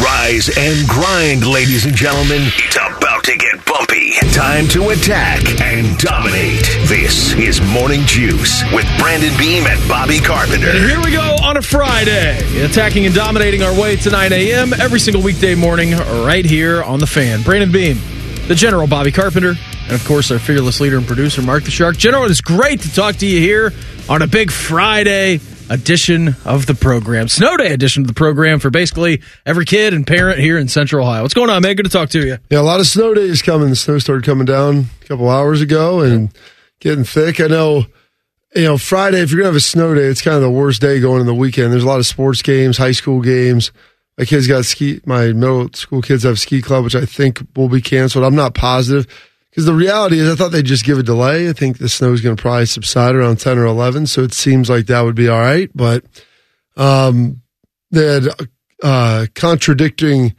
[0.00, 2.42] rise, and grind, ladies and gentlemen.
[2.56, 4.12] It's about to get bumpy.
[4.32, 6.64] Time to attack and dominate.
[6.88, 10.70] This is Morning Juice with Brandon Beam and Bobby Carpenter.
[10.70, 14.72] And here we go on a Friday, attacking and dominating our way to 9 a.m.
[14.72, 15.92] every single weekday morning,
[16.24, 17.42] right here on the fan.
[17.42, 17.98] Brandon Beam,
[18.48, 19.54] the General Bobby Carpenter,
[19.84, 21.96] and of course our fearless leader and producer Mark the Shark.
[21.98, 23.72] General, it is great to talk to you here
[24.08, 25.40] on a big Friday
[25.70, 30.06] edition of the program, snow day edition of the program for basically every kid and
[30.06, 31.22] parent here in Central Ohio.
[31.22, 31.76] What's going on, man?
[31.76, 32.38] Good to talk to you.
[32.50, 33.70] Yeah, a lot of snow days coming.
[33.70, 36.30] The snow started coming down a couple hours ago and
[36.80, 37.40] getting thick.
[37.40, 37.86] I know,
[38.54, 40.50] you know, Friday, if you're going to have a snow day, it's kind of the
[40.50, 41.72] worst day going in the weekend.
[41.72, 43.72] There's a lot of sports games, high school games.
[44.18, 47.68] My kids got ski, my middle school kids have ski club, which I think will
[47.68, 48.24] be canceled.
[48.24, 49.06] I'm not positive
[49.54, 51.48] because the reality is I thought they'd just give a delay.
[51.48, 54.08] I think the snow is going to probably subside around 10 or 11.
[54.08, 55.70] So it seems like that would be all right.
[55.72, 56.04] But,
[56.76, 57.40] um,
[57.92, 58.28] they had,
[58.82, 60.34] uh, contradicting,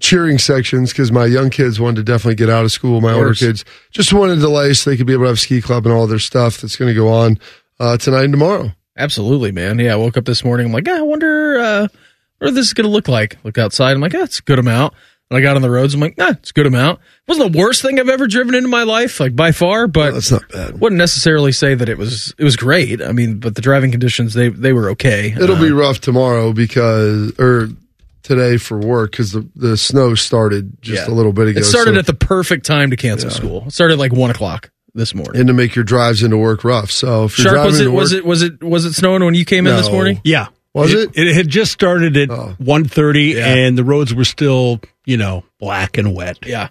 [0.00, 3.02] cheering sections because my young kids wanted to definitely get out of school.
[3.02, 5.60] My older kids just wanted to delay so they could be able to have ski
[5.60, 7.38] club and all their stuff that's going to go on
[7.78, 8.72] uh, tonight and tomorrow.
[8.96, 9.78] Absolutely, man.
[9.78, 10.66] Yeah, I woke up this morning.
[10.66, 11.88] I'm like, yeah, I wonder uh,
[12.38, 13.36] what this is going to look like.
[13.44, 13.92] Look outside.
[13.92, 14.94] I'm like, yeah, it's a good amount.
[15.30, 15.94] And I got on the roads.
[15.94, 17.00] I'm like, nah, it's a good amount.
[17.00, 20.12] It wasn't the worst thing I've ever driven into my life, like by far, but
[20.12, 20.78] That's not bad.
[20.80, 23.00] wouldn't necessarily say that it was it was great.
[23.02, 25.32] I mean, but the driving conditions they they were okay.
[25.32, 27.70] It'll Uh, be rough tomorrow because, or
[28.22, 31.12] today for work because the, the snow started just Yeah.
[31.12, 31.60] a little bit ago.
[31.60, 33.64] it started so- at the perfect time to cancel school.
[33.66, 35.40] It started like one o'clock this morning.
[35.40, 36.90] and to make your drives into work rough.
[36.90, 39.34] So if you're Sharp was it into was it was it was it snowing when
[39.34, 40.20] you came in this morning?
[40.22, 40.48] Yeah.
[40.74, 41.10] Was it?
[41.14, 42.56] It had just started at Oh.
[42.60, 43.46] 1.30 Yeah.
[43.46, 46.38] and the roads were still, you know, black and wet.
[46.46, 46.68] Yeah.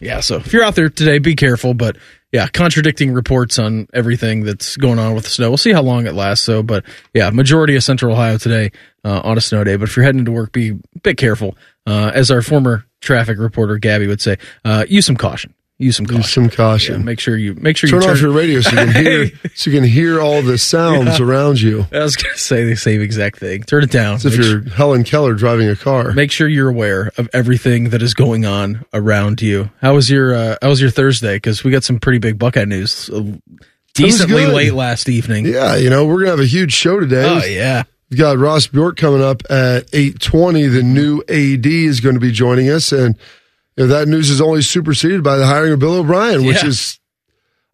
[0.00, 1.74] Yeah, so if you're out there today, be careful.
[1.74, 1.96] But
[2.32, 5.50] yeah, contradicting reports on everything that's going on with the snow.
[5.50, 6.44] We'll see how long it lasts.
[6.44, 8.72] So, but yeah, majority of Central Ohio today
[9.04, 9.76] uh, on a snow day.
[9.76, 11.56] But if you're heading to work, be a bit careful.
[11.86, 15.54] Uh, as our former traffic reporter Gabby would say, uh, use some caution.
[15.82, 16.18] Use some caution.
[16.20, 16.94] Use some caution.
[17.00, 19.04] Yeah, make sure you make sure turn you turn off your radio so you can
[19.04, 21.86] hear so you can hear all the sounds around you.
[21.92, 23.62] I was going to say the same exact thing.
[23.64, 24.14] Turn it down.
[24.14, 26.12] As if Make you're Helen Keller driving a car.
[26.12, 29.70] make sure you're aware of everything that is going on around you.
[29.80, 31.36] How was your uh, How was your Thursday?
[31.36, 33.10] Because we got some pretty big Buckeye news.
[33.10, 33.22] uh,
[33.94, 35.44] Decently late last evening.
[35.44, 37.26] Yeah, you know we're gonna have a huge show today.
[37.28, 40.66] Oh yeah, We've got Ross Bjork coming up at eight twenty.
[40.66, 43.18] The new AD is going to be joining us, and
[43.76, 46.68] you know, that news is only superseded by the hiring of Bill O'Brien, which Yeah.
[46.68, 46.98] is.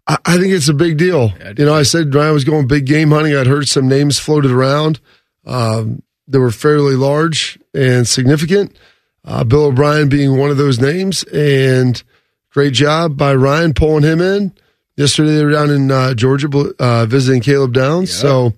[0.06, 1.32] I I think it's a big deal.
[1.38, 3.34] Yeah, you know, I said Ryan was going big game hunting.
[3.36, 5.00] I'd heard some names floated around.
[5.46, 8.76] Um, that were fairly large and significant.
[9.24, 12.02] Uh, Bill O'Brien being one of those names, and
[12.50, 14.52] great job by Ryan pulling him in.
[14.96, 16.48] Yesterday they were down in uh, Georgia
[16.78, 18.52] uh, visiting Caleb Downs, so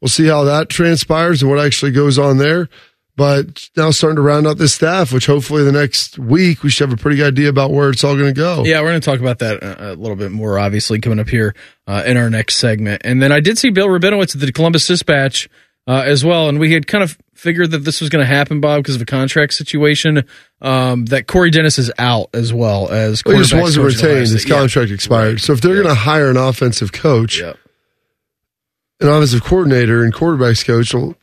[0.00, 2.68] we'll see how that transpires and what actually goes on there.
[3.16, 6.90] But now starting to round out this staff, which hopefully the next week we should
[6.90, 8.62] have a pretty good idea about where it's all going to go.
[8.64, 8.80] yeah.
[8.82, 11.54] We're going to talk about that uh, a little bit more, obviously, coming up here
[11.86, 13.00] uh, in our next segment.
[13.06, 15.48] And then I did see Bill Rabinowitz at the Columbus Dispatch
[15.88, 18.60] uh, as well, and we had kind of figured that this was going to happen,
[18.60, 20.24] Bob, because of a contract situation.
[20.60, 24.00] Um, that Corey Dennis is out as well as Well, he just wasn't coach at
[24.00, 24.20] Ohio retained.
[24.32, 24.50] His State.
[24.50, 24.58] Yeah.
[24.58, 25.40] contract expired.
[25.40, 27.52] So if they're going to hire an offensive coach, Yeah.
[29.00, 30.92] an offensive coordinator and quarterbacks coach.
[30.94, 31.14] Well,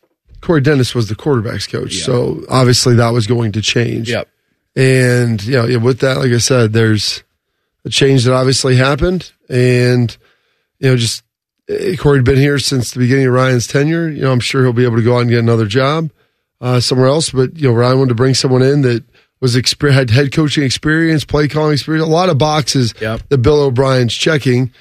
[0.43, 4.09] Corey Dennis was the quarterbacks coach, so obviously that was going to change.
[4.09, 4.27] Yep.
[4.75, 7.23] And you know, yeah, with that, like I said, there's
[7.85, 10.15] a change that obviously happened, and
[10.79, 11.23] you know, just
[11.69, 14.09] eh, Corey'd been here since the beginning of Ryan's tenure.
[14.09, 16.11] You know, I'm sure he'll be able to go out and get another job
[16.59, 17.29] uh, somewhere else.
[17.29, 19.03] But you know, Ryan wanted to bring someone in that
[19.39, 23.21] was exper- had head coaching experience, play calling experience, a lot of boxes Yep.
[23.29, 24.71] that Bill O'Brien's checking.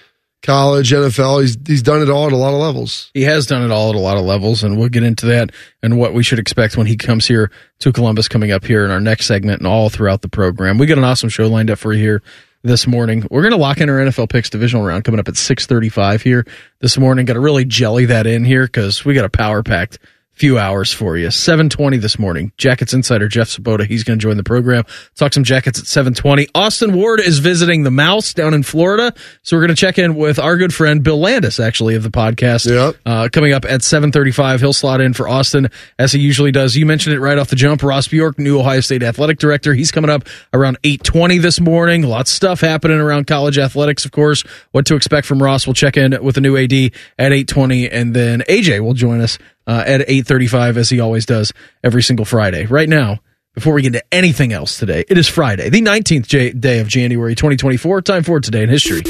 [0.42, 3.10] College, NFL, he's he's done it all at a lot of levels.
[3.14, 5.50] He has done it all at a lot of levels, and we'll get into that
[5.82, 8.90] and what we should expect when he comes here to Columbus coming up here in
[8.90, 10.78] our next segment and all throughout the program.
[10.78, 12.22] We got an awesome show lined up for you here
[12.62, 13.26] this morning.
[13.30, 16.44] We're going to lock in our NFL picks divisional round coming up at 635 here
[16.80, 17.24] this morning.
[17.24, 19.98] Got to really jelly that in here because we got a power packed
[20.42, 21.30] few hours for you.
[21.30, 22.50] 720 this morning.
[22.56, 24.82] Jackets insider Jeff Svoboda, he's going to join the program.
[25.14, 26.48] Talk some Jackets at 720.
[26.52, 29.14] Austin Ward is visiting the Mouse down in Florida.
[29.44, 32.10] So we're going to check in with our good friend Bill Landis, actually, of the
[32.10, 32.68] podcast.
[32.68, 32.96] Yep.
[33.06, 34.58] Uh, coming up at 735.
[34.58, 36.76] He'll slot in for Austin as he usually does.
[36.76, 37.80] You mentioned it right off the jump.
[37.80, 39.74] Ross Bjork, new Ohio State athletic director.
[39.74, 42.02] He's coming up around 820 this morning.
[42.02, 44.42] Lots of stuff happening around college athletics, of course.
[44.72, 45.68] What to expect from Ross.
[45.68, 47.88] We'll check in with the new AD at 820.
[47.88, 52.24] And then AJ will join us uh, at 835 as he always does every single
[52.24, 52.66] Friday.
[52.66, 53.20] Right now,
[53.54, 56.88] before we get into anything else today, it is Friday, the 19th J- day of
[56.88, 58.02] January 2024.
[58.02, 59.02] Time for today in history.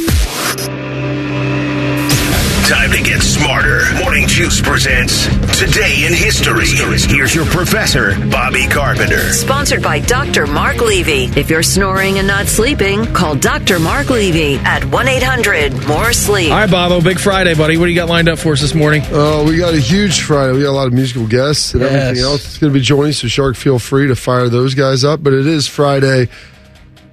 [2.73, 3.83] Time to get smarter.
[4.03, 5.27] Morning Juice presents
[5.59, 6.65] Today in History.
[6.67, 9.31] Here's your professor, Bobby Carpenter.
[9.35, 10.47] Sponsored by Dr.
[10.47, 11.25] Mark Levy.
[11.39, 13.79] If you're snoring and not sleeping, call Dr.
[13.79, 16.51] Mark Levy at 1 800 More Sleep.
[16.51, 17.77] All right, Bobo, oh, big Friday, buddy.
[17.77, 19.03] What do you got lined up for us this morning?
[19.11, 20.55] Oh, we got a huge Friday.
[20.55, 21.93] We got a lot of musical guests and Yes.
[21.93, 22.47] everything else.
[22.47, 23.13] It's going to be joining.
[23.13, 25.23] So, Shark, feel free to fire those guys up.
[25.23, 26.29] But it is Friday,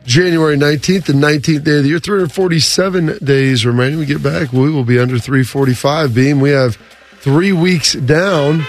[0.06, 2.00] January 19th, the 19th day of the year.
[2.00, 4.00] 347 days remaining.
[4.00, 4.51] We get back.
[4.51, 6.16] We will be under 345.
[6.16, 6.40] Beam.
[6.40, 6.78] We have
[7.19, 8.63] three weeks down.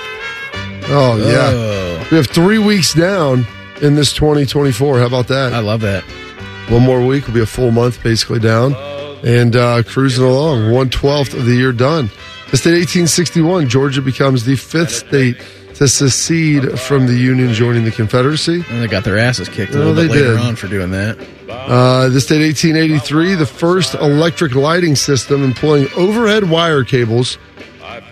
[0.93, 2.11] Oh, yeah.
[2.11, 3.47] We have three weeks down
[3.81, 4.99] in this 2024.
[4.99, 5.53] How about that?
[5.53, 6.03] I love that.
[6.69, 8.75] One more week will be a full month basically down
[9.25, 10.71] and uh, cruising along.
[10.73, 12.11] One twelfth of the year done.
[12.51, 15.37] This date 1861, Georgia becomes the fifth state
[15.81, 18.63] to secede from the Union, joining the Confederacy.
[18.69, 20.41] And they got their asses kicked a Oh, little bit they later did.
[20.47, 21.19] on for doing that.
[21.49, 27.39] Uh, this date 1883, the first electric lighting system employing overhead wire cables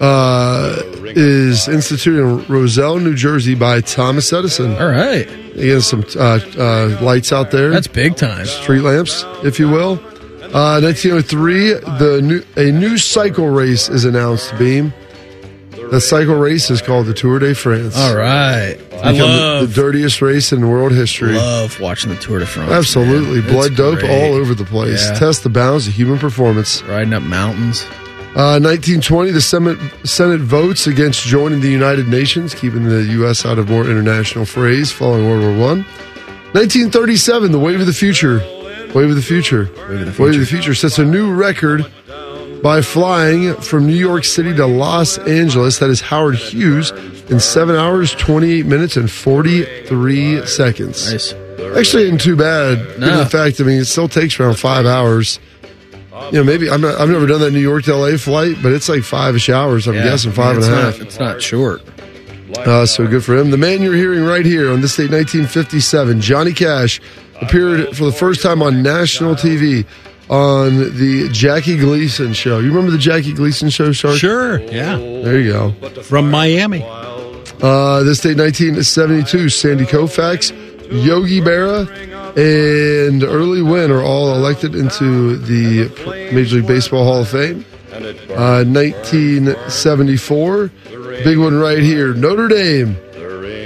[0.00, 4.75] uh, is instituted in Roselle, New Jersey by Thomas Edison.
[4.76, 5.29] All right.
[5.55, 7.69] Again, some uh, uh, lights out there.
[7.71, 8.47] That's big time.
[8.47, 10.00] street lamps, if you will.
[10.55, 14.56] Uh, 1903, the new, a new cycle race is announced.
[14.59, 14.94] Beam.
[15.90, 17.96] The cycle race is called the Tour de France.
[17.96, 18.76] All right.
[19.02, 21.35] I Become the- love, the, dirtiest race in world history.
[21.35, 22.70] love watching the Tour de France.
[22.73, 23.50] Absolutely, man.
[23.50, 24.11] blood It's dope great.
[24.11, 25.05] all over the place.
[25.06, 25.14] Yeah.
[25.19, 26.82] Test the bounds of human performance.
[26.82, 27.85] Riding up mountains.
[28.37, 33.44] Uh, 1920, the Senate, Senate votes against joining the United Nations, keeping the U.S.
[33.46, 35.85] out of more international frays following World War One.
[36.52, 38.38] 1937, the Wave of the Future.
[38.94, 39.69] Wave of the Future.
[39.88, 41.87] Wave of the Wave of the Future sets a new record
[42.63, 45.79] by flying from New York City to Los Angeles.
[45.79, 46.91] That is Howard Hughes
[47.31, 51.11] in 7 hours, 28 minutes, and 43 seconds.
[51.13, 51.33] Nice.
[51.77, 52.79] Actually, isn't too bad.
[52.99, 55.39] Given the fact, I mean, it still takes around five hours.
[56.27, 58.73] You know, maybe I'm not, I've never done that New York to LA flight, but
[58.73, 59.87] it's like five ish hours.
[59.87, 60.05] I'm Yeah.
[60.05, 61.01] guessing five and a not- half.
[61.01, 61.83] It's not short.
[62.57, 63.51] Uh, so good for him.
[63.51, 67.01] The man you're hearing right here on this date, 1957, Johnny Cash,
[67.41, 69.85] appeared for the first time on national TV
[70.31, 72.59] on the Jackie Gleason show.
[72.59, 74.17] You remember the Jackie Gleason show, Shark?
[74.17, 74.61] Sure.
[74.61, 74.97] Yeah.
[74.97, 75.73] There you go.
[76.03, 76.83] From Miami.
[77.61, 80.53] Uh, this date, 1972, Sandy Koufax,
[81.05, 81.89] Yogi Berra,
[82.37, 85.89] and Early Wynn are all elected into the
[86.33, 87.65] Major League Baseball Hall of Fame.
[87.91, 90.71] Uh, 1974,
[91.25, 92.97] big one right here, Notre Dame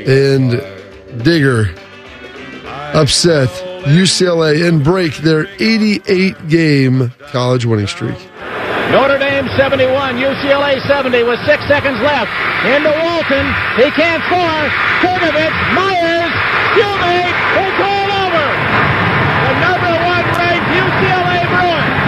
[0.07, 0.63] and
[1.23, 1.75] Digger
[2.95, 3.49] upset
[3.83, 8.17] UCLA and break their 88 game college winning streak.
[8.95, 9.89] Notre Dame 71,
[10.21, 12.31] UCLA 70 with six seconds left.
[12.63, 13.47] Into Walton.
[13.81, 14.63] He can't score.
[15.03, 16.33] Trgovich, Meyers,
[16.77, 17.33] Shumate.
[17.59, 18.47] It's all over.
[19.43, 21.99] The number one ranked UCLA Bruins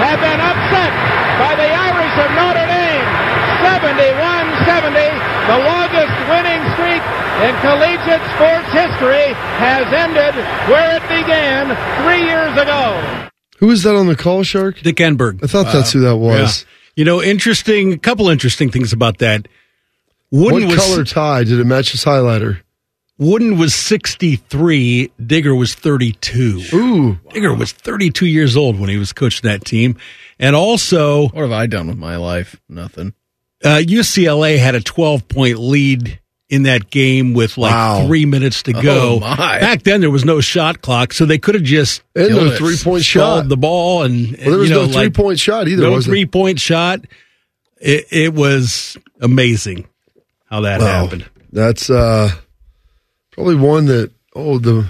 [0.00, 0.92] have been upset
[1.42, 3.08] by the Irish of Notre Dame.
[3.66, 4.94] 71-70,
[5.50, 7.02] the longest winning streak
[7.44, 10.34] in collegiate sports history has ended
[10.68, 11.72] where it began
[12.04, 13.28] three years ago.
[13.58, 14.80] Who was that on the call, Shark?
[14.80, 15.42] Dick Enberg.
[15.42, 16.62] I thought that's who that uh, was.
[16.62, 16.68] Yeah.
[16.96, 19.48] You know, interesting, a couple interesting things about that.
[20.30, 22.60] Wooden What was color tie did it match his highlighter?
[23.18, 26.62] Wooden was 63, Digger was 32.
[26.72, 29.96] Ooh, Digger was 32 years old when he was coaching that team.
[30.38, 32.60] And also, What have I done with my life?
[32.68, 33.14] Nothing.
[33.64, 38.06] Uh, UCLA had a 12 point lead in that game with like Wow.
[38.06, 39.16] three minutes to go.
[39.16, 39.36] Oh, my.
[39.60, 42.76] Back then, there was no shot clock, so they could have just and no three
[42.82, 43.48] point shot.
[43.48, 45.82] the ball and, well, there was you know, no three like, point shot either.
[45.82, 47.00] no three point shot.
[47.80, 49.86] It, it was amazing
[50.48, 50.86] how that Wow.
[51.04, 51.26] happened.
[51.52, 52.30] That's uh,
[53.32, 54.86] probably one that oh the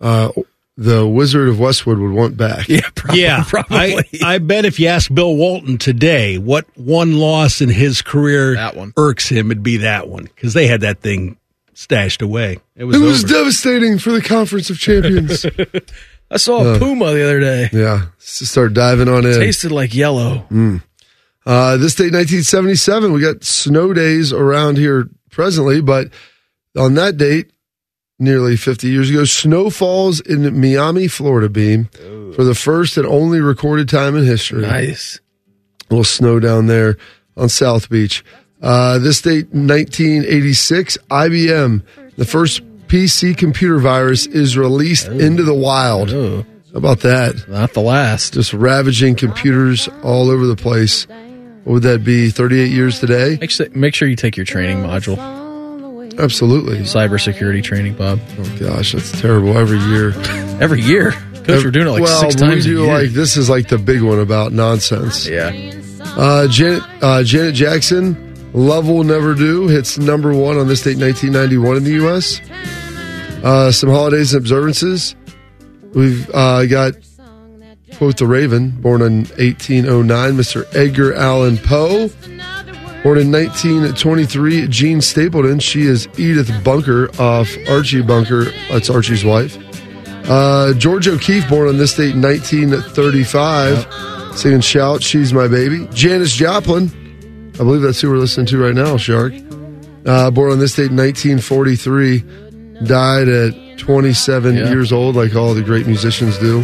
[0.00, 0.30] uh,
[0.80, 2.68] the Wizard of Westwood would want back.
[2.78, 3.20] Yeah, probably.
[3.20, 3.78] Yeah, probably.
[4.22, 8.54] I, I bet if you ask Bill Walton today what one loss in his career
[8.54, 8.92] That one.
[8.96, 11.36] irks him, it'd be that one because they had that thing
[11.74, 12.58] stashed away.
[12.76, 15.44] It was, It was devastating for the Conference of Champions.
[16.30, 17.70] I saw a puma the other day.
[17.72, 19.34] yeah, start diving on it.
[19.34, 19.40] in.
[19.40, 20.46] Tasted like yellow.
[21.46, 26.08] Uh, this date, 1977, we got snow days around here presently, but
[26.76, 27.50] on that date,
[28.18, 31.88] nearly 50 years ago, snow falls in Miami, Florida, Beam,
[32.34, 34.62] for the first and only recorded time in history.
[34.62, 35.20] Nice.
[35.90, 36.96] A little snow down there
[37.36, 38.24] on South Beach.
[38.60, 41.82] Uh, this date, 1986, IBM,
[42.16, 46.10] the first PC computer virus is released into the wild.
[46.10, 47.46] Oh, How about that?
[47.48, 48.34] not the last.
[48.34, 51.06] Just ravaging computers all over the place.
[51.64, 52.30] What would that be?
[52.30, 53.36] 38 years today?
[53.40, 55.16] Make sure, make sure you take your training module,
[56.18, 56.78] Absolutely.
[56.80, 58.20] cybersecurity training, Bob.
[58.38, 59.56] Oh gosh, that's terrible.
[59.56, 60.12] Every year,
[60.60, 61.12] Every year,
[61.44, 62.92] coach, we're doing it like well, six we times a do year.
[62.94, 65.26] like this is like the big one about nonsense.
[65.26, 65.52] yeah,
[66.16, 70.98] Uh, Janet, uh, Janet Jackson, Love Will Never Do, hits number one on this date
[70.98, 72.40] 1991 in the U.S.
[73.44, 75.14] Uh, some holidays and observances.
[75.94, 76.94] We've uh, got,
[77.96, 80.66] quote, the Raven, born in 1809, Mr.
[80.74, 82.10] Edgar Allan Poe.
[83.04, 85.60] Born in 1923, Jean Stapleton.
[85.60, 88.46] She is Edith Bunker off Archie Bunker.
[88.70, 89.56] That's Archie's wife.
[90.28, 95.88] Uh, George O'Keefe, born on this date in 1935, singing Shout, She's My Baby.
[95.92, 96.90] Janis Joplin,
[97.54, 99.32] I believe that's who we're listening to right now, Shark.
[100.04, 102.24] Uh, born on this date in 1943,
[102.84, 104.68] died at 27 Yeah.
[104.70, 106.62] years old, like all the great musicians do.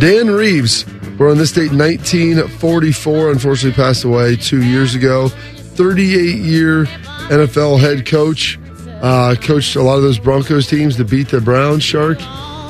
[0.00, 0.84] Dan Reeves,
[1.16, 5.28] born on this date 1944, unfortunately passed away two years ago.
[5.28, 6.84] 38 year
[7.28, 8.58] NFL head coach.
[9.02, 12.18] Uh, coached a lot of those Broncos teams to beat the Browns, Shark.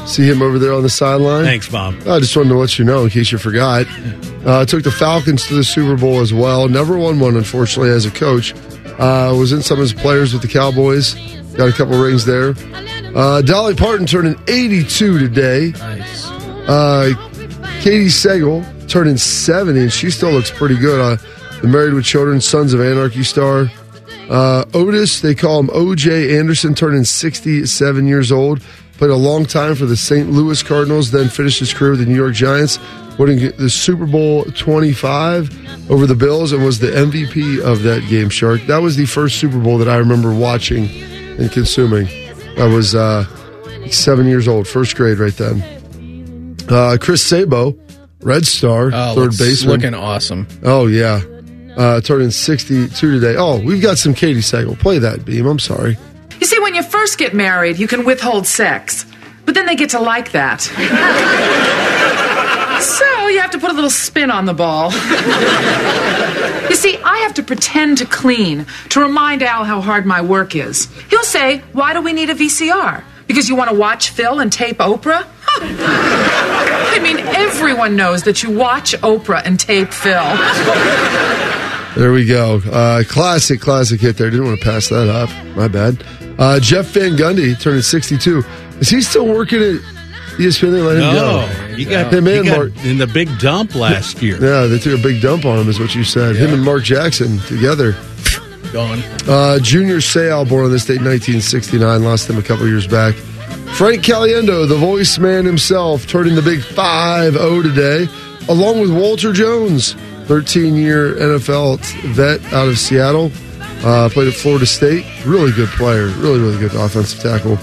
[0.07, 1.45] See him over there on the sideline.
[1.45, 1.95] Thanks, Bob.
[2.07, 3.87] I just wanted to let you know in case you forgot.
[4.45, 6.69] Uh, took the Falcons to the Super Bowl as well.
[6.69, 8.53] Never won one, unfortunately, as a coach.
[8.99, 11.15] Uh, was in some of his players with the Cowboys.
[11.55, 12.55] Got a couple rings there.
[13.15, 15.73] Uh, Dolly Parton turning 82 today.
[15.79, 16.27] Nice.
[17.83, 21.01] Katey Sagal turning 70, and she still looks pretty good.
[21.01, 23.71] Uh, the Married with Children, Sons of Anarchy star.
[24.31, 28.63] Uh, Ottis, they call him OJ Anderson, turning 67 years old.
[28.99, 30.31] Played a long time for the St.
[30.31, 32.79] Louis Cardinals, then finished his career with the New York Giants,
[33.19, 38.29] winning the Super Bowl 25 over the Bills and was the MVP of that game,
[38.29, 38.63] Shark.
[38.67, 40.89] That was the first Super Bowl that I remember watching
[41.39, 42.07] and consuming.
[42.57, 43.27] I was uh,
[43.91, 45.84] seven years old, first grade right then.
[46.69, 47.77] Uh, Chris Sabo,
[48.23, 49.75] Red Star, Oh, third looks- baseman.
[49.77, 50.47] Looking awesome.
[50.65, 51.21] Oh yeah,
[51.77, 53.37] uh, turning sixty-two today.
[53.37, 54.79] Oh, we've got some Katey Sagal.
[54.79, 55.47] Play that beam.
[55.47, 55.99] I'm sorry.
[56.41, 59.05] You see, when you first get married, you can withhold sex,
[59.45, 60.61] but then they get to like that.
[62.83, 64.91] so you have to put a little spin on the ball.
[66.71, 70.57] you see, I have to pretend to clean to remind Al how hard my work
[70.57, 70.89] is.
[71.11, 73.05] He'll say, Why do we need a VCR?
[73.27, 75.27] Because you want to watch Phil and tape Oprah?
[75.61, 76.91] Huh.
[76.97, 80.23] I mean, everyone knows that you watch Oprah and tape Phil.
[81.97, 82.61] There we go.
[82.71, 84.31] Uh, classic, classic hit there.
[84.31, 85.31] Didn't want to pass that up.
[85.57, 86.03] My bad.
[86.39, 88.43] Uh, Jeff Van Gundy turning sixty-two.
[88.81, 89.81] Is he still working at
[90.37, 90.73] ESPN?
[90.73, 91.77] They let him No, go.
[91.77, 92.85] you got, him man, you got Mark.
[92.85, 94.35] in the big dump last year.
[94.45, 96.35] Yeah, they took a big dump on him, is what you said.
[96.35, 97.93] Him and Mark Jackson together.
[98.73, 98.99] Gone.
[99.29, 103.15] Uh, Junior Seau, born on this date, 1969, lost him a couple years back.
[103.75, 108.07] Frank Caliendo, the voice man himself, turning the big 5 0 today,
[108.49, 109.95] along with Walter Jones,
[110.27, 111.81] 13 year NFL
[112.15, 113.33] vet out of Seattle.
[113.85, 115.05] Uh, played at Florida State.
[115.27, 116.07] Really good player.
[116.07, 117.59] Really, really good offensive tackle.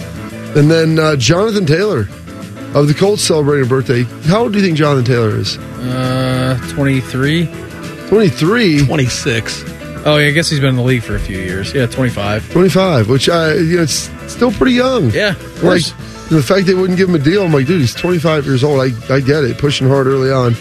[0.59, 2.01] And then uh, Jonathan Taylor
[2.75, 4.03] of the Colts celebrating a birthday.
[4.27, 5.57] How old do you think Jonathan Taylor is?
[5.57, 7.45] Uh, 23.
[8.09, 8.85] 23.
[8.85, 9.80] 26.
[10.03, 11.73] Oh, yeah, I guess he's been in the league for a few years.
[11.73, 12.51] Yeah, 25.
[12.51, 15.11] 25, which I, you know, it's still pretty young.
[15.11, 15.91] Yeah, of Like course.
[16.29, 18.79] the fact they wouldn't give him a deal, I'm like, dude, he's 25 years old.
[18.81, 20.55] I, I get it, pushing hard early on.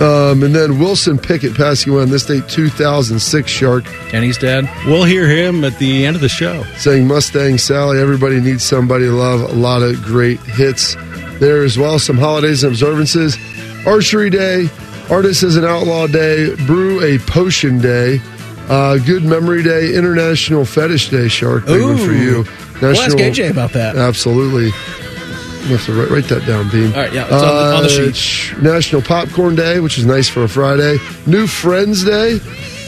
[0.00, 3.48] Um, and then Wilson Pickett passing away on this date, 2006.
[3.48, 4.68] Shark And he's dead.
[4.86, 6.64] We'll hear him at the end of the show.
[6.78, 8.00] saying Mustang Sally.
[8.00, 9.42] Everybody needs somebody to love.
[9.42, 10.96] A lot of great hits
[11.38, 12.00] there as well.
[12.00, 13.38] Some holidays and observances.
[13.86, 14.68] Archery Day,
[15.10, 18.20] Artist as an Outlaw Day, Brew a Potion Day,
[18.68, 21.28] uh, Good Memory Day, International Fetish Day.
[21.28, 22.44] Shark, big one for you.
[22.80, 23.96] We'll ask AJ about that.
[23.96, 24.66] Absolutely.
[24.66, 26.92] You have to write, write that down, Beam.
[26.92, 28.16] All right, yeah, it's on the- on the sheet.
[28.16, 30.98] sh- National Popcorn Day, which is nice for a Friday.
[31.26, 32.40] New Friends Day.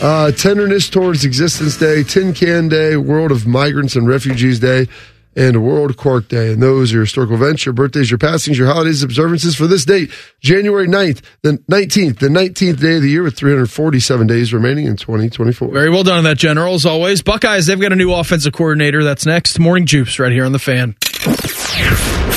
[0.03, 2.03] Uh, Tenderness Towards Existence Day.
[2.03, 2.97] Tin Can Day.
[2.97, 4.89] World of Migrants and Refugees Day.
[5.37, 6.53] And World Quark Day.
[6.53, 9.85] And those are your historical events, your birthdays, your passings, your holidays, observances for this
[9.85, 14.87] date, January 9th, the 19th, the 19th day of the year with 347 days remaining
[14.87, 15.69] in 2024.
[15.73, 17.23] Very well done on that, General, as always.
[17.23, 19.05] Buckeyes, they've got a new offensive coordinator.
[19.05, 19.59] That's next.
[19.59, 20.95] Morning Juice right here on the fan.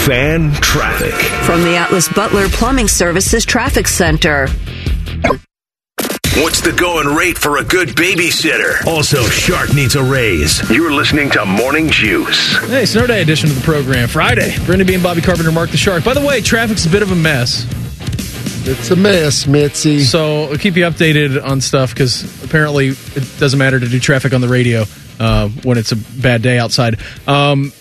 [0.06, 1.14] Fan traffic.
[1.46, 4.48] From the Atlas Butler Plumbing Services Traffic Center.
[6.42, 8.86] What's the going rate for a good babysitter?
[8.88, 10.68] Also, Shark needs a raise.
[10.70, 12.58] You're listening to Morning Juice.
[12.70, 14.08] Hey, Snow Day edition of the program.
[14.08, 14.56] Friday.
[14.66, 16.06] Brandon Beam, Bobby Carpenter, Mark the Shark.
[16.06, 17.66] By the way, traffic's a bit of a mess.
[18.66, 20.00] It's a mess, Mitzi.
[20.00, 24.34] So I'll keep you updated on stuff because apparently it doesn't matter to do traffic
[24.34, 24.86] on the radio
[25.20, 27.00] uh, when it's a bad day outside.
[27.28, 27.74] Um,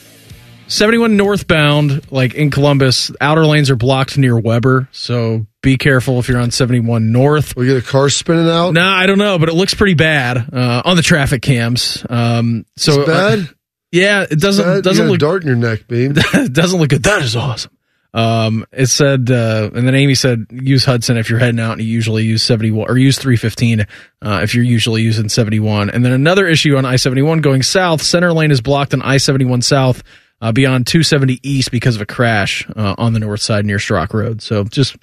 [0.69, 4.89] 71 northbound, like in Columbus, outer lanes are blocked near Weber.
[4.93, 7.57] So be careful if you're on 71 north.
[7.57, 8.75] We get a car spinning out.
[8.75, 12.05] Nah, I don't know, but it looks pretty bad uh, on the traffic cams.
[12.09, 13.39] Um, so It's bad.
[13.41, 13.43] uh,
[13.91, 14.77] yeah, it doesn't Bad?
[14.77, 16.13] You doesn't a look dart in your neck, Beam.
[16.17, 17.03] it doesn't look good.
[17.05, 17.73] That is awesome.
[18.15, 21.83] Um, it said, uh, and then Amy said, use Hudson if you're heading out and
[21.83, 23.81] you usually use 71 or use 315,
[24.23, 25.91] uh, if you're usually using 71.
[25.91, 30.03] And then another issue on I-71 going south, center lane is blocked on I-71 south,
[30.41, 34.13] uh, beyond 270 east because of a crash, uh, on the north side near Schrock
[34.13, 34.43] Road.
[34.43, 34.97] So just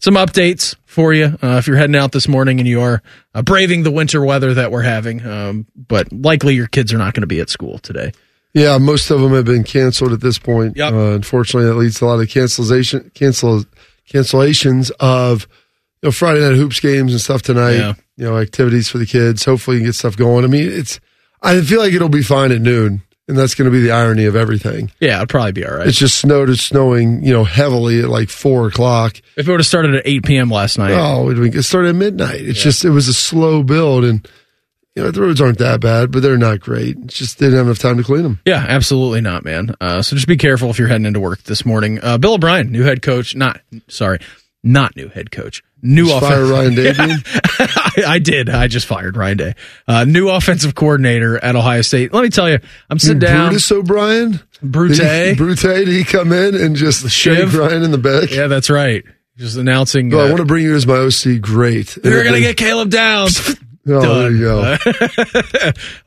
[0.00, 3.02] some updates for you, uh, if you're heading out this morning and you are
[3.34, 5.26] uh, braving the winter weather that we're having.
[5.26, 8.12] Um, but likely your kids are not going to be at school today.
[8.56, 10.78] Yeah, most of them have been canceled at this point.
[10.78, 10.92] Yep.
[10.94, 13.64] Uh, unfortunately, that leads to a lot of cancellation, cancel,
[14.08, 15.46] cancellations of
[16.00, 17.76] you know Friday night hoops games and stuff tonight.
[17.76, 17.94] Yeah.
[18.16, 19.44] You know, activities for the kids.
[19.44, 20.44] Hopefully, you can get stuff going.
[20.44, 21.00] I mean, it's.
[21.42, 24.24] I feel like it'll be fine at noon, and that's going to be the irony
[24.26, 24.92] of everything.
[25.00, 25.86] Yeah, it'd probably be all right.
[25.88, 26.48] It's just snowed.
[26.50, 27.22] It's snowing.
[27.24, 29.20] You know, heavily at like four o'clock.
[29.36, 30.50] if it would have started at 8 p.m.
[30.50, 32.40] last night, Oh, it it started at midnight.
[32.40, 34.28] It's just it was a slow build, and
[34.94, 36.96] you know the roads aren't that bad, but they're not great.
[37.04, 38.40] It's just didn't have enough time to clean them.
[38.46, 39.74] Yeah, absolutely not, man.
[39.80, 41.98] Uh, so just be careful if you're heading into work this morning.
[42.02, 44.20] Uh, Bill O'Brien, new head coach, not sorry,
[44.62, 46.50] not new head coach, new fire offensive.
[46.50, 46.92] Ryan Day.
[46.98, 48.48] I, I did.
[48.48, 49.54] I just fired Ryan Day,
[49.86, 52.12] uh, new offensive coordinator at Ohio State.
[52.12, 52.58] Let me tell you,
[52.90, 53.48] I'm sitting down.
[53.48, 54.40] Brutus O'Brien.
[54.62, 54.96] Brute.
[54.96, 58.30] Did he, Brute, did he come in and just shake Ryan in the back?
[58.30, 59.04] Yeah, that's right.
[59.36, 60.12] Just announcing.
[60.14, 61.42] Oh, I uh, want to bring you as my OC.
[61.42, 61.98] Great.
[62.02, 63.56] we're gonna get Caleb Downs.
[63.88, 64.76] Oh, there you go.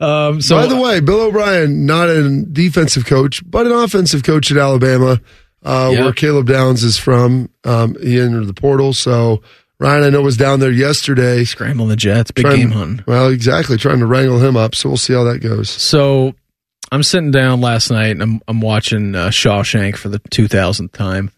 [0.00, 4.50] um, so By the way, Bill O'Brien, not a defensive coach, but an offensive coach
[4.50, 5.18] at Alabama,
[5.62, 7.48] uh, where Caleb Downs is from.
[7.64, 8.92] Um, he entered the portal.
[8.92, 9.40] So
[9.80, 11.42] Ryan, I know, was down there yesterday.
[11.44, 13.04] scrambling the Jets, big trying- game hunting.
[13.06, 13.76] Well, exactly.
[13.78, 14.74] Trying to wrangle him up.
[14.74, 15.70] So we'll see how that goes.
[15.70, 16.34] So
[16.92, 21.30] I'm sitting down last night and I'm I'm watching uh, Shawshank for the 2000th time,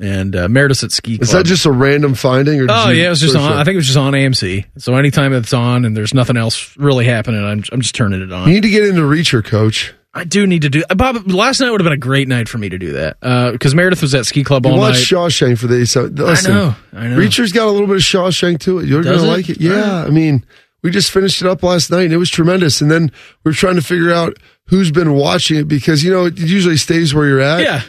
[0.00, 1.22] and uh, Meredith's at Ski Club.
[1.24, 2.60] Is that just a random finding?
[2.60, 3.52] Or Oh yeah, it was just on.
[3.52, 3.56] it?
[3.56, 4.66] I think it was just on AMC.
[4.78, 8.32] So anytime it's on and there's nothing else really happening, I'm I'm just turning it
[8.32, 8.46] on.
[8.46, 9.94] You need to get into Reacher, coach.
[10.12, 10.82] I do need to do.
[10.90, 13.20] uh, Bob, last night would have been a great night for me to do that
[13.52, 15.02] because Meredith was at Ski Club You all watch night.
[15.04, 17.16] Shawshank for the so, listen, know, I know.
[17.16, 18.86] Reacher's got a little bit of Shawshank to it.
[18.88, 19.36] You're Does gonna it?
[19.36, 19.60] like it.
[19.60, 20.44] Yeah, I mean,
[20.82, 22.80] we just finished it up last night and it was tremendous.
[22.80, 23.12] And then
[23.44, 24.36] we are trying to figure out
[24.66, 27.60] who's been watching it because you know it usually stays where you're at.
[27.60, 27.82] yeah,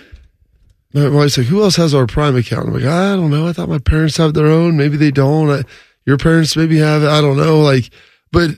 [0.94, 3.48] My wife's like, "Who else has our Prime account?" I'm like, "I don't know.
[3.48, 4.77] I thought my parents have their own.
[4.77, 5.50] Maybe they don't.
[5.50, 5.64] I,
[6.05, 7.10] your parents maybe have it.
[7.10, 7.90] I don't know." Like,
[8.31, 8.51] but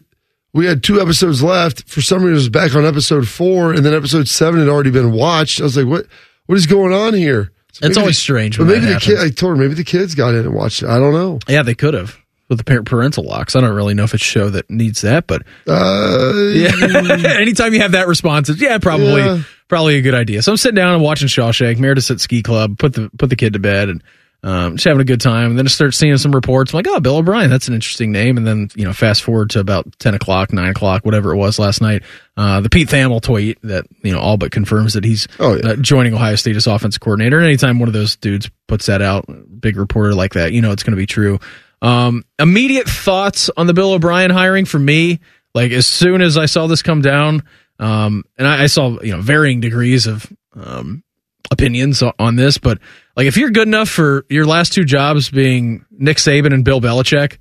[0.53, 1.87] we had two episodes left.
[1.89, 4.91] For some reason, it was back on episode four, and then episode seven had already
[4.91, 5.59] been watched.
[5.59, 6.05] I was like, "What?
[6.45, 9.17] What is going on here?" So It's always the- strange But maybe the kid.
[9.19, 10.89] I told her maybe the kids got in and watched it.
[10.89, 11.39] I don't know.
[11.47, 12.17] yeah, they could have
[12.49, 13.55] with the parent parental locks.
[13.55, 16.71] I don't really know if it's a show that needs that, but Uh, yeah,
[17.39, 19.41] anytime you have that response, it's, yeah, probably Yeah.
[19.69, 20.43] probably a good idea.
[20.43, 21.79] So I'm sitting down and watching Shawshank.
[21.79, 22.77] Meredith's at Ski Club.
[22.77, 24.03] Put the put the kid to bed and.
[24.45, 26.73] Um, just having a good time, and then I start seeing some reports.
[26.73, 29.51] I'm like, "Oh, Bill O'Brien, that's an interesting name." And then, you know, fast forward
[29.51, 32.03] to about ten o'clock, nine o'clock, whatever it was last night.
[32.36, 35.69] Uh, the Pete Thamel tweet that you know all but confirms that he's Oh, yeah.
[35.69, 37.38] uh, joining Ohio State as offensive coordinator.
[37.38, 39.25] And anytime one of those dudes puts that out,
[39.62, 41.39] big reporter like that, you know it's going to be true.
[41.82, 45.21] Um, immediate thoughts on the Bill O'Brien hiring for me,
[45.53, 47.43] like as soon as I saw this come down,
[47.79, 51.01] um, and I, I saw you know varying degrees of um,
[51.49, 52.79] opinions on this, but
[53.15, 56.82] like if you're good enough for your last two jobs being Nick Saban and Bill
[56.82, 57.38] Belichick,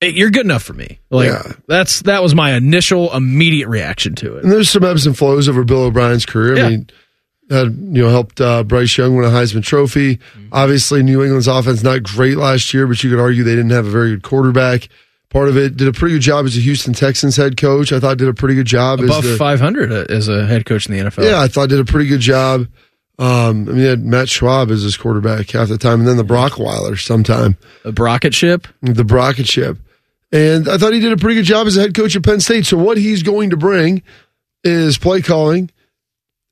[0.00, 1.00] eh, you're good enough for me.
[1.10, 1.52] Like Yeah.
[1.66, 4.44] that's that was my initial immediate reaction to it.
[4.44, 6.56] And there's some ebbs and flows over Bill O'Brien's career.
[6.56, 6.66] Yeah.
[6.66, 6.90] I mean,
[7.50, 10.16] had you know helped uh, Bryce Young win a Heisman Trophy.
[10.16, 10.48] Mm-hmm.
[10.52, 13.86] Obviously, New England's offense not great last year, but you could argue they didn't have
[13.86, 14.88] a very good quarterback.
[15.28, 17.90] Part of it did a pretty good job as a Houston Texans head coach.
[17.92, 20.94] I thought did a pretty good job Above the, 500 as a head coach in
[20.94, 21.24] the NFL.
[21.24, 21.40] yeah.
[21.40, 22.68] I thought did a pretty good job.
[23.18, 26.24] Um, I mean, had Matt Schaub as his quarterback half the time, and then the
[26.24, 28.66] Brock Osweiler sometime a Brockett ship.
[28.80, 29.78] the Brockett ship.
[30.32, 32.40] And I thought he did a pretty good job as a head coach at Penn
[32.40, 32.64] State.
[32.64, 34.02] So what he's going to bring
[34.64, 35.70] is play calling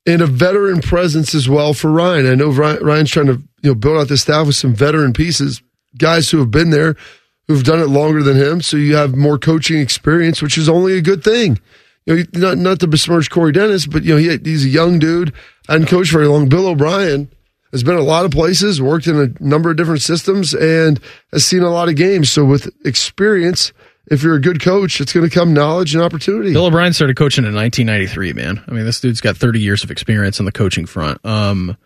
[0.05, 2.27] and a veteran presence as well for Ryan.
[2.27, 5.61] I know Ryan's trying to you know build out the staff with some veteran pieces,
[5.97, 6.95] guys who have been there,
[7.47, 8.61] who've done it longer than him.
[8.61, 11.59] So you have more coaching experience, which is only a good thing.
[12.15, 14.99] You know, not not to besmirch Corey Dennis, but you know he, he's a young
[14.99, 15.33] dude,
[15.67, 16.49] hadn't coached very long.
[16.49, 17.29] Bill O'Brien
[17.71, 20.99] has been a lot of places, worked in a number of different systems, and
[21.31, 22.31] has seen a lot of games.
[22.31, 23.71] So with experience,
[24.07, 26.53] if you're a good coach, it's going to come knowledge and opportunity.
[26.53, 28.63] Bill O'Brien started coaching in 1993, man.
[28.67, 31.25] I mean, this dude's got 30 years of experience on the coaching front.
[31.25, 31.77] Um,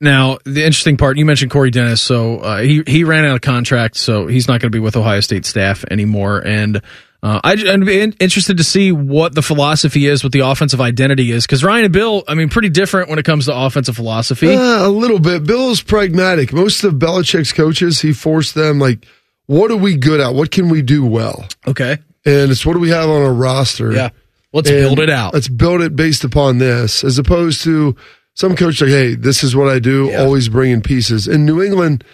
[0.00, 2.02] now, the interesting part, you mentioned Corey Dennis.
[2.02, 4.96] So uh, he, he ran out of contract, so he's not going to be with
[4.96, 6.40] Ohio State staff anymore.
[6.46, 6.82] And
[7.26, 11.32] uh, I, I'd be interested to see what the philosophy is, what the offensive identity
[11.32, 11.44] is.
[11.44, 14.54] Because Ryan and Bill, I mean, pretty different when it comes to offensive philosophy.
[14.54, 15.42] Uh, a little bit.
[15.44, 16.52] Bill's pragmatic.
[16.52, 19.04] Most of Belichick's coaches, he forced them like,
[19.46, 20.34] what are we good at?
[20.34, 21.46] What can we do well?
[21.66, 21.98] okay.
[22.24, 23.92] And it's what do we have on our roster?
[23.92, 24.10] Yeah.
[24.52, 25.34] Let's And build it out.
[25.34, 27.96] Let's build it based upon this, as opposed to
[28.34, 30.14] some coach like, hey, this is what I do.
[30.16, 31.26] Always bringing pieces.
[31.28, 32.04] In New England,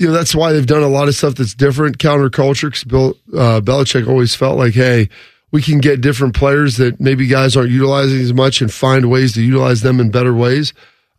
[0.00, 2.68] you know that's why they've done a lot of stuff that's different, counterculture.
[2.68, 5.10] Because Bill uh, Belichick always felt like, hey,
[5.50, 9.34] we can get different players that maybe guys aren't utilizing as much and find ways
[9.34, 10.72] to utilize them in better ways.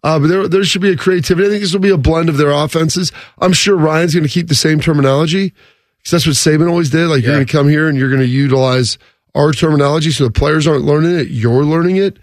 [0.03, 1.47] Uh, but there, there should be a creativity.
[1.47, 3.11] I think this will be a blend of their offenses.
[3.37, 5.53] I'm sure Ryan's going to keep the same terminology
[5.99, 7.07] because that's what Saban always did.
[7.07, 8.97] Like you're going to come here and you're going to utilize
[9.35, 12.17] our terminology, so the players aren't learning it, you're learning it,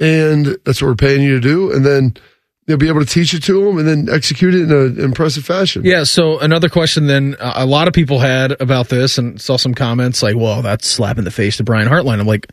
[0.00, 1.72] and that's what we're paying you to do.
[1.72, 2.16] And then
[2.66, 5.44] you'll be able to teach it to them and then execute it in an impressive
[5.44, 5.84] fashion.
[5.84, 6.04] Yeah.
[6.04, 9.74] So another question then uh, a lot of people had about this and saw some
[9.74, 12.20] comments like, well, that's slapping the face to Brian Hartline.
[12.20, 12.46] I'm like,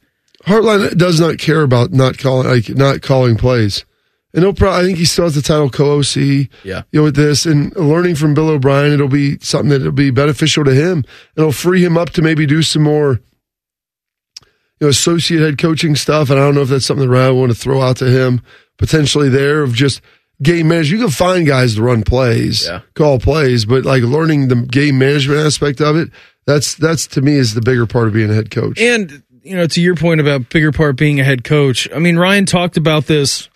[0.46, 3.86] Hartline does not care about not calling like not calling plays.
[4.34, 6.50] And he'll probably, I think he still has the title co-OC.
[6.64, 6.84] Yeah.
[6.92, 10.64] You know, with this and learning from Bill O'Brien, it'll be something that'll be beneficial
[10.66, 11.04] to him.
[11.36, 13.20] It'll free him up to maybe do some more,
[14.80, 16.30] you know, associate head coaching stuff.
[16.30, 18.42] And I don't know if that's something that Ryan want to throw out to him
[18.78, 20.02] potentially there of just
[20.42, 21.00] game management.
[21.02, 22.82] You can find guys to run plays, Yeah.
[22.96, 26.10] call plays, but like learning the game management aspect of it,
[26.46, 28.80] that's, that's to me is the bigger part of being a head coach.
[28.80, 32.18] And you know, to your point about bigger part being a head coach, I mean,
[32.18, 33.50] Ryan talked about this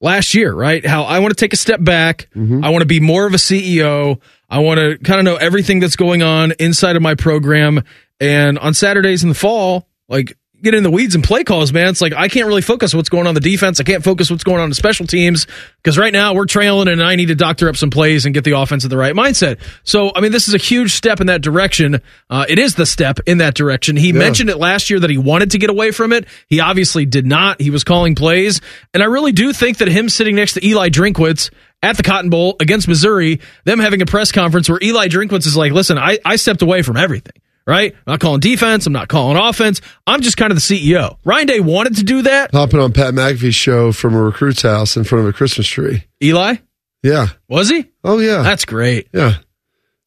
[0.00, 0.84] last year, right?
[0.84, 2.28] How I want to take a step back.
[2.36, 2.64] Mm-hmm.
[2.64, 4.20] I want to be more of a CEO.
[4.48, 7.82] I want to kind of know everything that's going on inside of my program.
[8.20, 11.88] And on Saturdays in the fall, like get in the weeds and play calls, man.
[11.88, 13.78] It's like I can't really focus what's going on the defense.
[13.80, 15.46] I can't focus what's going on the special teams
[15.76, 18.44] because right now we're trailing and I need to doctor up some plays and get
[18.44, 19.60] the offense in the right mindset.
[19.84, 22.00] So, I mean, this is a huge step in that direction.
[22.28, 23.96] Uh, it is the step in that direction.
[23.96, 26.26] He mentioned it last year that he wanted to get away from it.
[26.48, 27.60] He obviously did not.
[27.60, 28.60] He was calling plays.
[28.92, 31.50] And I really do think that him sitting next to Eli Drinkwitz
[31.82, 35.56] at the Cotton Bowl against Missouri, them having a press conference where Eli Drinkwitz is
[35.56, 37.34] like, listen, I, I stepped away from everything
[37.66, 37.92] right?
[37.94, 38.86] I'm not calling defense.
[38.86, 39.80] I'm not calling offense.
[40.06, 41.16] I'm just kind of the CEO.
[41.24, 42.52] Ryan Day wanted to do that.
[42.52, 46.04] Hopping on Pat McAfee's show from a recruit's house in front of a Christmas tree.
[46.22, 46.56] Eli,
[47.02, 47.28] Yeah.
[47.48, 47.86] was he?
[48.02, 48.42] Oh yeah.
[48.42, 49.08] That's great.
[49.12, 49.36] yeah.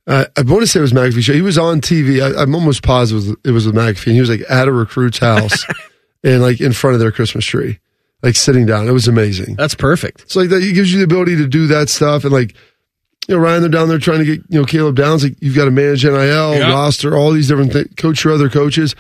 [0.06, 1.34] Uh, I want to say it was McAfee show.
[1.34, 2.22] He was on TV.
[2.22, 4.06] I, I'm almost positive it was, it was with McAfee.
[4.08, 5.66] And he was like at a recruit's house
[6.24, 7.80] and like in front of their Christmas tree,
[8.24, 8.88] like sitting down.
[8.88, 9.56] It was amazing.
[9.56, 10.32] That's perfect.
[10.32, 12.56] So like that, it gives you the ability to do that stuff and like,
[13.28, 15.24] you know, Ryan, they're down there trying to get, you know, Caleb Downs.
[15.24, 16.16] Like you've got to manage NIL,
[16.56, 16.70] Yeah.
[16.72, 18.96] roster, all these different things, coach your other coaches.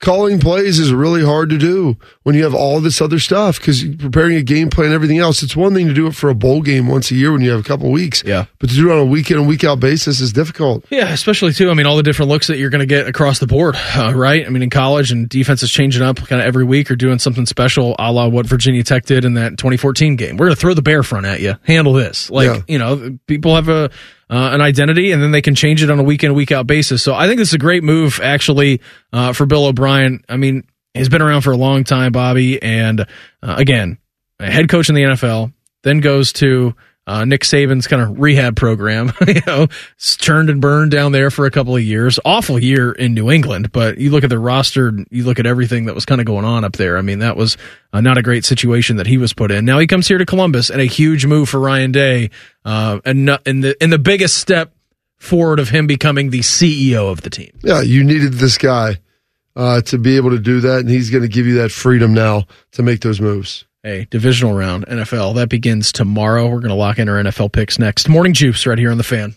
[0.00, 3.84] Calling plays is really hard to do when you have all this other stuff because
[3.96, 5.42] preparing a game plan and everything else.
[5.42, 7.50] It's one thing to do it for a bowl game once a year when you
[7.50, 8.22] have a couple weeks.
[8.24, 8.46] Yeah.
[8.60, 10.86] But to do it on a week in and week out basis is difficult.
[10.88, 11.70] Yeah, especially too.
[11.70, 14.14] I mean, all the different looks that you're going to get across the board, uh,
[14.16, 14.46] right?
[14.46, 17.18] I mean, in college and defense is changing up kind of every week or doing
[17.18, 20.38] something special, a la what Virginia Tech did in that 2014 game.
[20.38, 21.56] We're going to throw the bear front at you.
[21.64, 22.30] Handle this.
[22.30, 22.62] Like, Yeah.
[22.68, 23.90] you know, people have a
[24.30, 26.66] uh, an identity and then they can change it on a week in, week out
[26.66, 27.02] basis.
[27.02, 28.80] So I think this is a great move, actually,
[29.12, 30.24] uh, for Bill O'Brien.
[30.28, 30.64] I mean,
[30.94, 33.04] he's been around for a long time, Bobby, and uh,
[33.42, 33.98] again,
[34.38, 36.74] head coach in the NFL, then goes to
[37.06, 39.12] uh, Nick Saban's kind of rehab program.
[39.26, 42.20] you know, it's churned and burned down there for a couple of years.
[42.24, 45.86] Awful year in New England, but you look at the roster, you look at everything
[45.86, 46.98] that was kind of going on up there.
[46.98, 47.56] I mean, that was
[47.92, 49.64] uh, not a great situation that he was put in.
[49.64, 52.30] Now he comes here to Columbus, and a huge move for Ryan Day,
[52.64, 54.72] uh, and and the and the biggest step
[55.16, 57.58] forward of him becoming the CEO of the team.
[57.62, 59.00] Yeah, you needed this guy
[59.56, 62.14] uh, to be able to do that, and he's going to give you that freedom
[62.14, 63.64] now to make those moves.
[63.82, 66.44] Hey, divisional round NFL that begins tomorrow.
[66.48, 68.10] We're going to lock in our NFL picks next.
[68.10, 69.36] Morning juice right here on the fan.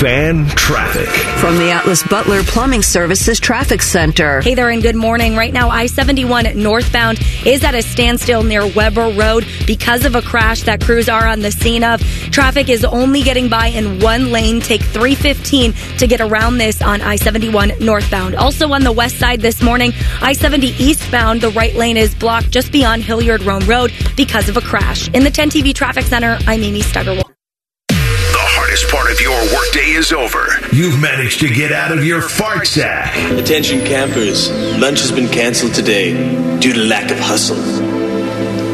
[0.00, 1.08] Fan traffic.
[1.38, 4.40] From the Atlas Butler Plumbing Services Traffic Center.
[4.40, 5.36] Hey there, and good morning.
[5.36, 10.20] Right now, I 71 northbound is at a standstill near Weber Road because of a
[10.20, 12.00] crash that crews are on the scene of.
[12.32, 14.60] Traffic is only getting by in one lane.
[14.60, 18.34] Take 315 to get around this on I 71 northbound.
[18.34, 22.50] Also on the west side this morning, I 70 eastbound, the right lane is blocked
[22.50, 25.08] just beyond Hilliard Rome Road because of a crash.
[25.10, 27.33] In the 10 TV Traffic Center, I'm Amy Steigerwald.
[28.74, 30.48] The hardest part of your workday is over.
[30.72, 33.14] You've managed to get out of your fart sack.
[33.38, 36.12] Attention campers, lunch has been canceled today
[36.58, 37.54] due to lack of hustle.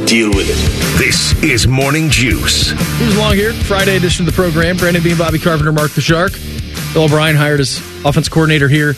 [0.06, 0.98] Deal with it.
[0.98, 2.70] This is Morning Juice.
[2.70, 3.52] Who's along here?
[3.52, 4.78] Friday edition of the program.
[4.78, 6.32] Brandon Beam, Bobby Carpenter, Mark the Shark.
[6.94, 8.94] Bill O'Brien hired as offense coordinator here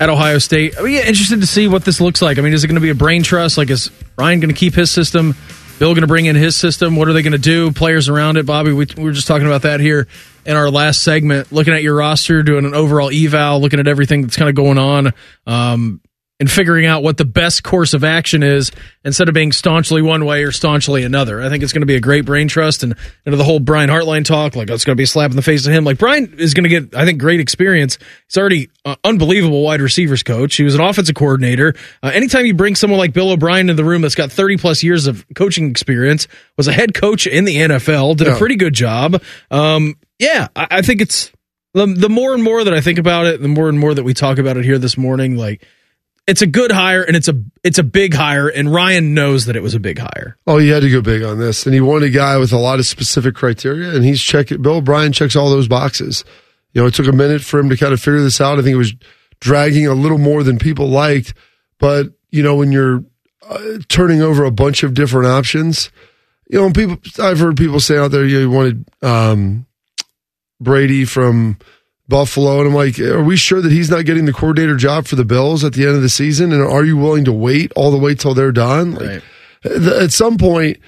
[0.00, 0.78] at Ohio State.
[0.78, 2.38] I mean, yeah, interested to see what this looks like.
[2.38, 3.58] I mean, is it going to be a brain trust?
[3.58, 5.34] Like, is Ryan going to keep his system?
[5.78, 6.96] Bill going to bring in his system?
[6.96, 7.70] What are they going to do?
[7.70, 8.72] Players around it, Bobby.
[8.72, 10.08] We, we were just talking about that here
[10.48, 11.52] in our last segment.
[11.52, 14.78] Looking at your roster, doing an overall eval, looking at everything that's kind of going
[14.78, 15.12] on.
[15.46, 16.00] Um,
[16.40, 18.70] and figuring out what the best course of action is
[19.04, 21.42] instead of being staunchly one way or staunchly another.
[21.42, 22.94] I think it's going to be a great brain trust and
[23.26, 24.54] into the whole Brian Hartline talk.
[24.54, 25.84] Like it's going to be a slap in the face to him.
[25.84, 27.98] Like Brian is going to get, I think, great experience.
[28.28, 30.54] He's already uh, unbelievable wide receivers coach.
[30.54, 31.74] He was an offensive coordinator.
[32.02, 34.84] Uh, anytime you bring someone like Bill O'Brien in the room that's got 30 plus
[34.84, 38.74] years of coaching experience, was a head coach in the NFL, did a pretty good
[38.74, 39.20] job.
[39.50, 41.32] Um, yeah, I, I think it's
[41.74, 44.04] the, the more and more that I think about it, the more and more that
[44.04, 45.66] we talk about it here this morning, like
[46.28, 49.56] it's a good hire and it's a it's a big hire and Ryan knows that
[49.56, 50.36] it was a big hire.
[50.46, 52.58] Oh, he had to go big on this, and he wanted a guy with a
[52.58, 54.60] lot of specific criteria, and he's checking.
[54.60, 56.24] Bill O'Brien checks all those boxes.
[56.74, 58.58] You know, it took a minute for him to kind of figure this out.
[58.58, 58.94] I think it was
[59.40, 61.32] dragging a little more than people liked,
[61.78, 63.02] but you know, when you're
[63.48, 65.90] uh, turning over a bunch of different options,
[66.50, 69.66] you know, people I've heard people say out there, you, wanted um,
[70.60, 71.56] Brady from
[72.08, 75.16] Buffalo, and I'm like, are we sure that he's not getting the coordinator job for
[75.16, 76.52] the Bills at the end of the season?
[76.52, 78.92] And are you willing to wait all the way till they're done?
[78.94, 79.22] Like,
[79.64, 79.82] Right.
[80.02, 80.78] at some point,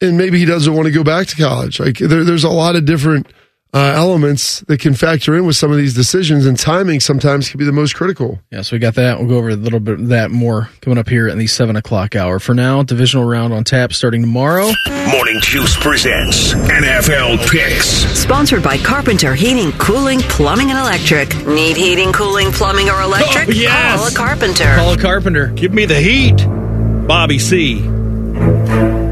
[0.00, 1.78] and maybe he doesn't want to go back to college.
[1.78, 3.28] Like there, there's a lot of different
[3.74, 7.58] uh, elements that can factor in with some of these decisions, and timing sometimes can
[7.58, 8.38] be the most critical.
[8.52, 9.18] Yeah, so we got that.
[9.18, 11.74] We'll go over a little bit of that more coming up here in the seven
[11.74, 12.38] o'clock hour.
[12.38, 14.70] For now, divisional round on tap starting tomorrow.
[15.10, 17.88] Morning Juice presents NFL Picks.
[18.16, 21.44] Sponsored by Carpenter Heating, Cooling, Plumbing, and Electric.
[21.46, 23.48] Need heating, cooling, plumbing, or electric?
[23.48, 23.98] Oh, yes.
[23.98, 24.76] Call a carpenter.
[24.76, 25.48] Paula Carpenter.
[25.48, 26.36] Give me the heat,
[27.08, 28.03] Bobby C.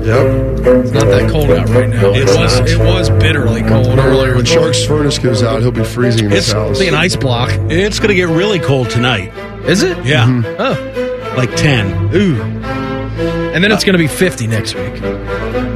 [0.05, 0.85] Yep.
[0.85, 2.13] It's not that cold out right now.
[2.13, 2.69] It was not.
[2.69, 4.35] it was bitterly cold earlier.
[4.37, 6.79] When Shark's furnace goes out, he'll be freezing in his It's- house.
[6.81, 7.51] Be an ice block.
[7.71, 9.33] It's going to get really cold tonight.
[9.67, 10.05] Is it?
[10.05, 11.33] Yeah, Oh.
[11.37, 12.11] like 10.
[12.15, 12.43] Ooh.
[12.43, 15.01] And then it's going to be 50 next week.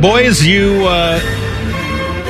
[0.00, 1.20] Boys, you uh,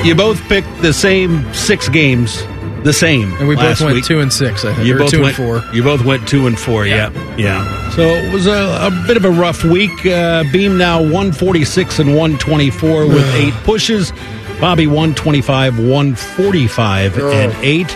[0.05, 2.43] you both picked the same six games,
[2.87, 3.35] the same.
[3.35, 4.05] And we last both went week.
[4.05, 4.87] 2 and 6, I think.
[4.87, 5.75] You or both 2 went and 4.
[5.75, 6.87] You both went two and four.
[6.87, 7.91] Yeah, yeah.
[7.91, 10.07] So it was a, a bit of a rough week.
[10.07, 14.13] Uh, Beam now one forty six and one twenty four with eight pushes.
[14.61, 17.95] Bobby one twenty five, one forty five and eight.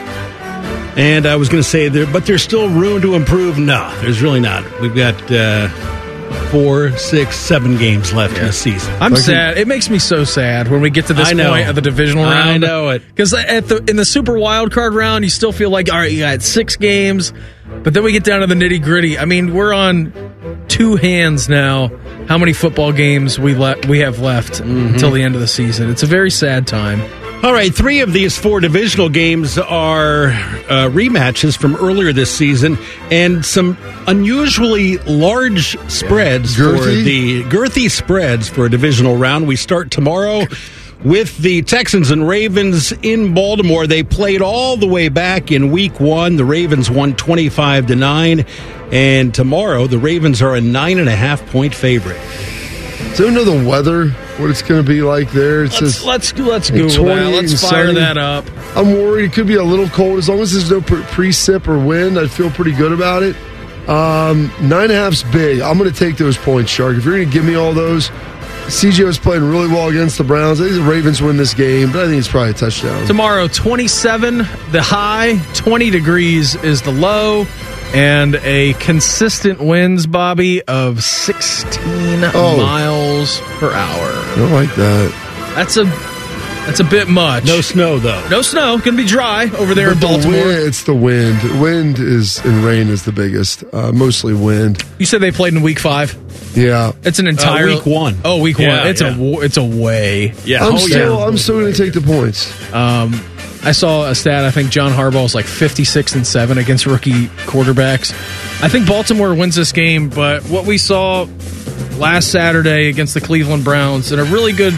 [0.98, 3.58] And I was going to say there, but there's still room to improve.
[3.58, 4.64] No, there's really not.
[4.80, 5.68] We've got uh,
[6.50, 8.94] four, six, seven games left in the season.
[9.00, 9.58] I'm sad.
[9.58, 12.48] It makes me so sad when we get to this point of the divisional round.
[12.50, 13.02] I know it.
[13.08, 16.10] Because at the in the super wild card round, you still feel like all right,
[16.12, 17.32] you got six games,
[17.82, 19.18] but then we get down to the nitty gritty.
[19.18, 21.88] I mean, we're on two hands now.
[22.28, 24.94] How many football games we let we have left Mm-hmm.
[24.94, 25.90] until the end of the season?
[25.90, 27.00] It's a very sad time.
[27.42, 32.76] All right, three of these four divisional games are uh, rematches from earlier this season,
[33.10, 39.48] and some unusually large spreads for the girthy spreads for a divisional round.
[39.48, 40.42] We start tomorrow
[41.02, 43.86] with the Texans and Ravens in Baltimore.
[43.86, 46.36] They played all the way back in Week One.
[46.36, 48.44] The Ravens won twenty-five to nine,
[48.92, 52.20] and tomorrow the Ravens are a nine and a half point favorite.
[53.14, 54.14] So, know the weather?
[54.40, 55.64] What it's going to be like there?
[55.64, 57.28] It Let's says let's let's like Google that.
[57.30, 58.00] Let's fire sunny.
[58.00, 58.44] that up.
[58.76, 60.18] I'm worried it could be a little cold.
[60.18, 63.36] As long as there's no precip or wind, I'd feel pretty good about it.
[63.88, 65.60] Um, nine and a half's big.
[65.60, 66.96] I'm going to take those points, Shark.
[66.96, 68.08] If you're going to give me all those,
[68.66, 70.60] CJ was playing really well against the Browns.
[70.60, 73.04] I think the Ravens win this game, but I think it's probably a touchdown.
[73.06, 74.38] Tomorrow, 27
[74.70, 77.46] the high, 20 degrees is the low,
[77.94, 81.82] and a consistent winds, Bobby, of 16
[82.34, 82.56] Oh.
[82.56, 84.10] miles per hour.
[84.12, 85.52] I don't like that.
[85.54, 85.84] That's a
[86.66, 87.44] that's a bit much.
[87.46, 88.22] No snow though.
[88.28, 88.78] no snow.
[88.78, 90.46] Going to be dry over there But in the Baltimore.
[90.46, 91.60] wind- it's the wind.
[91.60, 93.64] Wind is and rain is the biggest.
[93.72, 94.84] Uh, mostly wind.
[94.98, 96.16] You said they played in week five.
[96.54, 96.92] Yeah.
[97.02, 98.18] It's an entire week one.
[98.24, 98.86] Oh, week Yeah, one.
[98.88, 99.16] It's yeah.
[99.16, 100.34] a it's a way.
[100.44, 100.64] Yeah.
[100.66, 101.26] I'm oh, still yeah.
[101.26, 102.52] I'm still going to take the points.
[102.72, 103.20] Um,
[103.62, 104.44] I saw a stat.
[104.44, 108.12] I think John Harbaugh is like 56 and 7 against rookie quarterbacks.
[108.62, 111.26] I think Baltimore wins this game, but what we saw
[111.98, 114.72] last Saturday against the Cleveland Browns and a really good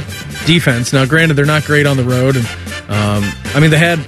[0.44, 0.92] defense.
[0.92, 2.46] Now, granted, they're not great on the road, and
[2.88, 3.98] um, I mean they had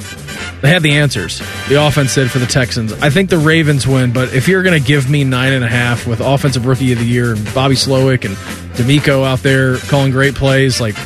[0.61, 1.41] they had the answers.
[1.69, 2.93] The offense did for the Texans.
[2.95, 5.69] I think the Ravens win, but if you're going to give me nine and a
[5.69, 8.35] half with offensive rookie of the year and Bobby Slowik and
[8.77, 10.97] DeMeco out there calling great plays, like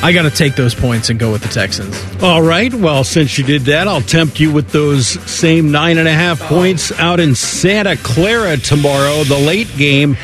[0.00, 1.96] I got to take those points and go with the Texans.
[2.22, 2.72] All right.
[2.72, 6.40] Well, since you did that, I'll tempt you with those same nine and a half
[6.40, 10.16] points out in Santa Clara tomorrow, the late game.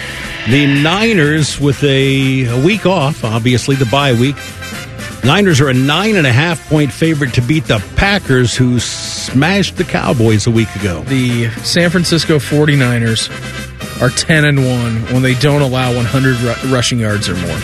[0.49, 4.37] The Niners with a, a week off, obviously the bye week.
[5.25, 9.77] Niners are a nine and a half point favorite to beat the Packers, who smashed
[9.77, 11.03] the Cowboys a week ago.
[11.05, 13.31] the San Francisco 49ers
[14.03, 17.59] are 10 and 1 when they don't allow 100 ru- rushing yards or more.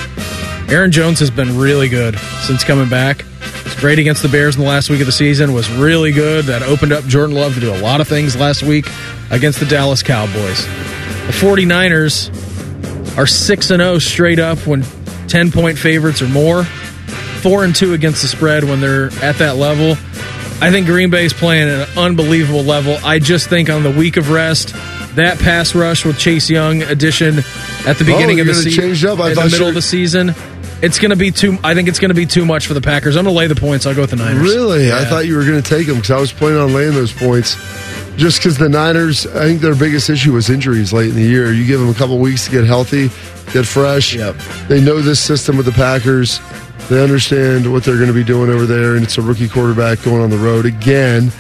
[0.71, 3.25] Aaron Jones has been really good since coming back.
[3.65, 5.53] Was great against the Bears in the last week of the season.
[5.53, 6.45] Was really good.
[6.45, 8.87] That opened up Jordan Love to do a lot of things last week
[9.31, 10.65] against the Dallas Cowboys.
[11.27, 14.85] The 49ers are 6 and 0 straight up when
[15.27, 16.63] 10 point favorites or more.
[16.63, 19.93] 4 and 2 against the spread when they're at that level.
[20.63, 22.97] I think Green Bay is playing at an unbelievable level.
[23.05, 24.69] I just think on the week of rest,
[25.17, 27.39] that pass rush with Chase Young addition
[27.87, 28.91] at the beginning Oh, of the season, in
[29.35, 30.35] the middle you of the season,
[30.83, 31.59] it's going to be too.
[31.63, 33.17] I think it's going to be too much for the Packers.
[33.17, 33.87] I'm going to lay the points.
[33.87, 34.43] I'll go with the Niners.
[34.43, 34.93] Really?
[34.93, 37.13] I thought you were going to take them because I was planning on laying those
[37.13, 37.57] points.
[38.17, 41.53] Just because the Niners, I think their biggest issue was injuries late in the year.
[41.53, 43.09] You give them a couple weeks to get healthy,
[43.53, 44.15] get fresh.
[44.15, 44.37] Yep.
[44.69, 46.41] They know this system with the Packers.
[46.89, 50.03] They understand what they're going to be doing over there, and it's a rookie quarterback
[50.03, 51.31] going on the road again.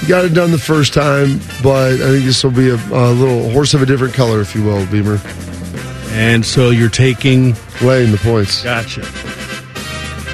[0.00, 3.12] You got it done the first time, but I think this will be a, a
[3.12, 5.20] little horse of a different color, if you will, Beamer.
[6.12, 8.62] And so you're taking laying the points.
[8.62, 9.02] Gotcha.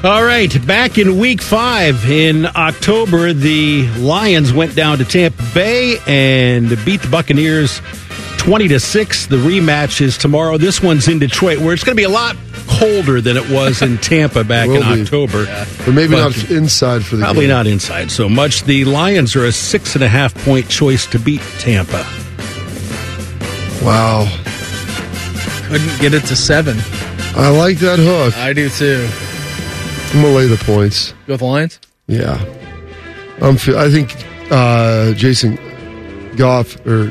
[0.07, 5.97] All right, back in week five in October, the Lions went down to Tampa Bay
[6.07, 7.81] and beat the Buccaneers
[8.39, 9.27] 20 to 6.
[9.27, 10.59] The rematch is tomorrow.
[10.59, 12.37] This one's in Detroit, where it's going to be a lot
[12.69, 15.03] colder than it was in Tampa back in Will be.
[15.03, 15.47] October.
[15.85, 17.25] But maybe But not inside for the game.
[17.25, 17.51] Probably game.
[17.51, 18.63] not inside so much.
[18.65, 22.05] The Lions are a six and a half point choice to beat Tampa.
[23.85, 24.27] Wow.
[25.69, 26.77] Couldn't get it to seven.
[27.37, 28.37] I like that hook.
[28.39, 29.07] I do too.
[30.17, 31.13] I'm going to lay the points.
[31.27, 31.79] Go with the Lions.
[32.07, 32.43] Yeah,
[33.43, 33.57] I'm.
[33.57, 34.15] fe- I think
[34.51, 35.57] uh, Jason
[36.37, 37.11] Goff or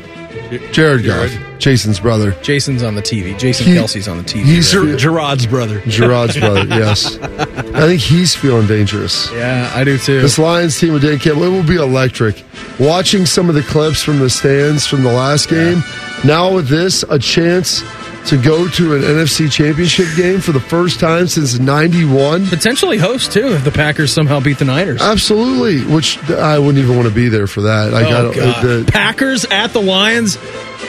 [0.72, 2.32] Jared Goff, Jason's brother.
[2.42, 3.38] Jason's on the TV.
[3.38, 4.44] Jason He- Kelce's on the TV.
[4.44, 4.98] he's- right?
[4.98, 5.80] Gerard's brother.
[5.86, 6.64] Gerard's brother.
[6.64, 9.30] Yes, I think he's feeling dangerous.
[9.32, 10.20] yeah, I do too.
[10.22, 12.42] This Lions team with Dan Campbell, it will be electric.
[12.80, 15.82] Watching some of the clips from the stands from the last game,
[16.24, 17.82] now with this, a chance
[18.26, 22.46] to go to an NFC Championship game for the first time since '91.
[22.46, 25.00] Potentially host too if the Packers somehow beat the Niners.
[25.00, 27.92] Absolutely, which I wouldn't even want to be there for that.
[27.92, 28.64] Like, I oh God!
[28.64, 30.36] the- Packers at the Lions,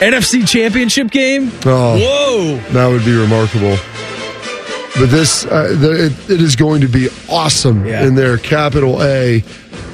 [0.00, 1.50] NFC Championship game.
[1.64, 1.98] Oh.
[1.98, 2.56] Whoa!
[2.72, 3.76] That would be remarkable.
[4.98, 8.04] But this, uh, the, it, it is going to be awesome Yeah.
[8.04, 8.36] in there.
[8.36, 9.44] Capital A.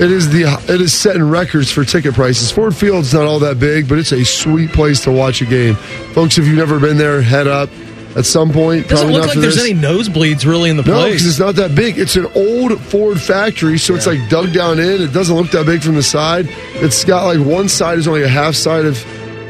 [0.00, 2.50] It is the it is setting records for ticket prices.
[2.50, 5.74] Ford Field's not all that big, but it's a sweet place to watch a game,
[6.14, 6.36] folks.
[6.36, 7.70] If you've never been there, head up
[8.16, 8.88] at some point.
[8.88, 9.64] Doesn't look like there's this.
[9.64, 11.04] any nosebleeds really in the No, place.
[11.04, 11.96] No, because it's not that big.
[11.98, 15.00] It's an old Ford factory, so it's like dug down in.
[15.00, 16.46] It doesn't look that big from the side.
[16.74, 18.96] It's got like one side is only a half side of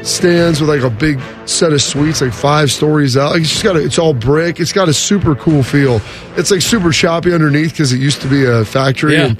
[0.03, 3.31] stands with like a big set of suites, like five stories out.
[3.31, 4.59] Like it's just got a, it's all brick.
[4.59, 6.01] It's got a super cool feel.
[6.37, 9.15] It's like super choppy underneath because it used to be a factory.
[9.15, 9.25] Yeah.
[9.25, 9.37] And,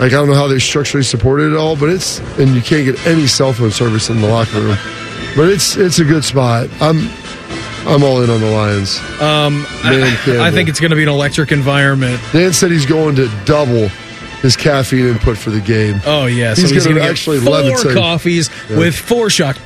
[0.00, 2.84] like I don't know how they structurally support it all, but it's and you can't
[2.84, 4.76] get any cell phone service in the locker room.
[5.36, 6.68] But it's it's a good spot.
[6.80, 7.08] I'm
[7.86, 8.98] I'm all in on the Lions.
[9.20, 12.18] um, I, I think it's going to be an electric environment.
[12.32, 13.88] Dan said he's going to double
[14.40, 16.00] his caffeine input for the game.
[16.06, 17.94] Oh yeah, He's so gonna actually get four levitate.
[17.94, 18.78] coffees Yeah.
[18.78, 19.58] with four shots.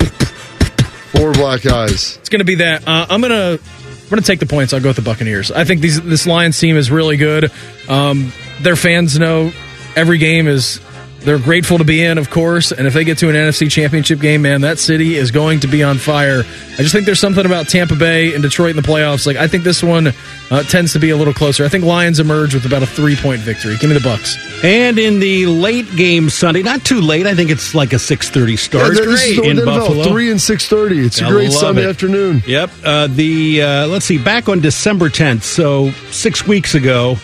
[1.13, 2.17] Four black eyes.
[2.19, 2.87] It's going to be that.
[2.87, 4.73] Uh, I'm going to I'm going to take the points.
[4.73, 5.51] I'll go with the Buccaneers.
[5.51, 7.51] I think these this Lions team is really good.
[7.89, 9.53] Um, their fans know
[9.99, 10.81] every game is
[11.21, 12.71] they're grateful to be in, of course.
[12.71, 15.67] And if they get to an NFC Championship game, man, that city is going to
[15.67, 16.41] be on fire.
[16.41, 19.27] I just think there's something about Tampa Bay and Detroit in the playoffs.
[19.27, 20.13] Like I think this one
[20.51, 21.65] uh, tends to be a little closer.
[21.65, 23.77] I think Lions emerge with about a three point victory.
[23.81, 24.37] Give me the Bucks.
[24.63, 27.27] And in the late game Sunday, not too late.
[27.27, 30.05] I think it's like a six thirty start Yeah, this is in NFL, Buffalo.
[30.05, 31.01] Three and six thirty.
[31.05, 31.91] It's a I great Sunday it.
[31.91, 32.45] afternoon.
[32.47, 32.71] Yep.
[32.85, 37.17] Uh, the uh, let's see, back on December 10th, so six weeks ago,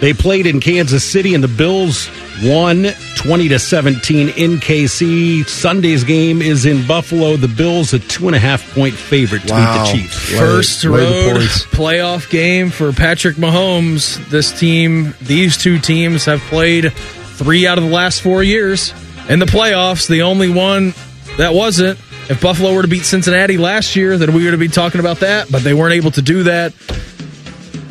[0.00, 2.08] they played in Kansas City, and the Bills
[2.44, 5.44] won 20 to 17 in KC.
[5.48, 7.36] Sunday's game is in Buffalo.
[7.36, 9.84] The Bills a two and a half point favorite to Wow.
[9.84, 10.32] beat the Chiefs.
[10.32, 10.90] Lay- First lay
[11.32, 11.40] road
[11.72, 14.24] playoff game for Patrick Mahomes.
[14.30, 18.92] This team, these two teams have played three out of the last four years
[19.28, 20.06] in the playoffs.
[20.08, 20.94] The only one
[21.38, 21.98] that wasn't.
[22.30, 25.50] If Buffalo were to beat Cincinnati last year, then we would be talking about that,
[25.50, 26.72] but they weren't able to do that.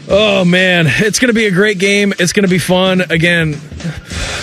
[0.10, 2.14] Oh man, it's going to be a great game.
[2.18, 3.02] It's going to be fun.
[3.02, 3.54] Again,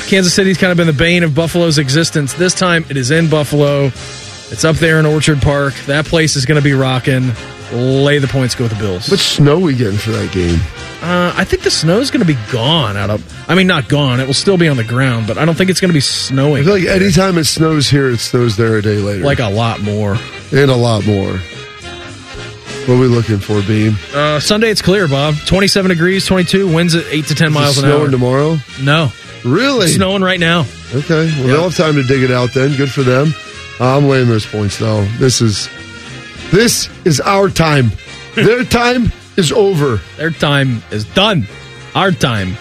[0.07, 2.35] Kansas City's kind of been the bane of Buffalo's existence.
[2.35, 3.87] This time it is in Buffalo.
[3.87, 5.74] It's up there in Orchard Park.
[5.87, 7.33] That place is going to be rocking.
[7.72, 9.09] Lay the points, go with the Bills.
[9.09, 10.61] What snow we getting for that game?
[11.03, 13.50] Uh, I think the snow's going to be gone out of.
[13.50, 14.20] I mean, not gone.
[14.20, 16.00] It will still be on the ground, but I don't think it's going to be
[16.00, 16.62] snowing.
[16.62, 19.24] I feel like anytime it snows here, it snows there a day later.
[19.24, 20.18] like a lot more.
[20.53, 21.40] and a lot more.
[22.86, 23.96] What are we looking for, Beam?
[24.14, 25.36] Uh, Sunday it's clear, Bob.
[25.46, 28.10] Twenty-seven degrees, twenty-two winds at eight to ten miles Is it an snowing hour.
[28.10, 28.56] tomorrow?
[28.82, 29.10] No,
[29.44, 29.86] Really?
[29.86, 30.66] it's snowing right now.
[30.94, 31.26] Okay.
[31.38, 32.76] Well, they'll have time to dig it out then.
[32.76, 33.32] Good for them.
[33.80, 35.02] Uh, I'm laying those points though.
[35.18, 35.68] This is
[36.50, 37.90] this is our time.
[38.35, 40.00] Their time is over.
[40.18, 41.46] Their time is done.
[41.94, 42.54] Our time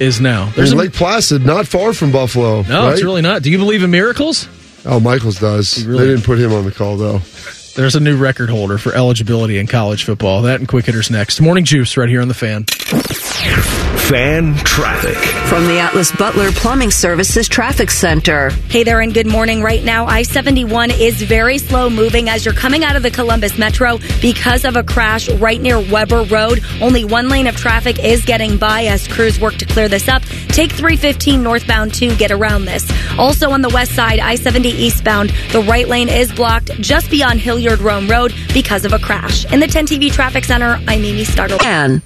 [0.00, 0.44] is now.
[0.46, 2.60] There's There's a, Lake Placid, not far from Buffalo.
[2.62, 2.92] no, right?
[2.92, 3.42] it's really not.
[3.42, 4.48] Do you believe in miracles?
[4.84, 5.82] Oh, Michaels does.
[5.86, 7.20] really- They didn't put him on the call though.
[7.74, 10.42] There's a new record holder for eligibility in college football.
[10.42, 11.40] That and quick hitters next.
[11.40, 12.64] Morning juice right here on the fan.
[14.08, 15.16] Fan traffic.
[15.48, 18.50] From the Atlas Butler Plumbing Services Traffic Center.
[18.68, 19.62] Hey there, and good morning.
[19.62, 23.56] Right now, I 71 is very slow moving as you're coming out of the Columbus
[23.58, 26.60] Metro because of a crash right near Weber Road.
[26.80, 30.22] Only one lane of traffic is getting by as crews work to clear this up.
[30.48, 32.90] Take 315 northbound to get around this.
[33.18, 37.40] Also on the west side, I 70 eastbound, the right lane is blocked just beyond
[37.62, 39.44] Hilliard Rome Road because of a crash.
[39.52, 41.62] In the 10 TV Traffic Center, I'm Amy Startle.
[41.62, 42.02] And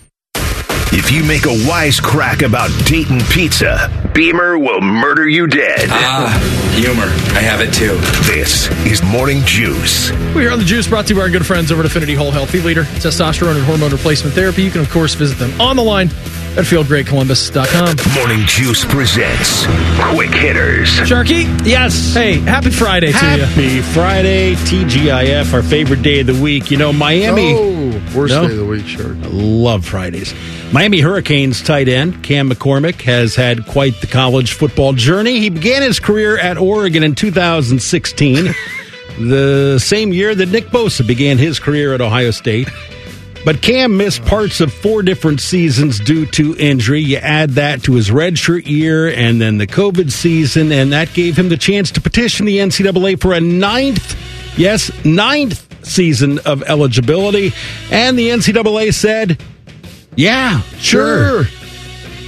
[0.92, 5.88] If you make a wise crack about Dayton pizza, Beamer will murder you dead.
[5.90, 6.28] Ah,
[6.74, 7.06] humor.
[7.34, 7.96] I have it too.
[8.30, 10.10] This is Morning Juice.
[10.34, 12.30] We're on the juice brought to you by our good friends over at Affinity Whole
[12.30, 14.62] Healthy Leader, testosterone and hormone replacement therapy.
[14.62, 16.10] You can, of course, visit them on the line
[16.56, 18.14] at feelgreatcolumbus.com.
[18.18, 19.66] Morning Juice presents
[20.14, 20.88] Quick Hitters.
[21.00, 21.44] Sharky?
[21.66, 22.14] Yes.
[22.14, 23.42] Hey, happy Friday to you.
[23.44, 26.70] Happy Friday, TGIF, our favorite day of the week.
[26.70, 27.52] You know, Miami.
[27.54, 28.46] Oh, worst No?
[28.46, 29.12] day of the week, sure.
[29.14, 30.34] I love Fridays.
[30.72, 35.38] Miami Hurricanes tight end Cam McCormick has had quite the college football journey.
[35.40, 38.46] He began his career at Oregon in 2016,
[39.20, 42.68] the same year that Nick Bosa began his career at Ohio State.
[43.46, 47.00] But Cam missed parts of four different seasons due to injury.
[47.00, 51.38] You add that to his redshirt year and then the COVID season, and that gave
[51.38, 54.16] him the chance to petition the NCAA for a ninth,
[54.58, 57.52] yes, ninth season of eligibility.
[57.92, 59.40] And the NCAA said,
[60.16, 61.44] yeah, sure.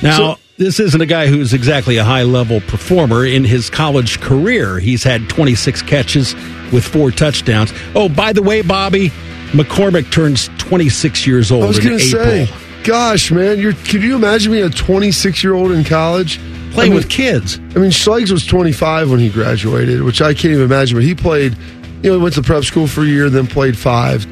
[0.01, 4.21] Now, So- this isn't a guy who's exactly a high level performer in his college
[4.21, 4.79] career.
[4.79, 6.35] He's had 26 catches
[6.73, 7.73] with four touchdowns.
[7.97, 9.11] Oh, by the way, Bobby,
[9.53, 12.47] McCormick turns 26 years old I was in going to April.
[12.47, 16.39] say, gosh, man, you're, could you imagine being a 26 year old in college?
[16.73, 17.59] Playing I mean, with kids.
[17.59, 20.99] I mean, Schlegels was 25 when he graduated, which I can't even imagine.
[20.99, 21.57] But he played,
[22.03, 24.25] you know, he went to prep school for a year, then played five,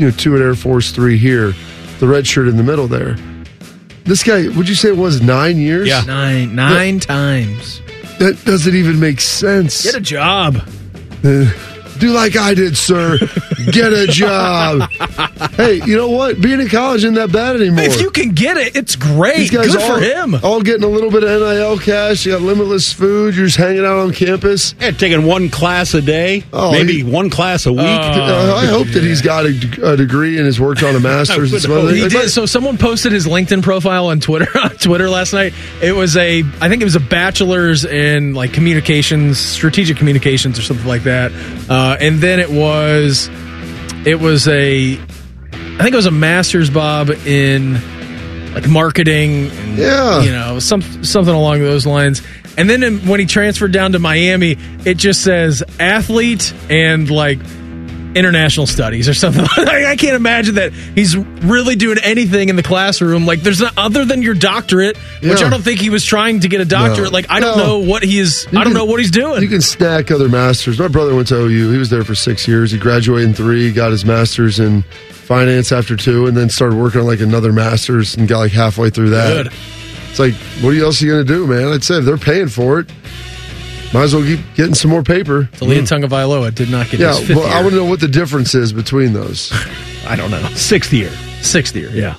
[0.00, 1.52] you know, two at Air Force, three here,
[2.00, 3.16] the red shirt in the middle there.
[4.04, 5.88] This guy, would you say it was nine years?
[5.88, 6.02] Yeah.
[6.06, 7.80] Nine, nine times.
[8.18, 9.82] That doesn't even make sense.
[9.84, 10.56] Get a job.
[11.22, 11.50] Uh,
[12.04, 13.16] Do like I did, sir.
[13.72, 14.90] Get a job.
[15.52, 16.38] hey, you know what?
[16.38, 17.82] Being in college isn't that bad anymore.
[17.84, 19.38] If you can get it, it's great.
[19.38, 20.34] These guys Good all, for him.
[20.42, 22.26] all getting a little bit of NIL cash.
[22.26, 23.34] You got limitless food.
[23.34, 24.74] You're just hanging out on campus.
[24.78, 27.80] Yeah, taking one class a day, Oh, maybe he- one class a week.
[27.80, 31.54] Uh, I hope that he's got a, a degree and has worked on a master's
[31.54, 32.12] and some other He things.
[32.12, 32.28] did.
[32.32, 35.54] So someone posted his LinkedIn profile on Twitter on Twitter last night.
[35.82, 40.62] It was a, I think it was a bachelor's in like communications, strategic communications, or
[40.62, 41.32] something like that.
[41.70, 43.28] Uh, Uh, and then it was,
[44.06, 47.74] it was a, I think it was a master's, Bob, in
[48.54, 49.50] like marketing.
[49.50, 50.22] And, Yeah.
[50.22, 52.22] you know, some something along those lines.
[52.56, 57.38] And then in, when he transferred down to Miami, it just says athlete and like
[58.16, 59.44] international studies or something.
[59.56, 63.26] I I can't imagine that he's really doing anything in the classroom.
[63.26, 66.48] Like, there's not other than your doctorate, which I don't think he was trying to
[66.48, 67.10] get a doctorate.
[67.10, 67.14] No.
[67.14, 67.64] Like, I don't No.
[67.64, 68.46] know what he is.
[68.50, 69.42] You I don't can- know what he's doing.
[69.42, 70.78] You can stack other masters.
[70.78, 71.72] My brother went to OU.
[71.72, 72.70] He was there for six years.
[72.70, 77.00] He graduated in three, got his master's in finance after two, and then started working
[77.00, 79.44] on like another master's and got like halfway through that.
[79.44, 79.52] Good.
[80.10, 81.72] It's like, what else are you going to do, man?
[81.72, 82.88] I'd say if they're paying for it,
[83.94, 85.44] might as well keep getting some more paper.
[85.52, 86.04] Taulia hmm.
[86.04, 88.54] Tagovailoa did not get Yeah, his fifth well, I want to know what the difference
[88.54, 89.52] is between those.
[90.06, 90.42] I don't know.
[90.54, 91.10] Sixth year.
[91.40, 91.90] Sixth year.
[91.90, 92.16] Yeah.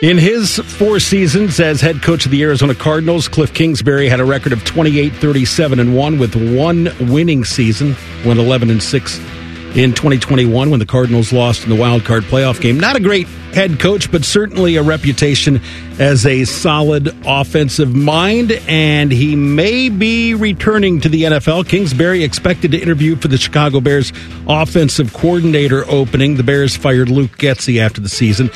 [0.00, 4.24] In his four seasons as head coach of the Arizona Cardinals, Cliff Kingsbury had a
[4.24, 7.94] record of 28, 37, and 1 with one winning season,
[8.24, 9.39] went 11 and 6
[9.74, 12.78] in 2021 when the Cardinals lost in the wild card playoff game.
[12.78, 15.60] Not a great head coach, but certainly a reputation
[15.98, 21.68] as a solid offensive mind, and he may be returning to the NFL.
[21.68, 24.12] Kingsbury expected to interview for the Chicago Bears
[24.48, 26.36] offensive coordinator opening.
[26.36, 28.50] The Bears fired Luke Getsy after the season.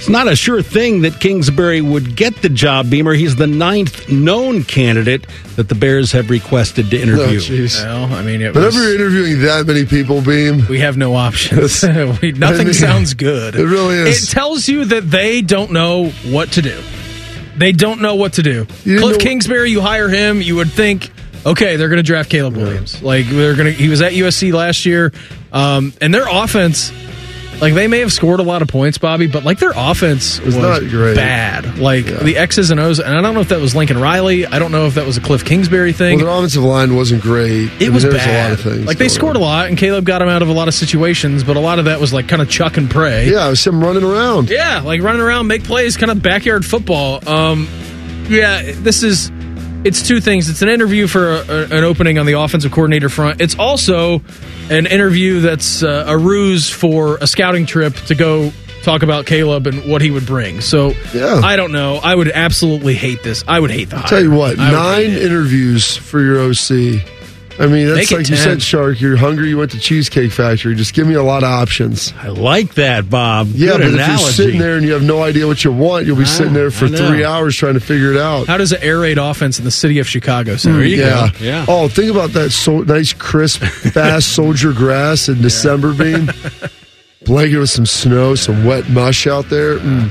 [0.00, 3.12] It's not a sure thing that Kingsbury would get the job, Beamer.
[3.12, 5.26] He's the ninth known candidate
[5.56, 7.38] that the Bears have requested to Oh, interview.
[7.38, 7.84] jeez.
[7.84, 11.14] Well, I mean, it Whenever was, you're interviewing that many people, Beam, we have no
[11.14, 11.82] options.
[12.22, 13.54] we, nothing I mean, sounds good.
[13.54, 14.24] it really is.
[14.24, 16.80] It tells you that they don't know what to do.
[17.58, 18.66] They don't know what to do.
[18.86, 21.10] You Cliff know- Kingsbury, you hire him, you would think,
[21.44, 23.02] okay, they're going to draft Caleb Williams.
[23.02, 23.72] Like they're going to.
[23.78, 25.12] He was at USC last year,
[25.52, 26.90] um, and their offense.
[27.60, 30.56] Like they may have scored a lot of points, Bobby, but like their offense was
[30.56, 31.14] not great.
[31.14, 31.78] bad.
[31.78, 34.46] Like the X's and O's, and I don't know if that was Lincoln Riley.
[34.46, 36.16] I don't know if that was a Cliff Kingsbury thing.
[36.16, 37.68] well, their offensive line wasn't great.
[37.70, 38.14] I It mean, was bad.
[38.14, 38.86] a lot of things.
[38.86, 41.44] like they scored a lot, and Caleb got him out of a lot of situations,
[41.44, 43.30] but a lot of that was like kind of chuck and pray.
[43.30, 44.48] Yeah, it was him running around.
[44.48, 47.20] Yeah, like running around, make plays, kind of backyard football.
[47.28, 47.68] Um,
[48.28, 49.30] yeah, this is
[49.84, 50.48] it's two things.
[50.50, 53.40] It's an interview for a, a, an opening on the offensive coordinator front.
[53.40, 54.20] It's also
[54.68, 58.52] an interview that's uh, a ruse for a scouting trip to go
[58.82, 60.60] talk about Caleb and what he would bring.
[60.60, 61.40] So Yeah.
[61.42, 61.96] I don't know.
[61.96, 63.44] I would absolutely hate this.
[63.46, 64.08] I would hate the hire.
[64.08, 67.02] Tell you what, I nine interviews for your OC.
[67.60, 69.02] I mean, that's like you said, Shark.
[69.02, 69.50] You're hungry.
[69.50, 70.74] You went to Cheesecake Factory.
[70.74, 72.10] Just give me a lot of options.
[72.16, 73.48] I like that, Bob.
[73.48, 74.12] Yeah, Good but analogy.
[74.12, 76.54] if you're sitting there and you have no idea what you want, you'll be sitting
[76.54, 78.46] there for three hours trying to figure it out.
[78.46, 80.76] How does an air raid offense in the city of Chicago sound?
[80.76, 81.28] There you yeah.
[81.32, 81.44] go.
[81.44, 81.66] Yeah.
[81.68, 86.30] Oh, think about that so nice, crisp, fast soldier grass in December beam.
[87.26, 89.76] Blanket with some snow, some wet mush out there.
[89.78, 90.10] Mm.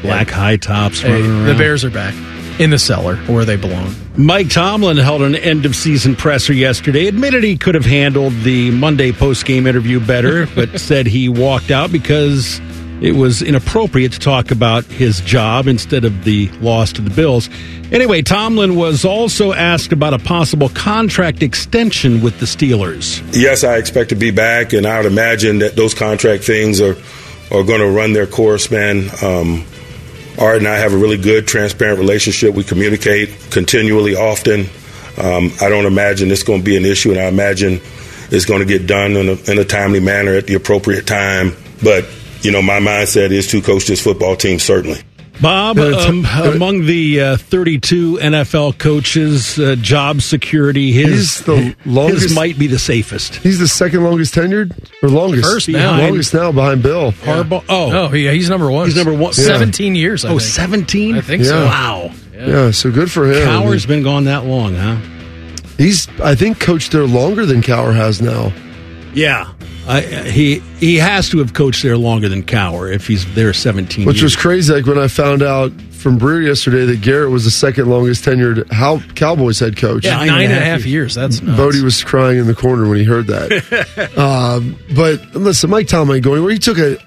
[0.00, 1.54] Black high tops Hey, the.
[1.58, 2.14] Bears are back
[2.58, 3.94] in the cellar where they belong.
[4.16, 7.06] Mike Tomlin held an end of season presser yesterday.
[7.06, 11.70] Admitted he could have handled the Monday post game interview better, but said he walked
[11.70, 12.60] out because
[13.00, 17.48] it was inappropriate to talk about his job instead of the loss to the Bills.
[17.92, 23.22] Anyway, Tomlin was also asked about a possible contract extension with the Steelers.
[23.32, 26.96] yes, I expect to be back, and I would imagine that those contract things are
[27.50, 29.08] are going to run their course, man.
[29.22, 29.64] Um,
[30.38, 32.54] Art and I have a really good, transparent relationship.
[32.54, 34.66] We communicate continually, often.
[35.16, 37.80] Um, I don't imagine it's going to be an issue, and I imagine
[38.30, 41.56] it's going to get done in a, in a timely manner at the appropriate time.
[41.82, 42.06] But
[42.42, 45.00] you know, my mindset is to coach this football team, certainly.
[45.40, 52.22] Bob, Uh, um, among the uh, 32 NFL coaches, uh, job security, his, the longest-
[52.24, 53.36] his might be the safest.
[53.36, 54.72] He's the second longest tenured,
[55.02, 55.96] or longest First now.
[55.98, 57.12] longest now behind Bill.
[57.12, 57.62] Harbaugh.
[57.68, 58.86] Oh, Oh, yeah, he's number one.
[58.86, 59.32] He's number one.
[59.36, 59.44] Yeah.
[59.44, 60.50] 17 years, I oh, think.
[60.50, 61.16] 17?
[61.16, 61.64] I think so.
[61.66, 62.10] Wow.
[62.36, 63.46] Yeah, so good for him.
[63.46, 64.96] Cowher's been gone that long, huh?
[65.76, 68.52] He's, I think, coached there longer than Cowher has now.
[69.14, 69.48] Yeah.
[69.88, 74.04] I, he he has to have coached there longer than Cowher if he's there 17
[74.04, 74.22] Which years.
[74.22, 74.74] was crazy.
[74.74, 78.70] Like when I found out from Brewer yesterday that Garrett was the second longest tenured
[78.70, 80.04] How Cowboys head coach.
[80.04, 81.14] Yeah, nine and a half years.
[81.14, 81.56] That's nuts.
[81.56, 84.16] Bodie was crying in the corner when he heard that.
[84.18, 86.52] um, but listen, Mike Tomlin ain't going anywhere.
[86.52, 86.98] He took a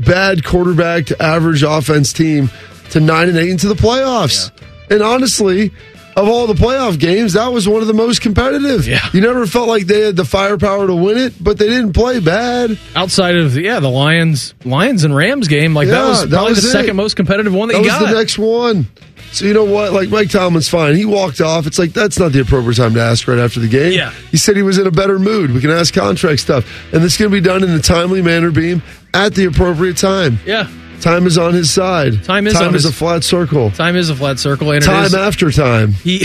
[0.00, 2.50] bad quarterback to average offense team
[2.90, 4.50] to nine and eight into the playoffs.
[4.90, 5.72] And honestly,
[6.16, 8.86] of all the playoff games, that was one of the most competitive.
[8.86, 9.00] Yeah.
[9.12, 12.20] You never felt like they had the firepower to win it, but they didn't play
[12.20, 12.78] bad.
[12.94, 16.50] Outside of yeah, the Lions, Lions and Rams game, like that Yeah, was that probably
[16.52, 16.72] was the it.
[16.72, 18.10] second most competitive one that, That you was got.
[18.10, 18.86] the next one.
[19.32, 19.92] So you know what?
[19.92, 20.94] Like Mike Tomlin's fine.
[20.94, 21.66] He walked off.
[21.66, 23.92] It's like that's not the appropriate time to ask right after the game.
[23.92, 24.12] Yeah.
[24.30, 25.50] He said he was in a better mood.
[25.50, 28.22] We can ask contract stuff, and this is going to be done in a timely
[28.22, 28.80] manner, Beam,
[29.12, 30.38] at the appropriate time.
[30.46, 30.68] yeah,
[31.00, 32.24] Time is on his side.
[32.24, 33.70] Time is time is his- a flat circle.
[33.70, 35.92] time is a flat circle, and Time is- after time.
[35.92, 36.18] he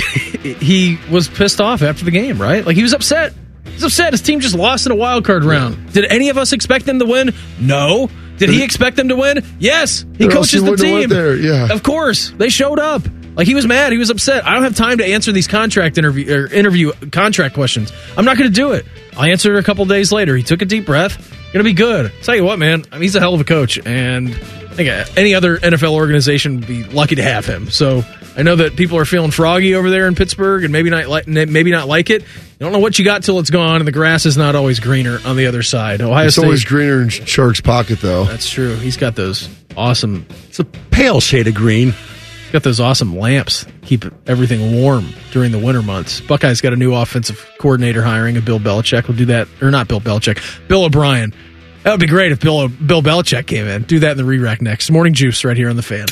[0.61, 2.65] he was pissed off after the game, right?
[2.65, 3.33] Like he was upset.
[3.65, 4.13] He's upset.
[4.13, 5.93] His team just lost in a wild card round.
[5.93, 7.33] Did any of us expect them to win?
[7.59, 8.09] No.
[8.37, 9.43] Did he expect them to win?
[9.59, 10.05] Yes.
[10.17, 11.11] He Or coaches he the team.
[11.43, 11.73] yeah.
[11.73, 12.29] Of course.
[12.37, 13.01] They showed up.
[13.35, 13.91] Like he was mad.
[13.91, 14.45] He was upset.
[14.45, 17.91] I don't have time to answer these contract interview or interview contract questions.
[18.17, 18.85] I'm not going to do it.
[19.17, 20.35] I'll answer it a couple days later.
[20.37, 21.17] He took a deep breath.
[21.53, 22.11] Going to be good.
[22.21, 22.83] Tell you what, man.
[22.91, 26.55] I mean, he's a hell of a coach, and I think any other NFL organization
[26.57, 27.69] would be lucky to have him.
[27.69, 28.03] So
[28.37, 31.27] I know that people are feeling froggy over there in Pittsburgh, and maybe not like
[31.27, 32.21] maybe not like it.
[32.21, 32.27] You
[32.65, 35.19] don't know what you got till it's gone, and the grass is not always greener
[35.25, 36.01] on the other side.
[36.01, 36.45] Ohio It's State.
[36.45, 38.25] always greener in Shark's pocket, though.
[38.25, 38.75] that's true.
[38.75, 40.25] He's got those awesome.
[40.47, 41.93] It's a pale shade of green.
[42.51, 46.19] Got those awesome lamps keep everything warm during the winter months.
[46.21, 49.87] Buckeyes got a new offensive coordinator hiring, a Bill Belichick will do that, or not
[49.87, 51.31] Bill Belichick, Bill O'Brien.
[51.83, 53.83] That would be great if Bill Bill Belichick came in.
[53.83, 54.91] Do that in the re-rack next.
[54.91, 56.07] Morning juice right here on the fan.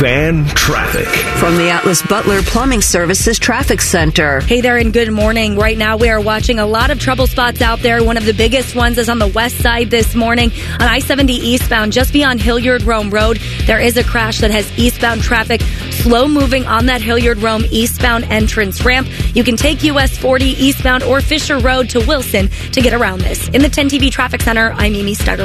[0.00, 1.06] Fan traffic.
[1.38, 4.40] From the Atlas Butler Plumbing Services Traffic Center.
[4.40, 5.56] Hey there, and good morning.
[5.56, 8.02] Right now, we are watching a lot of trouble spots out there.
[8.02, 11.34] One of the biggest ones is on the west side this morning on I 70
[11.34, 13.40] eastbound, just beyond Hilliard Rome Road.
[13.66, 18.24] There is a crash that has eastbound traffic slow moving on that Hilliard Rome eastbound
[18.24, 19.06] entrance ramp.
[19.36, 23.48] You can take US 40 eastbound or Fisher Road to Wilson to get around this.
[23.48, 25.44] In the 10 TV Traffic Center, I'm Mimi Startle.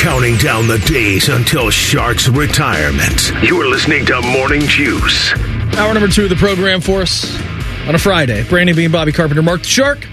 [0.00, 3.32] Counting down the days until Shark's retirement.
[3.42, 5.34] You're listening to Morning Juice.
[5.76, 7.38] Hour number two of the program for us
[7.86, 8.42] on a Friday.
[8.48, 10.06] Brandon Beam, Bobby Carpenter, Mark the Shark.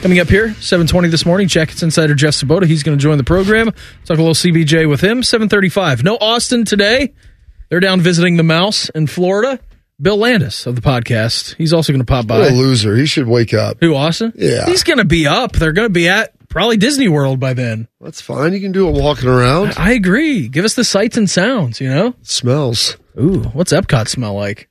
[0.00, 2.66] Coming up here, 720 this morning, Jackets insider Jeff Svoboda.
[2.66, 3.72] He's going to join the program.
[4.04, 5.24] Talk a little CBJ with him.
[5.24, 6.04] 735.
[6.04, 7.12] No Austin today.
[7.68, 9.58] They're down visiting the Mouse in Florida.
[10.00, 11.56] Bill Landis of the podcast.
[11.56, 12.38] He's also going to pop by.
[12.38, 12.96] What a loser.
[12.96, 13.78] He should wake up.
[13.80, 14.32] Who, Austin?
[14.36, 14.66] Yeah.
[14.66, 15.52] He's going to be up.
[15.52, 17.88] They're going to be at probably Disney World by then.
[18.00, 18.52] That's fine.
[18.52, 19.74] You can do it walking around.
[19.76, 20.48] I agree.
[20.48, 22.14] Give us the sights and sounds, you know?
[22.22, 22.96] smells.
[23.18, 24.68] Ooh, what's Epcot smell like?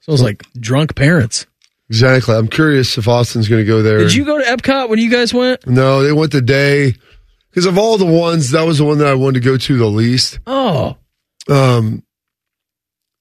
[0.00, 1.46] Smells like drunk parents.
[1.88, 2.34] Exactly.
[2.34, 3.98] I'm curious if Austin's going to go there.
[3.98, 5.66] Did you go to Epcot when you guys went?
[5.66, 6.94] No, they went the day
[7.50, 8.50] because of all the ones.
[8.52, 10.38] That was the one that I wanted to go to the least.
[10.46, 10.96] Oh,
[11.48, 12.02] Um,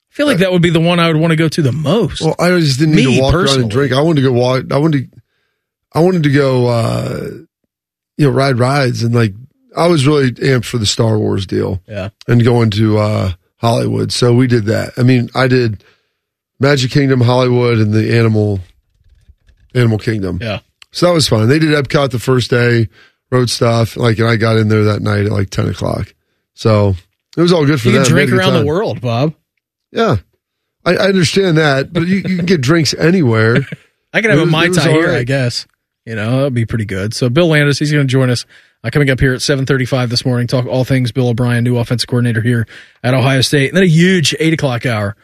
[0.09, 1.71] I feel like that would be the one I would want to go to the
[1.71, 2.21] most.
[2.21, 3.93] Well, I just didn't Me, need to walk around and drink.
[3.93, 4.65] I wanted to go walk.
[4.71, 5.21] I wanted to.
[5.93, 6.67] I wanted to go.
[6.67, 7.29] uh
[8.21, 9.33] You know, ride rides and like
[9.75, 11.81] I was really amped for the Star Wars deal.
[11.87, 12.09] Yeah.
[12.27, 14.11] and going to uh Hollywood.
[14.11, 14.93] So we did that.
[14.97, 15.83] I mean, I did
[16.59, 18.59] Magic Kingdom, Hollywood, and the Animal
[19.73, 20.39] Animal Kingdom.
[20.41, 20.59] Yeah.
[20.91, 21.47] So that was fun.
[21.47, 22.89] They did Epcot the first day,
[23.31, 23.95] road stuff.
[23.97, 26.13] Like, and I got in there that night at like ten o'clock.
[26.53, 26.95] So
[27.37, 28.03] it was all good for You them.
[28.03, 29.33] can drink around the world, Bob.
[29.91, 30.17] Yeah,
[30.85, 33.57] I, I understand that, but you, you can get drinks anywhere.
[34.13, 35.17] I could have It a was- Mai Tai here, right.
[35.19, 35.65] I guess.
[36.05, 37.13] You know, that'd be pretty good.
[37.13, 38.45] So Bill Landis, he's going to join us
[38.83, 42.07] uh, coming up here at 735 this morning, talk all things Bill O'Brien, new offensive
[42.07, 42.67] coordinator here
[43.03, 43.69] at Ohio State.
[43.69, 45.15] And then a huge 8 o'clock hour.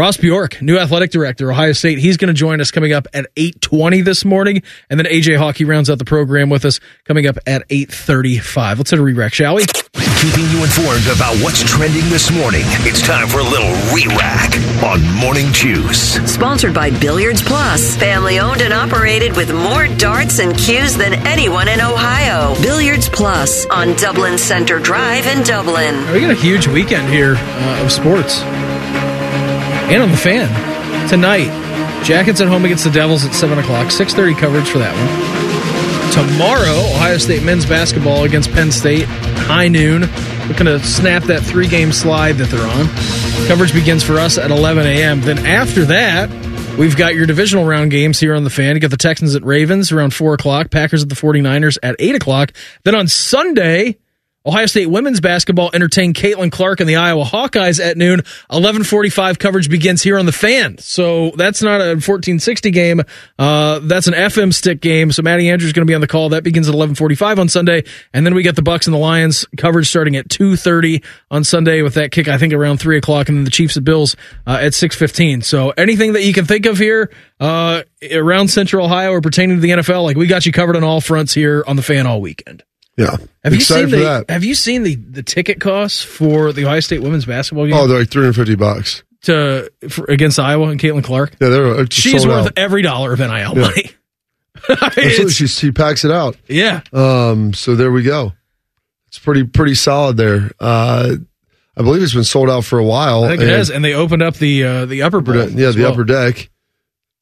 [0.00, 1.98] Ross Bjork, new athletic director, Ohio State.
[1.98, 4.62] He's going to join us coming up at 820 this morning.
[4.88, 8.78] And then AJ Hockey rounds out the program with us coming up at 835.
[8.78, 9.66] Let's hit a re-rack, shall we?
[9.66, 12.62] Keeping you informed about what's trending this morning.
[12.80, 14.50] It's time for a little re-rack
[14.82, 16.14] on Morning Juice.
[16.32, 21.68] Sponsored by Billiards Plus, family owned and operated with more darts and cues than anyone
[21.68, 22.54] in Ohio.
[22.62, 26.10] Billiards Plus on Dublin Center Drive in Dublin.
[26.10, 28.40] We got a huge weekend here uh, of sports.
[29.90, 30.48] And on the fan
[31.08, 31.48] tonight,
[32.04, 33.90] Jackets at home against the Devils at seven o'clock.
[33.90, 35.50] Six thirty coverage for that one.
[36.12, 40.02] Tomorrow, Ohio State men's basketball against Penn State, high noon.
[40.48, 42.86] Looking to snap that three game slide that they're on.
[43.46, 45.20] Coverage begins for us at 11 a.m.
[45.20, 46.28] Then after that,
[46.76, 48.74] we've got your divisional round games here on the fan.
[48.74, 52.16] You got the Texans at Ravens around 4 o'clock, Packers at the 49ers at 8
[52.16, 52.52] o'clock.
[52.84, 53.98] Then on Sunday,
[54.46, 58.22] Ohio State women's basketball entertain Caitlin Clark and the Iowa Hawkeyes at noon.
[58.50, 60.78] 11:45 coverage begins here on the Fan.
[60.78, 63.02] So that's not a 1460 game.
[63.38, 65.12] Uh, that's an FM stick game.
[65.12, 66.30] So Maddie Andrews going to be on the call.
[66.30, 67.84] That begins at 11:45 on Sunday,
[68.14, 71.82] and then we get the Bucks and the Lions coverage starting at 2:30 on Sunday
[71.82, 72.26] with that kick.
[72.26, 74.16] I think around three o'clock, and then the Chiefs and Bills
[74.46, 75.44] uh, at 6:15.
[75.44, 77.10] So anything that you can think of here
[77.40, 80.84] uh, around Central Ohio or pertaining to the NFL, like we got you covered on
[80.84, 82.64] all fronts here on the Fan all weekend.
[83.00, 84.30] Yeah, Have you seen for the that.
[84.30, 87.86] Have you seen the the ticket costs for the Ohio State women's basketball game Oh,
[87.86, 89.02] they're like three hundred fifty bucks.
[89.22, 91.32] to for, against Iowa and Caitlin Clark?
[91.40, 92.52] Yeah, they're uh, She's worth out.
[92.58, 93.52] every dollar of NIL Yeah.
[93.54, 93.90] money.
[94.68, 96.36] Absolutely, she, she packs it out.
[96.46, 96.82] Yeah.
[96.92, 97.54] Um.
[97.54, 98.32] So there we go.
[99.08, 100.50] It's pretty pretty solid there.
[100.60, 101.16] Uh,
[101.76, 103.24] I believe it's been sold out for a while.
[103.24, 105.36] I think it has, and they opened up the uh, the upper bowl.
[105.48, 105.92] yeah, the well.
[105.92, 106.50] upper deck.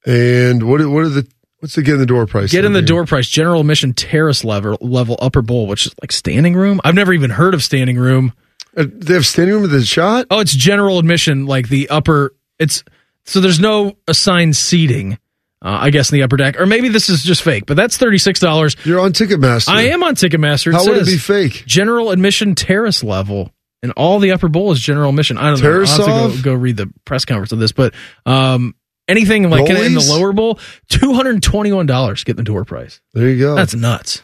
[0.04, 1.28] And what what are the
[1.60, 2.52] what's the get in the door price?
[2.52, 5.94] Get in the there, door price, general admission terrace level level upper bowl, which is
[6.00, 6.80] like standing room.
[6.84, 8.32] I've never even heard of standing room.
[8.76, 10.26] Uh, they have standing room with the shot.
[10.30, 12.34] Oh, it's general admission, like the upper.
[12.58, 12.84] It's
[13.24, 15.18] so there's no assigned seating.
[15.60, 17.96] Uh, I guess in the upper deck, or maybe this is just fake, but that's
[17.96, 18.76] thirty six dollars.
[18.84, 19.70] You're on Ticketmaster.
[19.70, 20.70] I am on Ticketmaster.
[20.70, 21.64] How would it be fake?
[21.66, 23.50] General admission terrace level,
[23.82, 25.36] and all the upper bowl is general admission.
[25.36, 25.80] I don't know.
[25.80, 27.92] I'll have to go, go read the press conference of this, but
[28.24, 28.76] um,
[29.08, 32.64] anything like in, in the lower bowl, two hundred twenty one dollars get the door
[32.64, 33.00] price.
[33.14, 33.54] There you go.
[33.56, 34.22] That's nuts.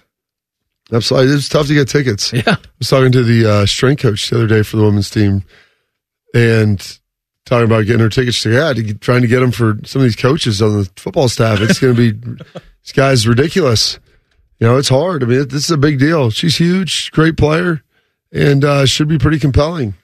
[0.93, 1.35] Absolutely.
[1.35, 2.33] It's tough to get tickets.
[2.33, 2.43] Yeah.
[2.47, 5.43] I was talking to the uh, strength coach the other day for the women's team
[6.35, 6.99] and
[7.47, 8.39] talking about getting her tickets.
[8.39, 10.91] Said, yeah, to get- trying to get them for some of these coaches on the
[10.97, 11.61] football staff.
[11.61, 12.43] It's going to be,
[12.83, 13.99] this guy's ridiculous.
[14.61, 15.23] You know, it's hard.
[15.23, 16.31] I mean, it, this is a big deal.
[16.31, 17.83] She's huge, great player,
[18.31, 19.95] and uh, should be pretty compelling.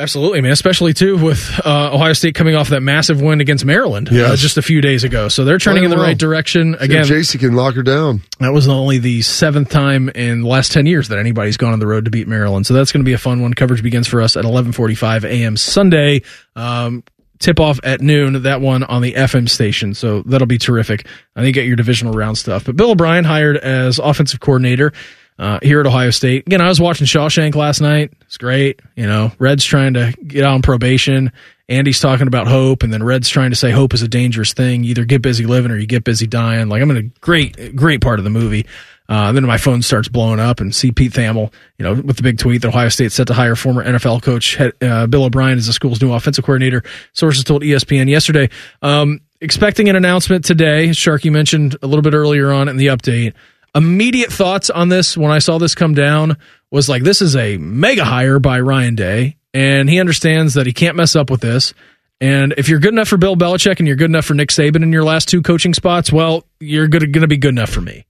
[0.00, 0.52] Absolutely, man.
[0.52, 4.56] Especially too with uh, Ohio State coming off that massive win against Maryland uh, just
[4.56, 6.06] a few days ago, so they're turning in the well.
[6.06, 6.74] right direction.
[6.80, 8.22] Again, Jason can lock her down.
[8.38, 11.80] That was only the seventh time in the last ten years that anybody's gone on
[11.80, 12.66] the road to beat Maryland.
[12.66, 13.52] So that's going to be a fun one.
[13.52, 15.58] Coverage begins for us at eleven forty-five a.m.
[15.58, 16.22] Sunday.
[16.56, 17.04] Um,
[17.38, 18.44] tip off at noon.
[18.44, 19.92] That one on the FM station.
[19.92, 21.06] So that'll be terrific.
[21.36, 22.64] I think you get your divisional round stuff.
[22.64, 24.92] But Bill O'Brien hired as offensive coordinator.
[25.40, 26.46] Uh, here at Ohio State.
[26.46, 28.12] Again, I was watching Shawshank last night.
[28.26, 28.78] It's great.
[28.94, 31.32] You know, Red's trying to get on probation.
[31.66, 34.84] Andy's talking about hope, and then Red's trying to say hope is a dangerous thing.
[34.84, 36.68] Either get busy living or you get busy dying.
[36.68, 38.66] Like I'm in a great, great part of the movie.
[39.08, 42.22] Uh, then my phone starts blowing up and see Pete Thamel, you know, with the
[42.22, 45.66] big tweet that Ohio State set to hire former NFL coach uh, Bill O'Brien as
[45.66, 46.84] the school's new offensive coordinator.
[47.12, 48.50] Sources told ESPN yesterday.
[48.82, 50.90] Um, expecting an announcement today.
[50.90, 53.32] Sharky mentioned a little bit earlier on in the update.
[53.74, 56.36] Immediate thoughts on this when I saw this come down
[56.70, 60.72] was like, this is a mega hire by Ryan Day, and he understands that he
[60.72, 61.74] can't mess up with this.
[62.20, 64.82] And if you're good enough for Bill Belichick and you're good enough for Nick Saban
[64.82, 68.04] in your last two coaching spots, well, you're going to be good enough for me.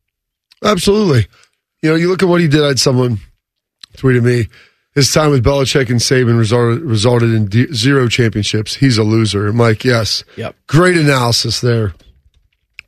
[0.65, 1.27] Absolutely.
[1.83, 2.65] You know, you look at what he did.
[2.65, 3.19] I had someone
[3.97, 4.49] tweeted me.
[4.93, 8.75] His time with Belichick and Saban resulted, resulted in zero championships.
[8.75, 9.47] He's a loser.
[9.47, 10.25] I'm yes.
[10.37, 10.57] Yep.
[10.67, 11.95] Great analysis there.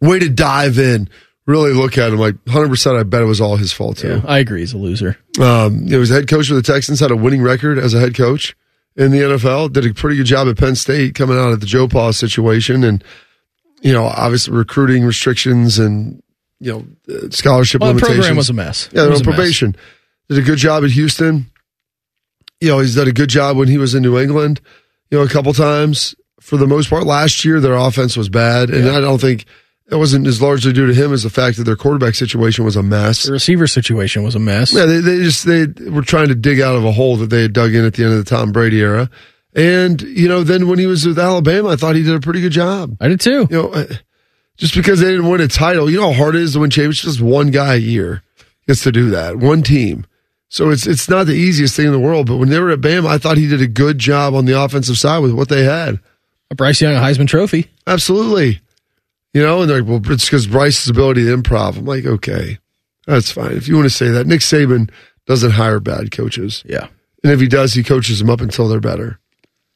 [0.00, 1.08] Way to dive in.
[1.46, 2.18] Really look at him.
[2.18, 4.22] Like 100%, I bet it was all his fault, too.
[4.26, 4.60] I agree.
[4.60, 5.18] He's a loser.
[5.40, 8.14] Um, he was head coach for the Texans, had a winning record as a head
[8.14, 8.54] coach,
[8.96, 9.72] in the NFL.
[9.72, 13.02] Did a pretty good job at Penn State coming out of the JoePa situation, and
[13.80, 16.22] you know, obviously recruiting restrictions and
[16.60, 18.18] you know uh, scholarship Well, the limitations.
[18.18, 18.88] program was a mess.
[18.92, 19.36] Yeah, was on a mess.
[19.36, 19.76] probation.
[20.28, 21.50] Did a good job at Houston.
[22.60, 24.60] You know, he's done a good job when he was in New England.
[25.10, 26.14] You know, a couple times.
[26.40, 29.44] For the most part, last year their offense was bad, and I don't think
[29.90, 32.76] it wasn't as largely due to him as the fact that their quarterback situation was
[32.76, 33.24] a mess.
[33.24, 34.72] The receiver situation was a mess.
[34.72, 37.42] Yeah, they, they just they were trying to dig out of a hole that they
[37.42, 39.10] had dug in at the end of the Tom Brady era.
[39.54, 42.40] And you know, then when he was with Alabama, I thought he did a pretty
[42.40, 42.96] good job.
[43.00, 43.46] I did too.
[43.50, 43.86] You know,
[44.56, 46.70] just because they didn't win a title, you know how hard it is to win
[46.70, 47.16] championships.
[47.16, 48.22] Just one guy a year
[48.66, 50.06] gets to do that, one team.
[50.48, 52.26] So it's it's not the easiest thing in the world.
[52.26, 54.58] But when they were at Bama, I thought he did a good job on the
[54.58, 56.00] offensive side with what they had.
[56.50, 57.70] A Bryce Young, a Heisman Trophy.
[57.86, 58.61] Absolutely.
[59.34, 61.78] You know, and they're like, well, it's because Bryce's ability to improv.
[61.78, 62.58] I'm like, okay,
[63.06, 63.52] that's fine.
[63.52, 64.90] If you want to say that, Nick Saban
[65.26, 66.62] doesn't hire bad coaches.
[66.66, 66.88] Yeah.
[67.24, 69.18] And if he does, he coaches them up until they're better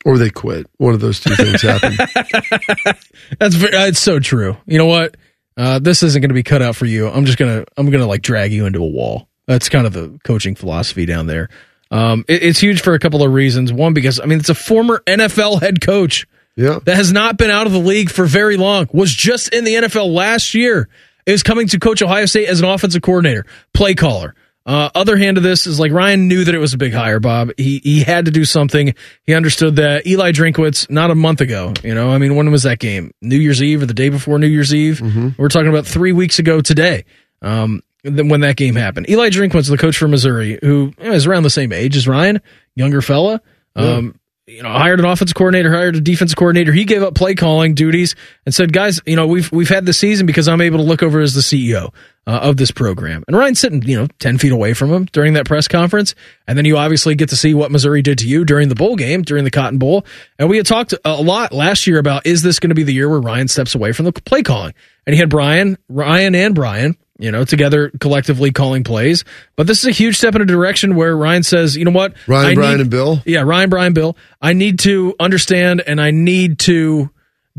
[0.05, 0.67] or they quit.
[0.77, 1.97] One of those two things happen.
[3.39, 4.57] That's very, it's so true.
[4.67, 5.17] You know what?
[5.57, 7.09] Uh, this isn't going to be cut out for you.
[7.09, 9.29] I'm just gonna I'm gonna like drag you into a wall.
[9.47, 11.49] That's kind of the coaching philosophy down there.
[11.91, 13.73] Um, it- it's huge for a couple of reasons.
[13.73, 16.27] One, because I mean it's a former NFL head coach.
[16.57, 16.79] Yeah.
[16.85, 18.89] That has not been out of the league for very long.
[18.93, 20.89] Was just in the NFL last year.
[21.27, 24.37] Is coming to coach Ohio State as an offensive coordinator, play caller.
[24.65, 27.21] Uh, other hand of this is like Ryan knew that it was a big hire,
[27.21, 27.51] Bob.
[27.57, 28.95] He he had to do something.
[29.25, 31.73] He understood that Eli Drinkwitz not a month ago.
[31.83, 33.13] You know, I mean, when was that game?
[33.23, 35.01] New Year's Eve or the day before New Year's Eve?
[35.39, 37.05] We're talking about three weeks ago today.
[37.43, 41.13] Um, then when that game happened, Eli Drinkwitz, the coach for Missouri, who you know,
[41.13, 42.41] is around the same age as Ryan,
[42.77, 43.41] younger fella.
[43.75, 46.73] Um, you know, hired an offensive coordinator, hired a defensive coordinator.
[46.73, 49.93] He gave up play calling duties and said, "Guys, you know, we've we've had the
[49.93, 51.93] season because I'm able to look over as the CEO
[52.29, 55.33] uh, of this program." And Ryan's sitting, you know, ten feet away from him during
[55.33, 56.15] that press conference,
[56.47, 58.95] and then you obviously get to see what Missouri did to you during the bowl
[58.95, 60.07] game, during the Cotton Bowl.
[60.39, 62.95] And we had talked a lot last year about is this going to be the
[62.95, 64.75] year where Ryan steps away from the play calling?
[65.07, 69.25] And he had Brian, Ryan, and Brian you know, together collectively calling plays.
[69.57, 72.15] But this is a huge step in a direction where Ryan says, you know what?
[72.27, 73.23] Ryan, I Brian, need- and Bill.
[73.25, 74.17] Yeah, Ryan, Brian, Bill.
[74.43, 77.11] I need to understand and I need to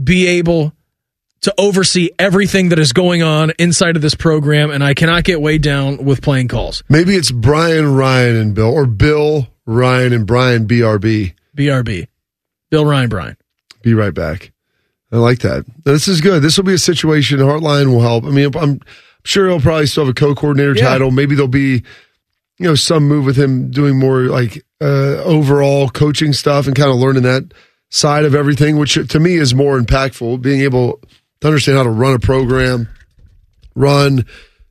[0.02, 0.74] be able
[1.42, 5.40] to oversee everything that is going on inside of this program, and I cannot get
[5.40, 6.84] weighed down with playing calls.
[6.90, 11.34] Maybe it's Brian, Ryan, and Bill, or Bill, Ryan, and Brian, BRB.
[11.56, 12.08] BRB.
[12.72, 13.38] Bill, Ryan, Brian.
[13.84, 14.52] Be right back.
[15.12, 15.64] I like that.
[15.86, 16.42] This is good.
[16.42, 17.40] This will be a situation.
[17.40, 18.26] Hartline will help.
[18.26, 18.82] I mean, I'm
[19.28, 20.90] sure he'll probably still have a co-coordinator Yeah.
[20.90, 21.12] title.
[21.12, 21.84] Maybe there'll be,
[22.60, 26.90] you know, some move with him doing more like uh, overall coaching stuff and kind
[26.90, 27.54] of learning that
[27.90, 30.42] side of everything, which to me is more impactful.
[30.42, 31.00] Being able
[31.42, 32.88] to understand how to run a program,
[33.76, 34.26] run,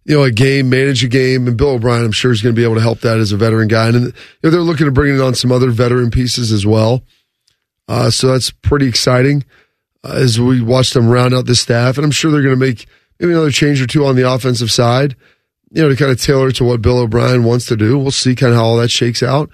[0.05, 2.59] you know, a game, manage a game, and Bill O'Brien, I'm sure is going to
[2.59, 3.89] be able to help that as a veteran guy.
[3.89, 7.03] And you know, they're looking to bring in on some other veteran pieces as well.
[7.89, 9.45] Uh, so that's pretty exciting
[10.05, 11.97] uh, as we watch them round out the staff.
[11.99, 12.87] And I'm sure they're going to make
[13.19, 15.17] maybe another change or two on the offensive side,
[15.71, 17.99] you know, to kind of tailor to what Bill O'Brien wants to do.
[17.99, 19.51] We'll see kind of how all that shakes out.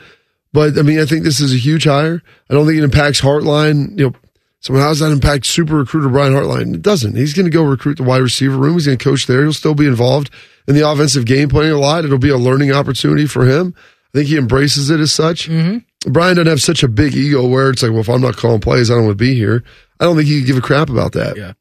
[0.53, 2.23] But I mean, I think this is a huge hire.
[2.51, 3.99] I don't think it impacts Hartline.
[3.99, 4.15] You know,
[4.61, 6.75] so how does that impact super recruiter Brian Hartline?
[6.75, 7.17] It doesn't.
[7.17, 8.75] He's going to go recruit the wide receiver room.
[8.75, 9.43] He's going to coach there.
[9.43, 10.31] He'll still be involved
[10.69, 12.05] in the offensive game planning a lot.
[12.05, 13.75] It'll be a learning opportunity for him.
[14.15, 15.49] I think he embraces it as such.
[15.49, 16.13] Mm-hmm.
[16.13, 18.61] Brian doesn't have such a big ego where it's like, well, if I'm not calling
[18.61, 19.65] plays, I don't want to be here.
[19.99, 21.37] I don't think he could give a crap about that.
[21.37, 21.55] Yeah.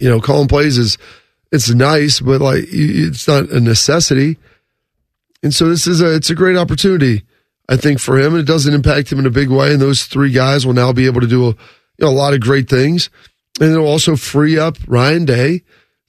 [0.00, 0.98] You know, calling plays is
[1.50, 4.36] it's nice, but like it's not a necessity.
[5.42, 7.24] And so this is a it's a great opportunity,
[7.68, 8.36] I think, for him.
[8.36, 9.72] It doesn't impact him in a big way.
[9.72, 11.56] And those three guys will now be able to do a, you
[12.00, 13.10] know, a lot of great things.
[13.60, 15.62] And it'll also free up Ryan Day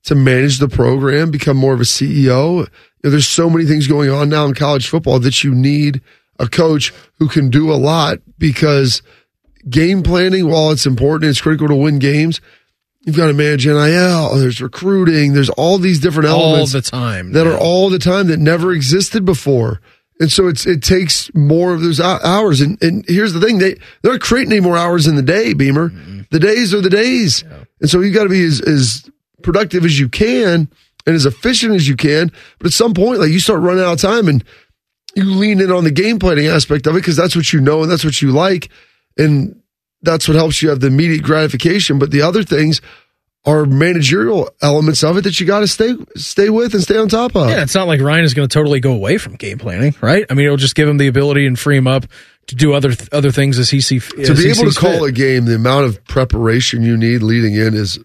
[0.03, 2.59] to manage the program, become more of a CEO.
[2.59, 2.67] You
[3.03, 6.01] know, there's so many things going on now in college football that you need
[6.37, 9.01] a coach who can do a lot because
[9.69, 12.39] game planning, while it's important, it's critical to win games.
[13.06, 14.36] You've got to manage NIL.
[14.36, 15.34] There's recruiting.
[15.34, 17.32] There's all these different elements All the time.
[17.32, 19.80] that are all the time that never existed before.
[20.20, 22.60] And so it's it takes more of those hours.
[22.60, 25.54] And and here's the thing: they they're not creating any more hours in the day,
[25.54, 25.89] Beamer.
[25.89, 26.22] Mm-hmm.
[26.30, 27.43] The days are the days,
[27.80, 29.10] and so you've got to be as as
[29.43, 30.70] productive as you can
[31.06, 32.34] and as efficient as you can.
[32.58, 34.43] But at some point, like you start running out of time, and
[35.16, 37.82] you lean in on the game planning aspect of it because that's what you know
[37.82, 38.70] and that's what you like,
[39.18, 39.56] and
[40.02, 42.00] that's what helps you have the immediate gratification.
[42.00, 42.82] But the other things
[43.45, 47.08] are managerial elements of it that you got to stay stay with and stay on
[47.08, 47.50] top of.
[47.50, 50.26] Yeah, it's not like Ryan is going to totally go away from game planning, right?
[50.30, 52.06] I mean, it'll just give him the ability and free him up
[52.47, 55.45] to do other other things as he see to be able to call a game,
[55.45, 58.00] the amount of preparation you need leading in is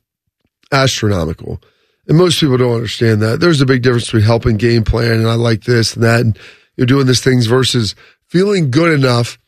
[0.70, 1.60] astronomical.
[2.06, 3.40] And most people don't understand that.
[3.40, 6.38] There's a big difference between helping game plan and I like this and that and
[6.76, 7.94] you're doing these things versus
[8.28, 9.38] feeling good enough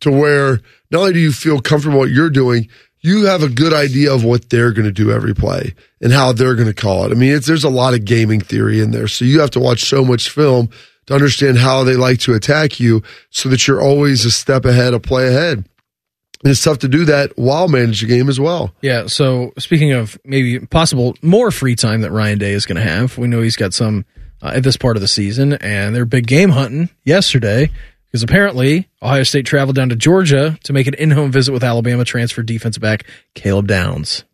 [0.00, 2.68] to where not only do you feel comfortable what you're doing,
[3.00, 6.32] you have a good idea of what they're going to do every play and how
[6.32, 7.12] they're going to call it.
[7.12, 9.08] I mean, there's a lot of gaming theory in there.
[9.08, 10.68] So you have to watch so much film
[11.06, 14.92] to understand how they like to attack you so that you're always a step ahead,
[14.92, 15.64] a play ahead.
[16.42, 18.72] And it's tough to do that while managing a game as well.
[18.80, 19.06] Yeah.
[19.06, 23.18] So speaking of maybe possible more free time that Ryan Day is going to have,
[23.18, 24.06] we know he's got some
[24.42, 27.70] uh, at this part of the season, and they're big game hunting yesterday
[28.10, 32.04] because apparently Ohio State traveled down to Georgia to make an in-home visit with Alabama
[32.04, 34.24] transfer defensive back Caleb Downs.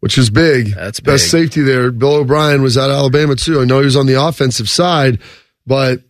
[0.00, 0.74] Which is big.
[0.74, 1.90] That's best safety there.
[1.90, 3.60] Bill O'Brien was at Alabama too.
[3.60, 5.18] I know he was on the offensive side,
[5.66, 6.00] but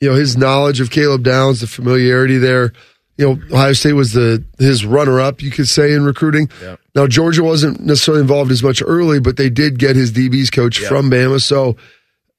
[0.00, 2.72] you know his knowledge of Caleb Downs, the familiarity there.
[3.16, 6.50] You know, Ohio State was the his runner up, you could say, in recruiting.
[6.94, 10.80] Now Georgia wasn't necessarily involved as much early, but they did get his DBs coach
[10.80, 11.40] from Bama.
[11.40, 11.76] So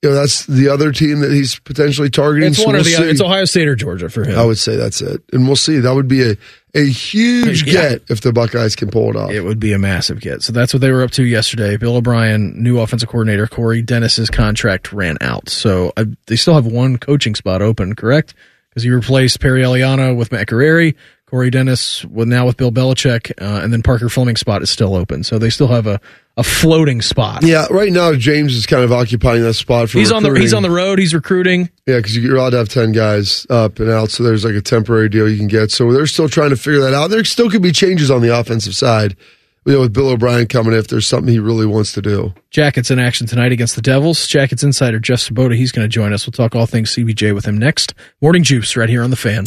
[0.01, 2.49] you know that's the other team that he's potentially targeting.
[2.49, 3.09] It's so one or we'll the other.
[3.09, 4.37] It's Ohio State or Georgia for him.
[4.37, 5.79] I would say that's it, and we'll see.
[5.79, 6.35] That would be a
[6.73, 7.73] a huge Yeah.
[7.89, 9.31] get if the Buckeyes can pull it off.
[9.31, 10.41] It would be a massive get.
[10.41, 11.75] So that's what they were up to yesterday.
[11.77, 15.49] Bill O'Brien, new offensive coordinator, Corey Dennis's contract ran out.
[15.49, 18.33] So I, they still have one coaching spot open, correct?
[18.69, 20.95] Because you replaced Perry Eliano with Matt Guerrieri,
[21.25, 24.95] Corey Dennis with now with Bill Belichick, uh, and then Parker Fleming's spot is still
[24.95, 25.23] open.
[25.25, 25.99] So they still have a,
[26.37, 27.43] a floating spot.
[27.43, 30.53] Yeah, right now James is kind of occupying that spot for He's on the he's
[30.53, 30.99] on the road.
[30.99, 31.69] He's recruiting.
[31.85, 34.61] Yeah, because you're allowed to have 10 guys up and out, so there's like a
[34.61, 35.71] temporary deal you can get.
[35.71, 37.09] So they're still trying to figure that out.
[37.09, 39.17] There still could be changes on the offensive side,
[39.65, 42.33] you know, with Bill O'Brien coming if there's something he really wants to do.
[42.49, 44.25] Jackets in action tonight against the Devils.
[44.27, 46.25] Jackets insider Jeff Svoboda, he's going to join us.
[46.25, 47.93] We'll talk all things CBJ with him next.
[48.21, 49.43] Morning Juice right here on the fan.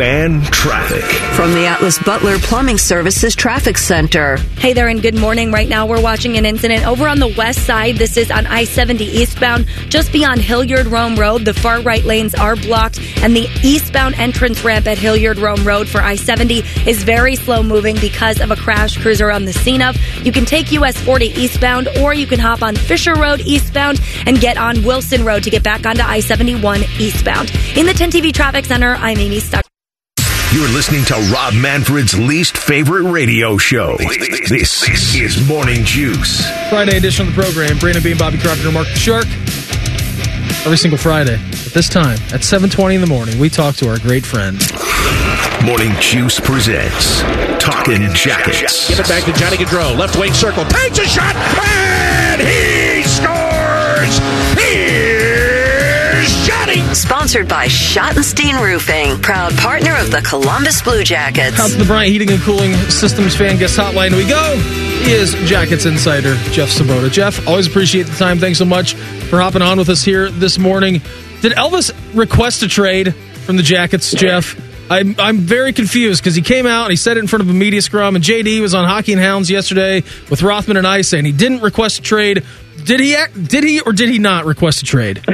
[0.00, 1.04] Fan traffic.
[1.34, 4.38] From the Atlas Butler Plumbing Services Traffic Center.
[4.56, 5.52] Hey there, and good morning.
[5.52, 7.96] Right now, we're watching an incident over on the west side.
[7.96, 11.44] This is on I 70 eastbound, just beyond Hilliard Rome Road.
[11.44, 15.86] The far right lanes are blocked, and the eastbound entrance ramp at Hilliard Rome Road
[15.86, 19.82] for I 70 is very slow moving because of a crash cruiser on the scene
[19.82, 19.98] of.
[20.24, 24.40] You can take US 40 eastbound, or you can hop on Fisher Road eastbound and
[24.40, 27.52] get on Wilson Road to get back onto I 71 eastbound.
[27.76, 29.69] In the 10 TV Traffic Center, I'm Amy Stuck.
[30.52, 33.96] You're listening to Rob Manfred's least favorite radio show.
[33.98, 36.44] This, this is Morning Juice.
[36.68, 37.78] Friday edition of the program.
[37.78, 39.26] Brandon Beam, Bobby Carpenter, Mark the Shark.
[40.66, 43.98] Every single Friday at this time at 7:20 in the morning, we talk to our
[44.00, 44.58] great friend.
[45.64, 47.20] Morning Juice presents
[47.62, 48.88] Talking Jackets.
[48.88, 49.96] Give it back to Johnny Gaudreau.
[49.96, 50.64] Left wing circle.
[50.64, 51.36] Takes a shot.
[51.36, 52.69] And he
[56.94, 61.58] Sponsored by Schottenstein Roofing, proud partner of the Columbus Blue Jackets.
[61.58, 64.56] Out to the Bryant Heating and Cooling Systems fan guest hotline we go.
[65.04, 67.10] He is Jackets insider Jeff Svoboda.
[67.10, 68.38] Jeff, always appreciate the time.
[68.38, 70.94] Thanks so much for hopping on with us here this morning.
[71.42, 74.58] Did Elvis request a trade from the Jackets, Jeff?
[74.90, 77.48] I'm, I'm very confused because he came out and he said it in front of
[77.50, 81.02] a media scrum, and JD was on Hockey and Hounds yesterday with Rothman and I
[81.02, 82.44] saying he didn't request a trade.
[82.84, 83.14] Did he?
[83.14, 85.22] act- Did he or did he not request a trade?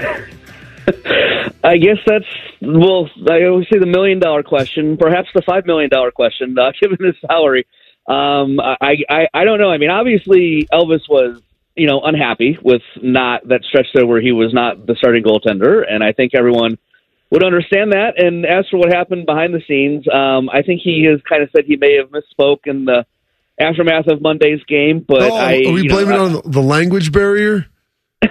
[1.67, 2.25] I guess that's
[2.63, 3.11] well.
[3.29, 7.05] I always say the million dollar question, perhaps the five million dollar question, uh, given
[7.05, 7.67] his salary.
[8.09, 9.71] Um, I, I I don't know.
[9.71, 11.43] I mean, obviously Elvis was
[11.75, 15.83] you know unhappy with not that stretch there where he was not the starting goaltender,
[15.89, 16.79] and I think everyone
[17.31, 18.13] would understand that.
[18.17, 21.51] And as for what happened behind the scenes, um, I think he has kind of
[21.51, 23.05] said he may have misspoke in the
[23.61, 25.05] aftermath of Monday's game.
[25.07, 27.67] But oh, I, are we you know, blaming I- on the language barrier?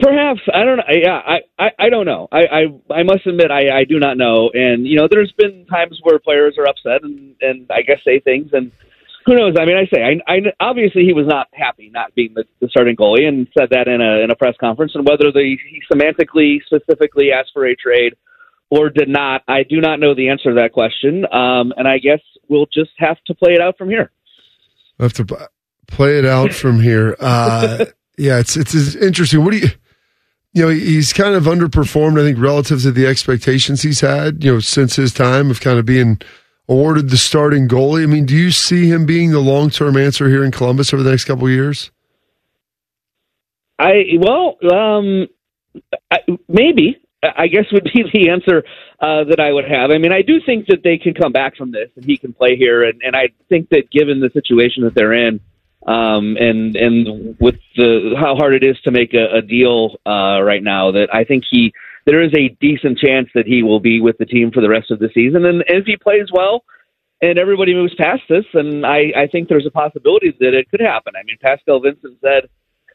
[0.00, 0.84] Perhaps I don't know.
[0.90, 2.26] Yeah, I, I, I don't know.
[2.32, 4.50] I, I, I must admit I, I do not know.
[4.52, 8.18] And you know, there's been times where players are upset and, and I guess say
[8.18, 8.50] things.
[8.52, 8.72] And
[9.26, 9.54] who knows?
[9.58, 12.68] I mean, I say I, I obviously he was not happy not being the, the
[12.68, 14.92] starting goalie and said that in a in a press conference.
[14.94, 18.14] And whether the he semantically specifically asked for a trade
[18.70, 21.26] or did not, I do not know the answer to that question.
[21.32, 24.10] Um, and I guess we'll just have to play it out from here.
[24.98, 25.48] Have to
[25.86, 27.14] play it out from here.
[27.20, 27.84] Uh,
[28.18, 29.44] yeah, it's, it's it's interesting.
[29.44, 29.68] What do you?
[30.54, 34.44] You know, he's kind of underperformed, I think, relative to the expectations he's had.
[34.44, 36.20] You know, since his time of kind of being
[36.68, 38.02] awarded the starting goalie.
[38.02, 41.02] I mean, do you see him being the long term answer here in Columbus over
[41.02, 41.90] the next couple of years?
[43.78, 45.26] I well, um,
[46.10, 48.64] I, maybe I guess would be the answer
[49.00, 49.90] uh, that I would have.
[49.90, 52.32] I mean, I do think that they can come back from this and he can
[52.32, 55.40] play here, and, and I think that given the situation that they're in,
[55.86, 60.42] um, and and with the how hard it is to make a, a deal uh,
[60.42, 61.72] right now, that I think he
[62.04, 64.90] there is a decent chance that he will be with the team for the rest
[64.90, 66.64] of the season, and if he plays well.
[67.24, 70.80] And everybody moves past this, and I, I think there's a possibility that it could
[70.80, 71.12] happen.
[71.14, 72.48] I mean, Pascal Vincent said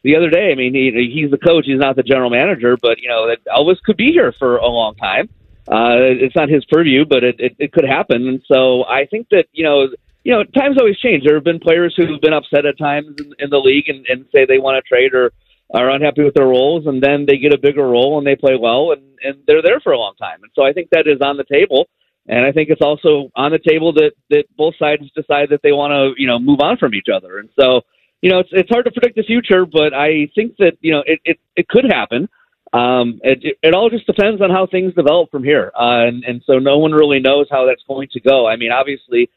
[0.04, 0.52] the other day.
[0.52, 2.76] I mean, he, he's the coach; he's not the general manager.
[2.76, 5.30] But you know Elvis could be here for a long time,
[5.70, 8.26] uh, it's not his purview, but it, it, it could happen.
[8.26, 9.88] And so I think that you know,
[10.28, 11.24] you know, times always change.
[11.24, 14.26] There have been players who've been upset at times in, in the league and, and
[14.30, 15.32] say they want to trade or
[15.72, 18.54] are unhappy with their roles, and then they get a bigger role and they play
[18.54, 20.40] well, and and they're there for a long time.
[20.42, 21.88] And so I think that is on the table.
[22.26, 25.72] And I think it's also on the table that that both sides decide that they
[25.72, 27.38] want to, you know, move on from each other.
[27.38, 27.80] And so,
[28.20, 31.02] you know, it's it's hard to predict the future, but I think that you know
[31.06, 32.28] it it, it could happen.
[32.74, 36.42] Um, it, it all just depends on how things develop from here, uh, and and
[36.44, 38.46] so no one really knows how that's going to go.
[38.46, 39.30] I mean, obviously,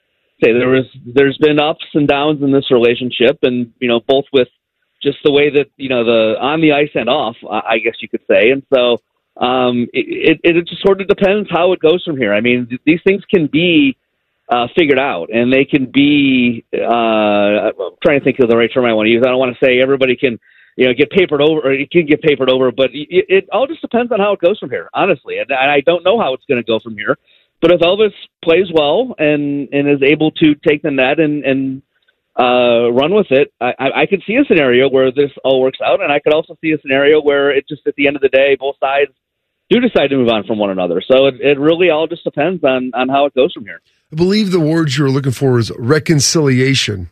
[0.44, 4.26] say there was there's been ups and downs in this relationship, and you know, both
[4.34, 4.48] with
[5.02, 8.10] just the way that you know the on the ice and off, I guess you
[8.10, 8.98] could say, and so
[9.38, 12.34] um, it, it, it just sort of depends how it goes from here.
[12.34, 13.98] I mean, th- these things can be
[14.50, 16.66] uh, figured out, and they can be.
[16.74, 19.24] Uh, I'm trying to think of the right term I want to use.
[19.26, 20.38] I don't want to say everybody can,
[20.76, 23.68] you know, get papered over, or it can get papered over, but it, it all
[23.68, 25.40] just depends on how it goes from here, honestly.
[25.40, 27.18] And, and I don't know how it's going to go from here.
[27.62, 31.82] But if Elvis plays well and and is able to take the net and and
[32.40, 36.02] uh, run with it, I, I could see a scenario where this all works out,
[36.02, 38.30] and I could also see a scenario where it just at the end of the
[38.30, 39.12] day, both sides
[39.70, 41.02] do decide to move on from one another.
[41.10, 43.82] So it, it really all just depends on on how it goes from here.
[44.12, 47.10] I believe the words you were looking for is reconciliation.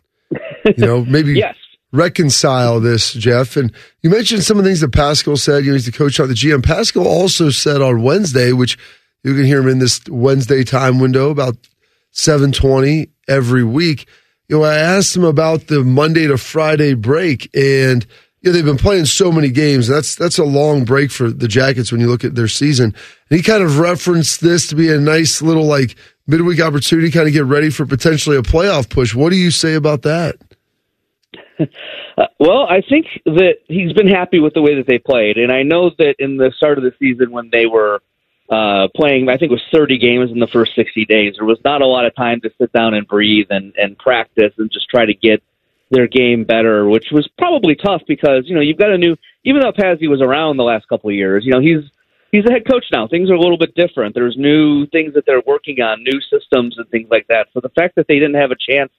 [0.66, 1.56] You know, maybe yes.
[1.92, 3.56] reconcile this, Jeff.
[3.56, 3.72] And
[4.02, 5.64] you mentioned some of the things that Pascal said.
[5.64, 6.64] You know, he's the coach on the GM.
[6.64, 8.78] Pascal also said on Wednesday, which
[9.24, 11.56] you can hear him in this Wednesday time window about
[12.12, 14.08] 720 every week.
[14.48, 18.06] You know, I asked him about the Monday to Friday break and–
[18.42, 19.88] yeah, they've been playing so many games.
[19.88, 22.96] That's that's a long break for the Jackets when you look at their season.
[23.30, 25.96] And he kind of referenced this to be a nice little like
[26.26, 29.14] midweek opportunity, kind of get ready for potentially a playoff push.
[29.14, 30.36] What do you say about that?
[32.18, 35.54] Uh, well, I think that he's been happy with the way that they played, and
[35.54, 38.02] I know that in the start of the season when they were
[38.50, 41.36] uh, playing, I think it was 30 games in the first 60 days.
[41.38, 44.54] There was not a lot of time to sit down and breathe and, and practice
[44.58, 45.44] and just try to get
[45.92, 49.16] their game better, which was probably tough because you know you've got a new.
[49.44, 51.84] Even though Pazzi was around the last couple of years, you know he's
[52.32, 53.08] he's a head coach now.
[53.08, 54.14] Things are a little bit different.
[54.14, 57.48] There's new things that they're working on, new systems and things like that.
[57.54, 58.92] So the fact that they didn't have a chance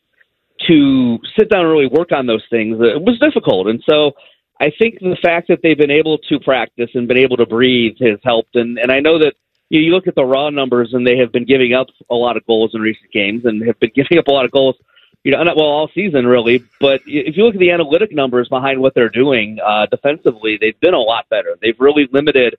[0.69, 3.67] to sit down and really work on those things it was difficult.
[3.69, 4.13] And so
[4.61, 7.97] I think the fact that they've been able to practice and been able to breathe
[8.01, 8.57] has helped.
[8.57, 9.35] And and I know that
[9.71, 12.45] you, look at the raw numbers and they have been giving up a lot of
[12.47, 14.77] goals in recent games and have been giving up a lot of goals
[15.25, 18.49] you know, not well all season really, but if you look at the analytic numbers
[18.49, 21.57] behind what they're doing uh, defensively, they've been a lot better.
[21.61, 22.57] They've really limited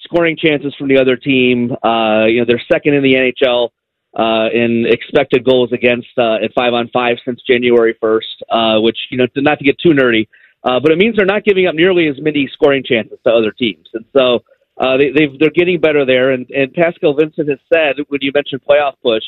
[0.00, 1.72] scoring chances from the other team.
[1.84, 3.70] Uh, you know, they're second in the NHL
[4.18, 8.98] uh, in expected goals against uh, at five on five since January first, uh, which
[9.10, 10.26] you know, not to get too nerdy,
[10.64, 13.52] uh, but it means they're not giving up nearly as many scoring chances to other
[13.52, 14.40] teams, and so.
[14.78, 18.32] Uh, they, they've, they're getting better there, and, and Pascal Vincent has said when you
[18.34, 19.24] mentioned playoff push,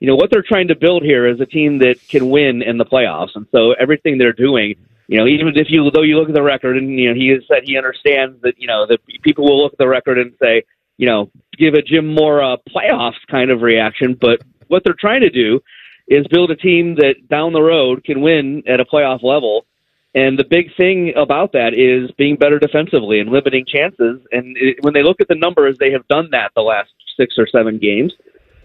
[0.00, 2.78] you know what they're trying to build here is a team that can win in
[2.78, 4.74] the playoffs, and so everything they're doing,
[5.08, 7.28] you know, even if you though you look at the record, and you know he
[7.28, 10.32] has said he understands that you know that people will look at the record and
[10.40, 10.62] say,
[10.96, 15.30] you know, give a Jim Mora playoffs kind of reaction, but what they're trying to
[15.30, 15.60] do
[16.08, 19.66] is build a team that down the road can win at a playoff level.
[20.14, 24.20] And the big thing about that is being better defensively and limiting chances.
[24.32, 27.36] And it, when they look at the numbers, they have done that the last six
[27.38, 28.12] or seven games.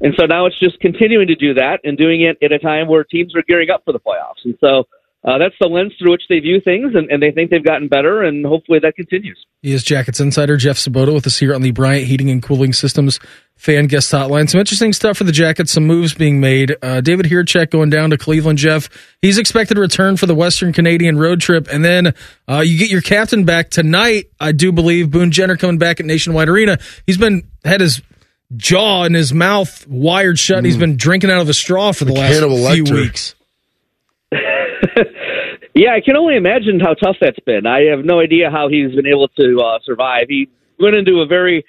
[0.02, 2.88] And so now it's just continuing to do that and doing it at a time
[2.88, 4.44] where teams are gearing up for the playoffs.
[4.44, 4.88] And so
[5.26, 7.88] uh, that's the lens through which they view things, and, and, they think they've gotten
[7.88, 9.44] better, and hopefully that continues.
[9.64, 12.74] He is Jackets insider Jeff Svoboda with us here on the Bryant Heating and Cooling
[12.74, 13.20] Systems
[13.56, 14.48] fan guest hotline.
[14.48, 16.76] Some interesting stuff for the Jackets, some moves being made.
[16.80, 18.88] Uh, David Jiricek going down to Cleveland, Jeff.
[19.20, 22.14] He's expected to return for the Western Canadian road trip, and then
[22.48, 25.10] uh, you get your captain back tonight, I do believe.
[25.10, 26.78] Boone Jenner coming back at Nationwide Arena.
[27.08, 28.00] He's been had his
[28.56, 30.60] jaw and his mouth wired shut.
[30.60, 30.66] Mm.
[30.68, 33.34] He's been drinking out of a straw for the, the last few weeks.
[35.76, 37.68] yeah, I can only imagine how tough that's been.
[37.68, 40.28] I have no idea how he's been able to uh, survive.
[40.30, 40.50] He
[40.80, 41.66] went into a very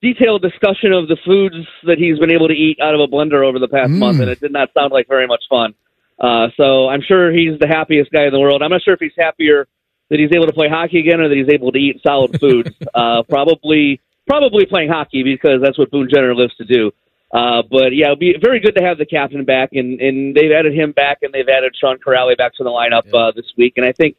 [0.00, 3.44] detailed discussion of the foods that he's been able to eat out of a blender
[3.44, 3.98] over the past mm.
[3.98, 5.74] month, and it did not sound like very much fun.
[6.18, 8.62] Uh, so I'm sure he's the happiest guy in the world.
[8.62, 9.66] I'm not sure if he's happier
[10.10, 12.70] that he's able to play hockey again or that he's able to eat solid foods.
[12.94, 16.92] uh, probably probably playing hockey because that's what Boone Jenner lives to do.
[17.32, 20.50] Uh, but yeah, it'll be very good to have the captain back, and, and they've
[20.50, 23.20] added him back, and they've added Sean Kuraly back to the lineup yeah.
[23.20, 23.74] uh, this week.
[23.76, 24.16] And I think,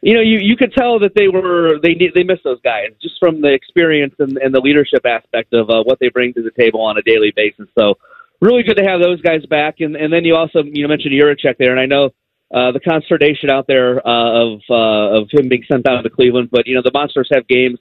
[0.00, 3.14] you know, you you could tell that they were they they missed those guys just
[3.20, 6.50] from the experience and, and the leadership aspect of uh, what they bring to the
[6.50, 7.68] table on a daily basis.
[7.78, 7.94] So
[8.40, 9.76] really good to have those guys back.
[9.78, 12.10] And and then you also you know mentioned Jiricek there, and I know.
[12.50, 16.48] Uh, the consternation out there uh, of uh, of him being sent down to Cleveland,
[16.50, 17.78] but you know the Monsters have games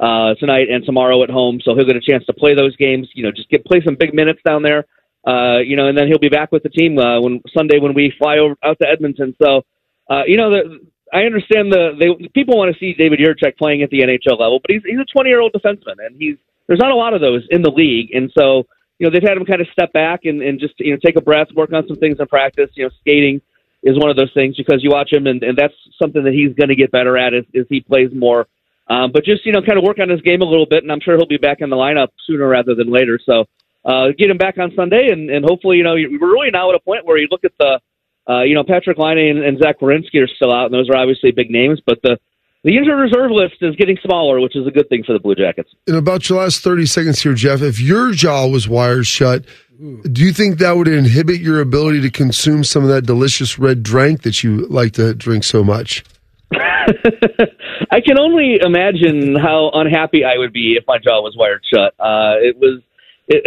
[0.00, 1.60] uh, tonight and tomorrow at home.
[1.64, 3.08] So he'll get a chance to play those games.
[3.14, 4.86] You know, just get play some big minutes down there.
[5.26, 7.94] Uh, you know, and then he'll be back with the team uh, when Sunday when
[7.94, 9.34] we fly over out to Edmonton.
[9.42, 9.62] So,
[10.08, 10.80] uh, you know, the,
[11.12, 14.60] I understand the they, people want to see David Jiricek playing at the NHL level,
[14.60, 16.36] but he's he's a 20 year old defenseman, and he's
[16.66, 18.66] there's not a lot of those in the league, and so
[18.98, 21.16] you know they've had him kind of step back and, and just you know take
[21.16, 22.70] a breath, work on some things in practice.
[22.74, 23.40] You know, skating
[23.82, 26.54] is one of those things because you watch him, and, and that's something that he's
[26.54, 28.46] going to get better at as, as he plays more.
[28.88, 30.90] Um, but just you know, kind of work on his game a little bit, and
[30.90, 33.18] I'm sure he'll be back in the lineup sooner rather than later.
[33.24, 33.44] So
[33.84, 36.74] uh, get him back on Sunday, and, and hopefully, you know, we're really now at
[36.74, 37.80] a point where you look at the
[38.28, 40.96] uh, you know, Patrik Laine and, and Zach Werenski are still out, and those are
[40.96, 42.18] obviously big names, but the
[42.64, 45.36] the injured reserve list is getting smaller, which is a good thing for the Blue
[45.36, 45.70] Jackets.
[45.86, 49.44] In about your last 30 seconds here, Jeff, if your jaw was wired shut,
[49.78, 53.84] do you think that would inhibit your ability to consume some of that delicious red
[53.84, 56.04] drink that you like to drink so much?
[57.90, 61.94] I can only imagine how unhappy I would be if my jaw was wired shut.
[61.98, 62.80] Uh, it was
[63.28, 63.44] it,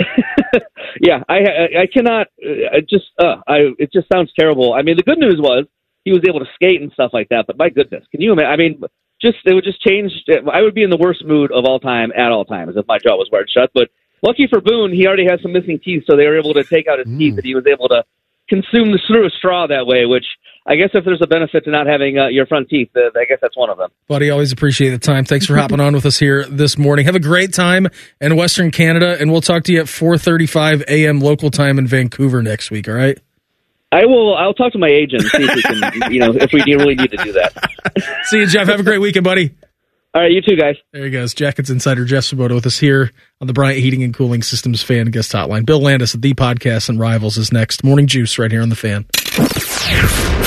[1.02, 2.28] yeah, I I cannot.
[2.40, 4.74] I just uh, I it just sounds terrible.
[4.74, 5.66] I mean, the good news was
[6.06, 7.48] he was able to skate and stuff like that.
[7.48, 8.52] But my goodness, can you imagine?
[8.52, 8.84] I mean,
[9.22, 10.12] just it would just change.
[10.52, 13.00] I would be in the worst mood of all time at all times if my
[13.00, 13.72] jaw was wired shut.
[13.74, 13.90] But
[14.22, 16.88] lucky for Boone, he already has some missing teeth, so they were able to take
[16.88, 17.18] out his mm.
[17.18, 18.04] teeth, and he was able to
[18.50, 20.26] consume the through a straw that way, which
[20.66, 23.26] I guess if there's a benefit to not having uh, your front teeth, uh, I
[23.26, 23.90] guess that's one of them.
[24.08, 25.26] Buddy, always appreciate the time.
[25.26, 27.06] Thanks for hopping on with us here this morning.
[27.06, 27.88] Have a great time
[28.20, 31.20] in Western Canada, and we'll talk to you at 4:35 a.m.
[31.20, 32.88] local time in Vancouver next week.
[32.88, 33.18] All right.
[33.92, 34.36] I will.
[34.36, 37.12] I'll talk to my agent see if we can, you know, if we really need
[37.12, 38.22] to do that.
[38.26, 38.68] see you, Jeff.
[38.68, 39.56] Have a great weekend, buddy.
[40.14, 40.76] All right, you too, guys.
[40.92, 41.34] There he goes.
[41.34, 45.08] Jackets insider Jeff Svoboda with us here on the Bryant Heating and Cooling Systems fan
[45.08, 45.66] guest hotline.
[45.66, 47.84] Bill Landis at the podcast and Rivals is next.
[47.84, 49.06] Morning Juice right here on the fan.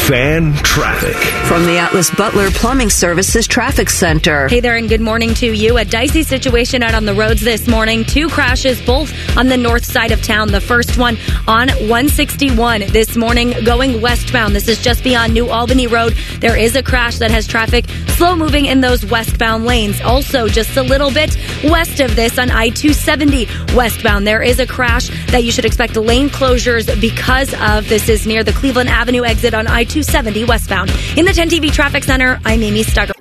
[0.08, 1.16] Fan traffic.
[1.46, 4.48] From the Atlas Butler Plumbing Services Traffic Center.
[4.48, 5.78] Hey there, and good morning to you.
[5.78, 8.04] A dicey situation out on the roads this morning.
[8.04, 10.52] Two crashes, both on the north side of town.
[10.52, 11.16] The first one
[11.48, 14.54] on 161 this morning going westbound.
[14.54, 16.12] This is just beyond New Albany Road.
[16.38, 20.02] There is a crash that has traffic slow moving in those westbound lanes.
[20.02, 24.66] Also, just a little bit west of this on I 270 westbound, there is a
[24.66, 27.88] crash that you should expect lane closures because of.
[27.88, 30.90] This is near the Cleveland Avenue exit on I 270 westbound.
[31.16, 33.12] In the 10 TV Traffic Center, I'm Amy Stugger.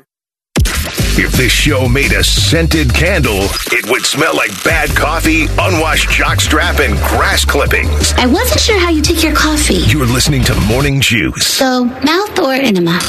[1.16, 6.84] If this show made a scented candle, it would smell like bad coffee, unwashed jockstrap,
[6.84, 8.14] and grass clippings.
[8.18, 9.86] I wasn't sure how you take your coffee.
[9.86, 11.46] You're listening to Morning Juice.
[11.46, 13.00] So, mouth or enema?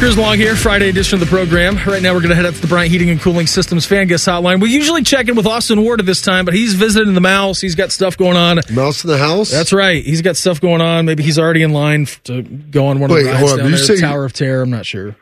[0.00, 1.76] Here's Long here, Friday edition of the program.
[1.76, 4.06] Right now, we're going to head up to the Bryant Heating and Cooling Systems fan
[4.06, 4.58] guest hotline.
[4.58, 7.60] We usually check in with Austin Ward at this time, but he's visiting the mouse.
[7.60, 8.60] He's got stuff going on.
[8.70, 9.50] Mouse in the house?
[9.50, 10.02] That's right.
[10.02, 11.04] He's got stuff going on.
[11.04, 13.86] Maybe he's already in line to go on one Wait, of the rides down there,
[13.86, 14.62] the Tower of Terror.
[14.62, 15.16] I'm not sure.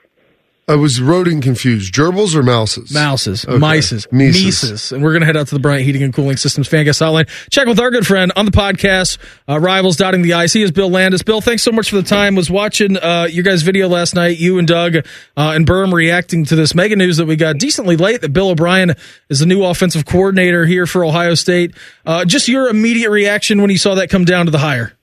[0.69, 1.95] I was roding confused.
[1.95, 2.93] Gerbils or mouses?
[2.93, 3.57] Mouses, okay.
[3.57, 4.45] mices, Mises.
[4.45, 4.93] Mises.
[4.93, 7.01] And we're going to head out to the Bryant Heating and Cooling Systems fan guest
[7.01, 7.27] hotline.
[7.51, 9.17] Check with our good friend on the podcast,
[9.49, 10.53] uh, Rivals Dotting the I's.
[10.53, 11.23] He is Bill Landis.
[11.23, 12.35] Bill, thanks so much for the time.
[12.35, 15.03] Was watching uh, your guys' video last night, you and Doug uh,
[15.37, 18.95] and Berm reacting to this mega news that we got decently late that Bill O'Brien
[19.31, 21.75] is the new offensive coordinator here for Ohio State.
[22.05, 24.98] Uh, just your immediate reaction when you saw that come down to the hire.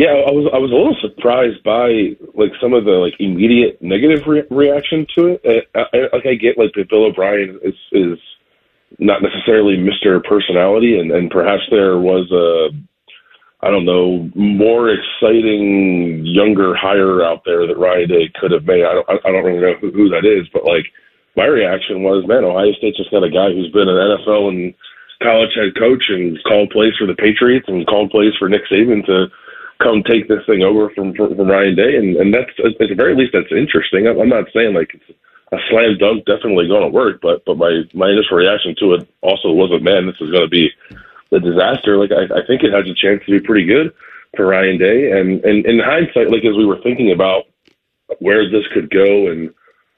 [0.00, 3.76] Yeah, I was I was a little surprised by like some of the like immediate
[3.84, 5.68] negative re- reaction to it.
[5.76, 8.16] I, I, like I get like that Bill O'Brien is is
[8.96, 12.72] not necessarily Mister Personality, and and perhaps there was a
[13.60, 18.88] I don't know more exciting younger hire out there that Ryan Day could have made.
[18.88, 20.88] I don't I don't really know who, who that is, but like
[21.36, 24.72] my reaction was, man, Ohio State just got a guy who's been an NFL and
[25.20, 29.04] college head coach and called plays for the Patriots and called plays for Nick Saban
[29.04, 29.28] to
[29.82, 33.16] come take this thing over from from, Ryan Day, and and that's at the very
[33.16, 34.06] least that's interesting.
[34.06, 35.18] I'm not saying like it's
[35.52, 39.08] a slam dunk, definitely going to work, but but my my initial reaction to it
[39.22, 40.70] also wasn't, man, this is going to be
[41.32, 41.96] a disaster.
[41.96, 43.92] Like I, I think it has a chance to be pretty good
[44.36, 47.44] for Ryan Day, and and in hindsight, like as we were thinking about
[48.18, 49.52] where this could go and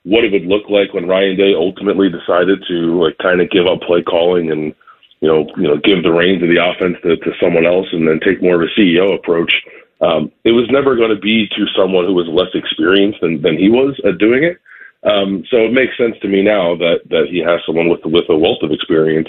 [0.05, 3.67] what it would look like when Ryan Day ultimately decided to like kind of give
[3.67, 4.75] up play calling and
[5.23, 8.07] you know, you know, give the reins of the offense to, to someone else and
[8.07, 9.55] then take more of a CEO approach.
[10.03, 13.57] Um, it was never going to be to someone who was less experienced than, than
[13.57, 14.59] he was at doing it.
[15.05, 18.29] Um, so it makes sense to me now that, that he has someone with with
[18.29, 19.29] a wealth of experience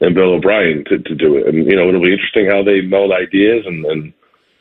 [0.00, 1.46] and Bill O'Brien to, to do it.
[1.46, 4.12] And you know, it'll be interesting how they meld ideas and, and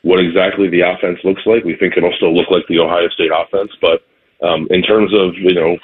[0.03, 1.63] what exactly the offense looks like.
[1.63, 4.05] We think it'll still look like the Ohio State offense, but
[4.45, 5.77] um, in terms of you know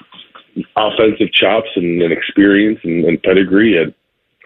[0.76, 3.94] offensive chops and, and experience and, and pedigree, and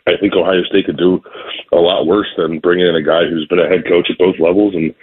[0.08, 1.22] I think Ohio State could do
[1.72, 4.36] a lot worse than bringing in a guy who's been a head coach at both
[4.40, 4.94] levels and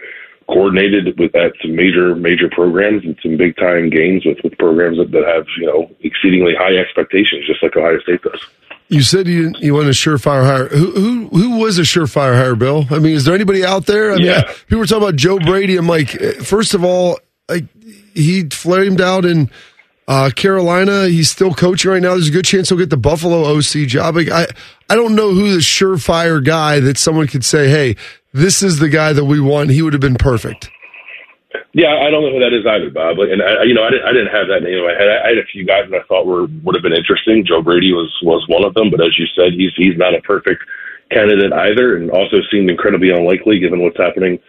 [0.48, 4.96] coordinated with at some major major programs and some big time games with with programs
[4.98, 8.40] that, that have you know exceedingly high expectations, just like Ohio State does.
[8.88, 10.68] You said you you want a surefire hire.
[10.68, 12.86] Who who who was a surefire hire, Bill?
[12.90, 14.12] I mean, is there anybody out there?
[14.12, 14.42] I mean, Yeah.
[14.66, 15.76] people were talking about Joe Brady.
[15.76, 17.18] I'm like, eh, first of all,
[17.50, 17.64] like
[18.14, 19.50] he flamed out in
[20.08, 21.06] uh, Carolina.
[21.06, 22.12] He's still coaching right now.
[22.12, 24.16] There's a good chance he'll get the Buffalo OC job.
[24.16, 24.46] Like, I
[24.88, 27.94] I don't know who the surefire guy that someone could say, hey,
[28.32, 29.70] this is the guy that we want.
[29.70, 30.70] He would have been perfect.
[31.72, 33.20] Yeah, I don't know who that is either, Bob.
[33.20, 35.08] And I, you know, I didn't, I didn't have that name in my head.
[35.08, 37.44] I, I had a few guys that I thought were would have been interesting.
[37.44, 40.24] Joe Brady was was one of them, but as you said, he's he's not a
[40.24, 40.64] perfect
[41.12, 44.40] candidate either, and also seemed incredibly unlikely given what's happening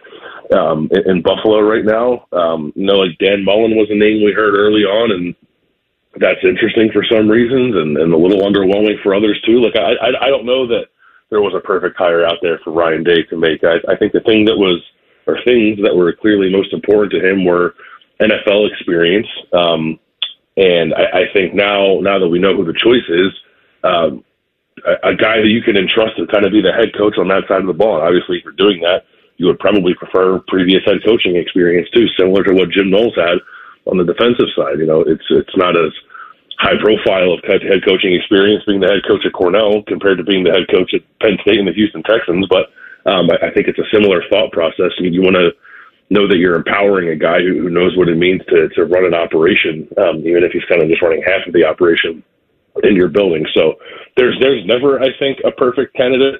[0.56, 2.24] um, in, in Buffalo right now.
[2.32, 5.34] Um, you know, like Dan Mullen was a name we heard early on, and
[6.16, 9.60] that's interesting for some reasons, and, and a little underwhelming for others too.
[9.62, 10.86] Like I, I, I don't know that
[11.30, 13.62] there was a perfect hire out there for Ryan Day to make.
[13.62, 14.82] I, I think the thing that was,
[15.26, 17.74] or things that were clearly most important to him were
[18.20, 19.28] NFL experience.
[19.52, 20.00] Um,
[20.56, 23.30] and I, I think now, now that we know who the choice is,
[23.84, 24.24] um,
[24.84, 27.28] a, a guy that you can entrust to kind of be the head coach on
[27.28, 27.96] that side of the ball.
[27.96, 29.06] And obviously, for doing that,
[29.36, 33.38] you would probably prefer previous head coaching experience too, similar to what Jim Knowles had
[33.90, 34.78] on the defensive side.
[34.78, 35.92] You know, it's it's not as
[36.62, 40.44] high profile of head coaching experience being the head coach at Cornell compared to being
[40.44, 42.46] the head coach at Penn State and the Houston Texans.
[42.48, 42.70] But
[43.10, 44.92] um, I, I think it's a similar thought process.
[44.96, 45.50] I mean, you want to
[46.10, 49.04] know that you're empowering a guy who, who knows what it means to to run
[49.04, 52.22] an operation, um, even if he's kind of just running half of the operation
[52.82, 53.44] in your building.
[53.54, 53.74] So
[54.16, 56.38] there's there's never, I think, a perfect candidate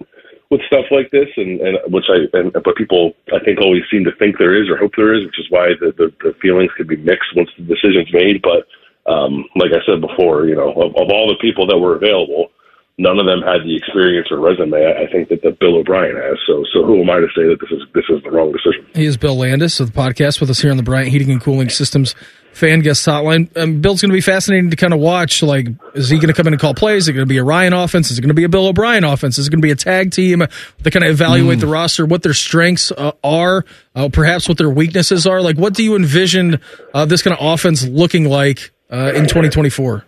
[0.50, 4.04] with stuff like this, and, and which I and but people I think always seem
[4.04, 6.70] to think there is or hope there is, which is why the the, the feelings
[6.76, 8.42] could be mixed once the decision's made.
[8.42, 8.66] But
[9.10, 12.50] um, like I said before, you know, of, of all the people that were available,
[12.98, 16.16] none of them had the experience or resume I, I think that, that Bill O'Brien
[16.16, 16.38] has.
[16.46, 18.86] So so who am I to say that this is this is the wrong decision?
[18.94, 21.40] He is Bill Landis of the podcast with us here on the Bryant Heating and
[21.40, 22.16] Cooling Systems
[22.52, 23.48] fan guest hotline.
[23.56, 25.42] Um, Bill's going to be fascinating to kind of watch.
[25.42, 27.04] Like, is he going to come in and call plays?
[27.04, 28.10] Is it going to be a Ryan offense?
[28.10, 29.38] Is it going to be a Bill O'Brien offense?
[29.38, 30.42] Is it going to be a tag team?
[30.82, 31.60] They kind of evaluate Mm.
[31.62, 33.64] the roster, what their strengths uh, are,
[33.94, 35.40] uh, perhaps what their weaknesses are.
[35.40, 36.60] Like, what do you envision
[36.92, 40.04] uh, this kind of offense looking like uh, in 2024?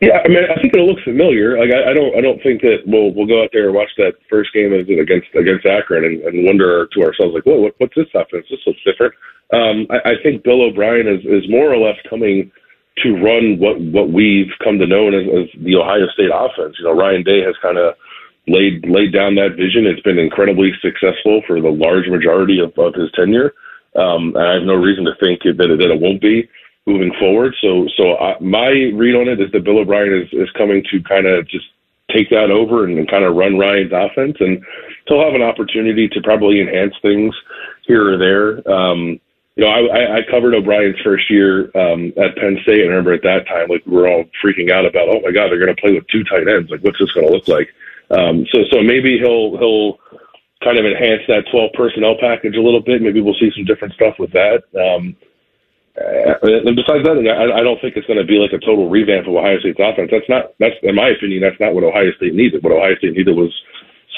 [0.00, 1.58] Yeah, I mean, I think it'll look familiar.
[1.58, 3.88] Like, I, I don't, I don't think that we'll we'll go out there and watch
[3.96, 7.94] that first game against against Akron and, and wonder to ourselves like, whoa, what, what's
[7.96, 8.44] this offense?
[8.50, 9.14] This looks different.
[9.52, 12.52] Um, I, I think Bill O'Brien is is more or less coming
[13.02, 16.76] to run what what we've come to know as, as the Ohio State offense.
[16.78, 17.94] You know, Ryan Day has kind of
[18.48, 19.86] laid laid down that vision.
[19.86, 23.54] It's been incredibly successful for the large majority of, of his tenure.
[23.96, 26.48] Um, and I have no reason to think that that it won't be
[26.86, 27.54] moving forward.
[27.60, 31.02] So, so I, my read on it is that Bill O'Brien is, is coming to
[31.02, 31.66] kind of just
[32.10, 34.64] take that over and, kind of run Ryan's offense, and
[35.08, 37.34] he'll have an opportunity to probably enhance things
[37.86, 38.70] here or there.
[38.72, 39.20] Um,
[39.56, 42.96] you know, I, I- I covered O'Brien's first year um, at Penn State, and I
[42.96, 45.58] remember at that time, like we were all freaking out about, oh my God, they're
[45.58, 46.70] going to play with two tight ends.
[46.70, 47.68] Like, what's this going to look like?
[48.10, 49.98] Um, so, so maybe he'll he'll
[50.62, 53.02] kind of enhance that 12 personnel package a little bit.
[53.02, 54.62] Maybe we'll see some different stuff with that.
[54.78, 55.16] Um,
[55.96, 58.90] uh, and besides that, I, I don't think it's going to be like a total
[58.90, 60.10] revamp of Ohio State's offense.
[60.12, 61.40] That's not that's in my opinion.
[61.40, 62.62] That's not what Ohio State needed.
[62.62, 63.52] What Ohio State needed was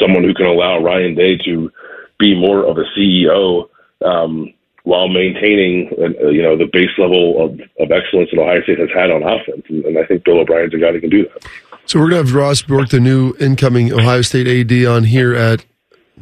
[0.00, 1.70] someone who can allow Ryan Day to
[2.18, 3.68] be more of a CEO
[4.04, 4.52] um,
[4.82, 8.90] while maintaining uh, you know the base level of, of excellence that Ohio State has
[8.94, 9.62] had on offense.
[9.68, 11.46] And, and I think Bill O'Brien's a guy that can do that.
[11.86, 15.64] So we're gonna have Ross Bjork, the new incoming Ohio State AD, on here at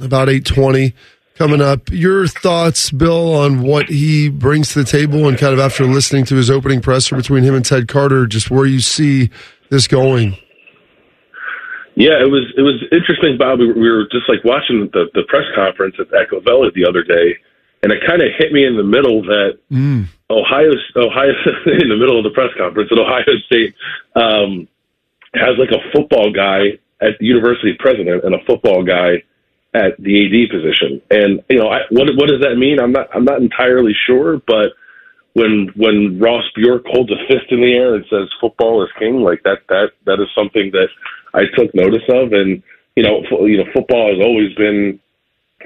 [0.00, 0.94] about eight twenty
[1.36, 1.90] coming up.
[1.90, 6.24] Your thoughts, Bill, on what he brings to the table, and kind of after listening
[6.26, 9.30] to his opening presser between him and Ted Carter, just where you see
[9.70, 10.36] this going.
[11.94, 13.58] Yeah, it was it was interesting, Bob.
[13.58, 17.38] We were, just like watching the the press conference at Echo Valley the other day,
[17.82, 20.06] and it kind of hit me in the middle that Mm.
[20.28, 21.32] Ohio Ohio
[21.66, 23.74] in the middle of the press conference that Ohio State
[24.14, 24.68] um,
[25.34, 29.22] has like a football guy at the university president and a football guy
[29.76, 31.02] at the AD position.
[31.10, 32.80] And you know, I, what what does that mean?
[32.80, 34.72] I'm not I'm not entirely sure, but
[35.34, 39.20] when when Ross Bjork holds a fist in the air and says football is king,
[39.20, 40.88] like that that that is something that
[41.34, 42.32] I took notice of.
[42.32, 42.62] And
[42.96, 44.98] you know, fo- you know, football has always been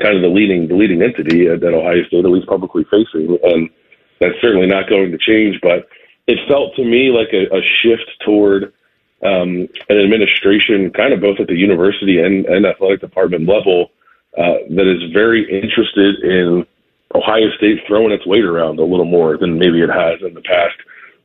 [0.03, 3.71] kind of the leading the leading entity at Ohio State, at least publicly facing, and
[4.19, 5.61] that's certainly not going to change.
[5.63, 5.87] But
[6.27, 8.73] it felt to me like a, a shift toward
[9.23, 13.91] um, an administration, kind of both at the university and, and athletic department level,
[14.39, 16.67] uh, that is very interested in
[17.15, 20.43] Ohio State throwing its weight around a little more than maybe it has in the
[20.43, 20.77] past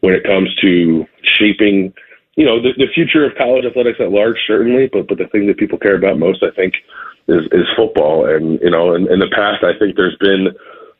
[0.01, 1.93] when it comes to shaping,
[2.35, 4.89] you know, the, the future of college athletics at large, certainly.
[4.91, 6.73] But but the thing that people care about most, I think,
[7.27, 8.25] is is football.
[8.25, 10.49] And you know, in, in the past, I think there's been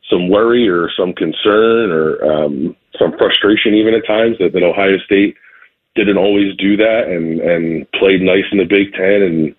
[0.09, 4.97] some worry or some concern or um, some frustration even at times that, that Ohio
[4.99, 5.35] State
[5.95, 9.55] didn't always do that and and played nice in the Big Ten and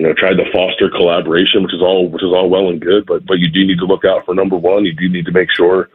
[0.00, 3.04] you know tried to foster collaboration, which is all which is all well and good.
[3.04, 4.86] But but you do need to look out for number one.
[4.86, 5.90] You do need to make sure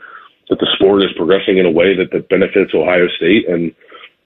[0.48, 3.74] that the sport is progressing in a way that, that benefits Ohio State and.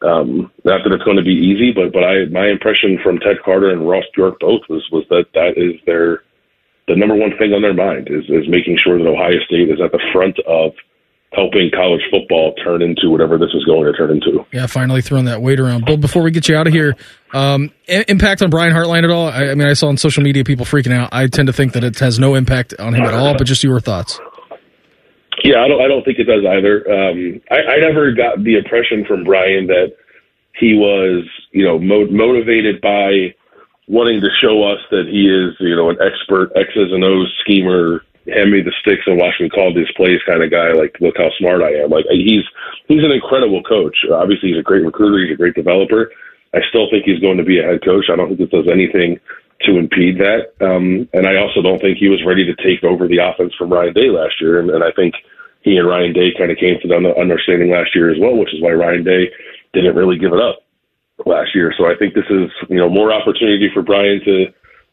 [0.01, 3.43] Um, not that it's going to be easy, but but I my impression from Ted
[3.43, 6.23] Carter and Ross Bjork both was was that that is their
[6.87, 9.81] the number one thing on their mind is is making sure that Ohio State is
[9.81, 10.71] at the front of
[11.33, 14.45] helping college football turn into whatever this is going to turn into.
[14.51, 15.85] Yeah, finally throwing that weight around.
[15.85, 16.95] But before we get you out of here,
[17.33, 19.27] um, impact on Brian Hartline at all?
[19.27, 21.09] I, I, mean, I saw on social media people freaking out.
[21.11, 23.63] I tend to think that it has no impact on him at all, but just
[23.63, 24.19] your thoughts.
[25.43, 25.81] Yeah, I don't.
[25.81, 26.83] I don't think it does either.
[26.91, 29.95] Um, I, I never got the impression from Brian that
[30.59, 33.33] he was, you know, mo- motivated by
[33.87, 38.01] wanting to show us that he is, you know, an expert X's and O's schemer,
[38.33, 40.71] hand me the sticks and watch me call these plays kind of guy.
[40.71, 41.89] Like, look how smart I am.
[41.89, 42.45] Like, he's
[42.87, 43.97] he's an incredible coach.
[44.11, 45.23] Obviously, he's a great recruiter.
[45.23, 46.11] He's a great developer.
[46.53, 48.05] I still think he's going to be a head coach.
[48.09, 49.19] I don't think it does anything
[49.61, 50.53] to impede that.
[50.61, 53.69] Um, and I also don't think he was ready to take over the offense from
[53.69, 54.59] Ryan Day last year.
[54.59, 55.13] And, and I think
[55.61, 58.53] he and Ryan Day kind of came to the understanding last year as well, which
[58.53, 59.29] is why Ryan Day
[59.73, 60.63] didn't really give it up
[61.25, 61.73] last year.
[61.77, 64.47] So I think this is, you know, more opportunity for Brian to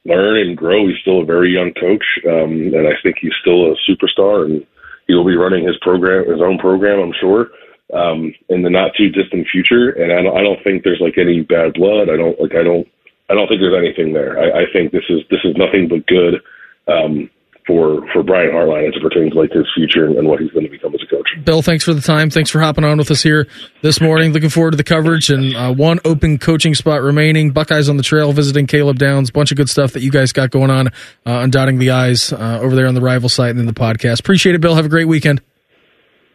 [0.06, 0.86] learn and grow.
[0.86, 4.66] He's still a very young coach, um, and I think he's still a superstar, and
[5.06, 7.50] he will be running his program, his own program, I'm sure,
[7.92, 9.90] um, in the not too distant future.
[9.90, 12.08] And I don't, I don't think there's like any bad blood.
[12.10, 12.86] I don't like, I don't,
[13.28, 14.38] I don't think there's anything there.
[14.38, 16.42] I, I think this is this is nothing but good.
[16.88, 17.30] Um,
[17.66, 20.64] for for Brian Hartline as it pertains like his future and, and, what he's going
[20.64, 21.25] to become as a coach.
[21.46, 22.28] Bill, thanks for the time.
[22.28, 23.46] Thanks for hopping on with us here
[23.80, 24.32] this morning.
[24.32, 27.52] Looking forward to the coverage and uh, one open coaching spot remaining.
[27.52, 29.30] Buckeyes on the trail visiting Caleb Downs.
[29.30, 30.90] Bunch of good stuff that you guys got going on uh,
[31.24, 34.18] on dotting the i's uh, over there on the rival site and in the podcast.
[34.18, 34.74] Appreciate it, Bill.
[34.74, 35.40] Have a great weekend.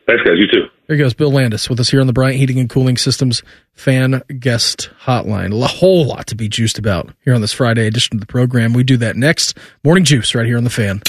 [0.08, 0.38] Thanks, guys.
[0.38, 0.66] You too.
[0.88, 3.44] There goes Bill Landis with us here on the Bryant Heating and Cooling Systems
[3.74, 5.62] fan guest hotline.
[5.62, 8.74] A whole lot to be juiced about here on this Friday edition of the program.
[8.74, 9.58] We do that next.
[9.84, 11.02] Morning Juice right here on the fan.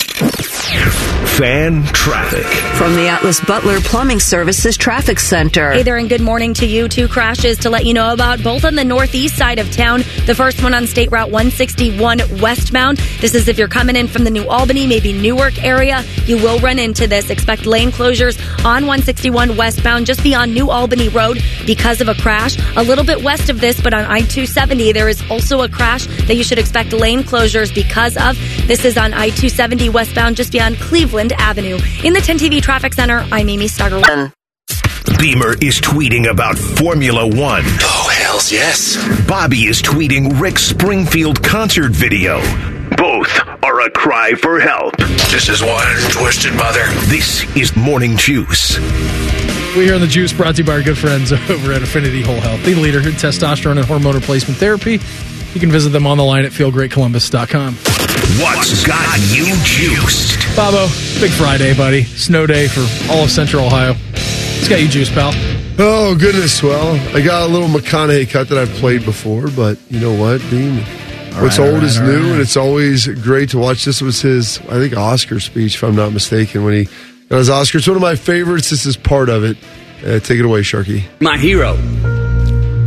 [1.38, 2.44] Fan traffic.
[2.76, 5.72] From the Atlas Butler Plumbing Services Traffic Center.
[5.72, 6.90] Hey there, and good morning to you.
[6.90, 10.00] Two crashes to let you know about, both on the northeast side of town.
[10.26, 12.98] The first one on State Route 161 westbound.
[13.22, 16.04] This is if you're coming in from the New Albany, maybe Newark area.
[16.26, 17.30] You will run into this.
[17.30, 22.58] Expect lane closures on 161 westbound, just beyond New Albany Road, because of a crash.
[22.76, 26.04] A little bit west of this, but on I 270, there is also a crash
[26.26, 28.36] that you should expect lane closures because of.
[28.66, 31.78] This is on I 270 westbound, just beyond Cleveland Avenue.
[32.04, 34.32] In the 10 TV Traffic Center, I'm Amy Stugger.
[35.18, 37.62] Beamer is tweeting about Formula One.
[37.64, 38.96] Oh, hells yes.
[39.26, 42.40] Bobby is tweeting Rick Springfield concert video.
[42.96, 43.30] Both
[43.62, 44.96] are a cry for help.
[45.30, 46.84] This is one twisted mother.
[47.06, 48.78] This is Morning Juice.
[49.76, 52.22] We here on the Juice brought to you by our good friends over at Affinity
[52.22, 54.98] Whole Health, the leader in testosterone and hormone replacement therapy.
[55.54, 57.74] You can visit them on the line at feelgreatcolumbus.com.
[58.40, 60.38] What's got you juiced?
[60.56, 60.86] Bobo,
[61.20, 62.04] big Friday, buddy.
[62.04, 62.80] Snow day for
[63.12, 63.94] all of Central Ohio.
[64.14, 65.32] It's got you juiced, pal.
[65.78, 66.62] Oh, goodness.
[66.62, 70.40] Well, I got a little McConaughey cut that I've played before, but you know what,
[70.50, 70.78] Dean?
[71.40, 72.32] What's right, old right, is new, right.
[72.32, 73.84] and it's always great to watch.
[73.84, 76.88] This was his, I think, Oscar speech, if I'm not mistaken, when he
[77.28, 77.78] got his Oscar.
[77.78, 78.70] It's one of my favorites.
[78.70, 79.56] This is part of it.
[80.04, 81.04] Uh, take it away, Sharky.
[81.20, 81.76] My hero.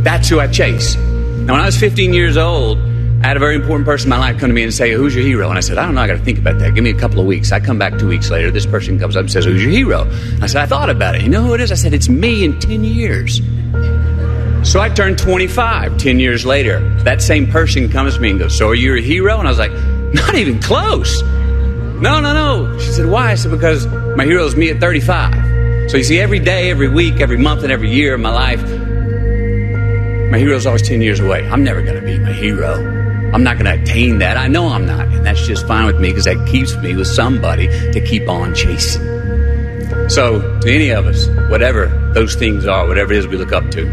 [0.02, 0.96] That's who I chase.
[1.46, 2.76] Now, when I was 15 years old,
[3.22, 5.14] I had a very important person in my life come to me and say, Who's
[5.14, 5.48] your hero?
[5.48, 6.00] And I said, I don't know.
[6.00, 6.74] I got to think about that.
[6.74, 7.52] Give me a couple of weeks.
[7.52, 8.50] I come back two weeks later.
[8.50, 10.10] This person comes up and says, Who's your hero?
[10.42, 11.22] I said, I thought about it.
[11.22, 11.70] You know who it is?
[11.70, 13.40] I said, It's me in 10 years.
[14.68, 16.80] So I turned 25 10 years later.
[17.04, 19.38] That same person comes to me and goes, So are you a hero?
[19.38, 19.72] And I was like,
[20.14, 21.22] Not even close.
[21.22, 22.76] No, no, no.
[22.80, 23.30] She said, Why?
[23.30, 23.86] I said, Because
[24.16, 25.90] my hero is me at 35.
[25.92, 28.60] So you see, every day, every week, every month, and every year of my life,
[30.30, 31.48] my hero's always 10 years away.
[31.48, 32.74] I'm never going to be my hero.
[33.32, 34.36] I'm not going to attain that.
[34.36, 35.06] I know I'm not.
[35.08, 38.54] And that's just fine with me because that keeps me with somebody to keep on
[38.54, 39.02] chasing.
[40.08, 43.70] So, to any of us, whatever those things are, whatever it is we look up
[43.72, 43.86] to,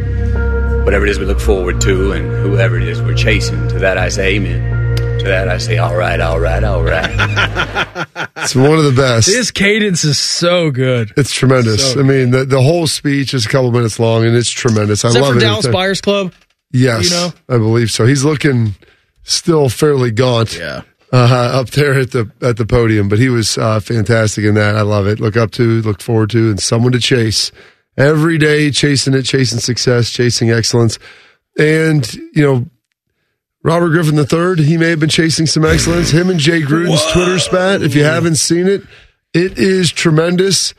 [0.84, 3.98] whatever it is we look forward to, and whoever it is we're chasing, to that
[3.98, 4.83] I say amen.
[5.24, 7.10] To that I say, all right, all right, all right.
[8.38, 9.28] it's one of the best.
[9.28, 11.14] His cadence is so good.
[11.16, 11.94] It's tremendous.
[11.94, 15.06] So I mean, the, the whole speech is a couple minutes long, and it's tremendous.
[15.06, 15.42] Is I love for it.
[15.42, 16.34] Dallas Buyers Club?
[16.72, 17.34] Yes, you know?
[17.48, 18.06] I believe so.
[18.06, 18.76] He's looking
[19.24, 20.58] still fairly gaunt.
[20.58, 20.82] Yeah.
[21.14, 24.76] Uh, up there at the at the podium, but he was uh, fantastic in that.
[24.76, 25.20] I love it.
[25.20, 27.52] Look up to, look forward to, and someone to chase
[27.96, 30.98] every day, chasing it, chasing success, chasing excellence,
[31.58, 32.66] and you know
[33.64, 36.12] Robert Griffin III, he may have been chasing some excellence.
[36.12, 37.14] Him and Jay Gruden's Whoa.
[37.14, 38.84] Twitter spat, if you haven't seen it,
[39.34, 40.74] It is tremendous.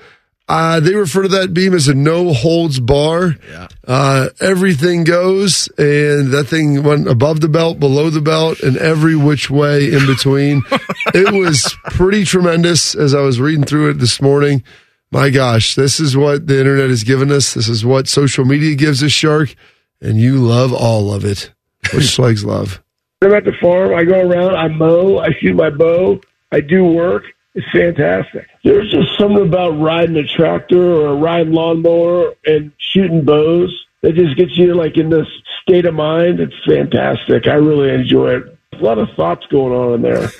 [0.46, 3.36] Uh, they refer to that beam as a no holds bar.
[3.50, 3.68] Yeah.
[3.88, 9.16] Uh, everything goes, and that thing went above the belt, below the belt, and every
[9.16, 10.62] which way in between.
[11.14, 14.62] it was pretty tremendous as I was reading through it this morning.
[15.10, 17.54] My gosh, this is what the internet has given us.
[17.54, 19.54] This is what social media gives us, Shark,
[20.02, 21.52] and you love all of it.
[21.92, 22.82] Which slugs love.
[23.22, 23.94] I'm at the farm.
[23.94, 24.54] I go around.
[24.54, 25.18] I mow.
[25.18, 26.20] I shoot my bow.
[26.52, 27.24] I do work.
[27.54, 28.46] It's fantastic.
[28.64, 34.14] There's just something about riding a tractor or a riding lawnmower and shooting bows that
[34.14, 35.28] just gets you like in this
[35.62, 36.40] state of mind.
[36.40, 37.46] It's fantastic.
[37.46, 38.58] I really enjoy it.
[38.72, 40.30] A lot of thoughts going on in there.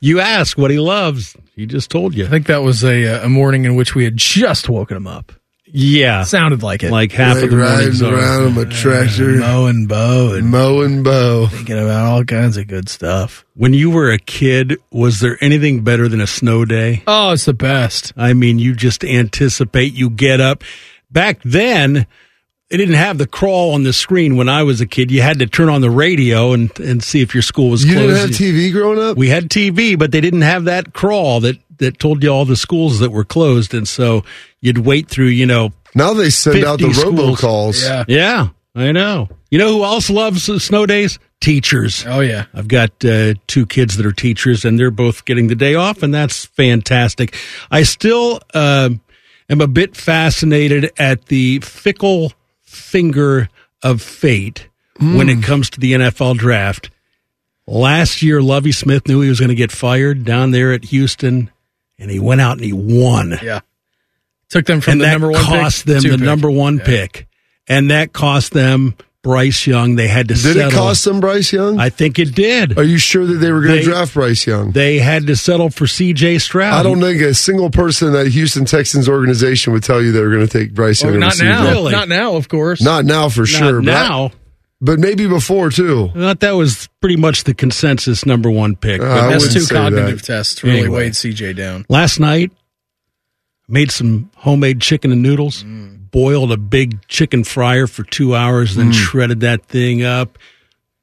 [0.00, 1.36] You ask what he loves.
[1.56, 2.26] He just told you.
[2.26, 5.06] I think that was a, uh, a morning in which we had just woken him
[5.06, 5.32] up.
[5.72, 6.24] Yeah.
[6.24, 6.90] Sounded like it.
[6.90, 8.20] Like half Like of the mornings riding are.
[8.20, 11.46] around on a tractor, mowing bow and mowing bow.
[11.46, 13.44] thinking about all kinds of good stuff.
[13.54, 17.02] When you were a kid, was there anything better than a snow day?
[17.06, 18.12] Oh, it's the best.
[18.16, 20.64] I mean, you just anticipate, you get up.
[21.10, 22.06] Back then,
[22.70, 25.10] they didn't have the crawl on the screen when I was a kid.
[25.10, 27.94] You had to turn on the radio and, and see if your school was You
[27.94, 28.14] closed.
[28.16, 29.16] didn't have TV growing up?
[29.16, 32.56] We had TV, but they didn't have that crawl that, that told you all the
[32.56, 33.74] schools that were closed.
[33.74, 34.24] And so
[34.60, 35.72] you'd wait through, you know.
[35.94, 37.40] Now they send out the 50 schools.
[37.40, 37.84] robocalls.
[37.84, 38.04] Yeah.
[38.06, 39.28] Yeah, I know.
[39.50, 41.18] You know who else loves snow days?
[41.40, 42.04] Teachers.
[42.06, 42.46] Oh, yeah.
[42.54, 46.02] I've got uh, two kids that are teachers, and they're both getting the day off,
[46.02, 47.34] and that's fantastic.
[47.70, 48.90] I still uh,
[49.48, 52.32] am a bit fascinated at the fickle
[52.62, 53.48] finger
[53.82, 54.68] of fate
[55.00, 56.90] when it comes to the NFL draft.
[57.66, 61.50] Last year, Lovie Smith knew he was going to get fired down there at Houston,
[62.00, 63.38] and he went out and he won.
[63.42, 63.60] Yeah.
[64.48, 66.20] Took them from and the that number one cost pick them the pick.
[66.20, 66.84] number one Yeah.
[66.84, 67.28] pick,
[67.68, 69.94] and that cost them Bryce Young.
[69.96, 70.54] They had to settle.
[70.54, 70.78] Did settle.
[70.78, 71.78] it cost them Bryce Young?
[71.78, 72.76] I think it did.
[72.78, 74.72] Are you sure that they were going They- to draft Bryce Young?
[74.72, 76.38] They had to settle for C.J.
[76.38, 76.72] Stroud.
[76.74, 80.20] I don't think a single person in that Houston Texans organization would tell you they
[80.22, 81.20] were going to take Bryce Well, Young.
[81.20, 81.70] not now.
[81.70, 81.92] Really?
[81.92, 82.80] Not now, of course.
[82.80, 83.82] Not now for Not sure.
[83.82, 84.30] but I- now.
[84.80, 86.10] But maybe before too.
[86.14, 89.00] I thought that was pretty much the consensus number one pick.
[89.00, 90.26] Uh, But I That's wouldn't two cognitive that.
[90.26, 90.96] tests really Anyway.
[90.98, 91.84] weighed CJ down.
[91.88, 92.50] last night,
[93.68, 95.64] made some homemade chicken and noodles.
[96.10, 100.38] Boiled a big chicken fryer for two hours, then shredded that thing up.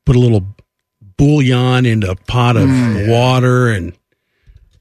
[0.06, 0.46] Put a little
[1.18, 2.68] bouillon into a pot of
[3.08, 3.94] water, and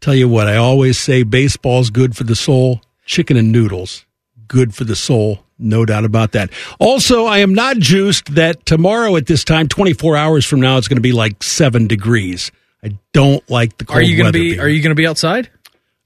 [0.00, 2.80] tell you what, I always say baseball's good for the soul.
[3.04, 4.04] Chicken and noodles,
[4.48, 5.44] good for the soul.
[5.58, 6.50] No doubt about that.
[6.78, 10.86] Also, I am not juiced that tomorrow at this time, 24 hours from now, it's
[10.88, 12.50] going to be like seven degrees.
[12.84, 14.50] I don't like the cold Are you going to weather be?
[14.50, 15.48] being- Are you going to be outside?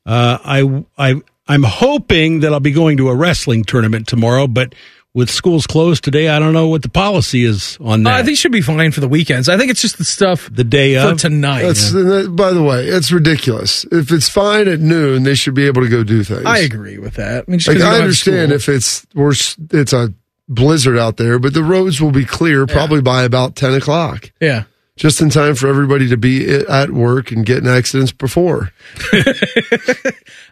[0.06, 4.74] uh, I, I, I'm hoping that I'll be going to a wrestling tournament tomorrow, but
[5.12, 8.18] with schools closed today, I don't know what the policy is on Uh, that.
[8.20, 9.48] I think it should be fine for the weekends.
[9.48, 11.18] I think it's just the stuff the day for of.
[11.18, 11.62] tonight.
[11.62, 13.84] That's and by the way, it's ridiculous.
[13.90, 16.44] If it's fine at noon, they should be able to go do things.
[16.46, 17.44] I agree with that.
[17.46, 20.14] I mean, just Like 'cause you I understand if it's worse, it's a
[20.48, 24.64] blizzard out there, but the roads will be clear probably by about ten o'clock, yeah.
[24.96, 28.70] Just in time for everybody to be at work and get in accidents before.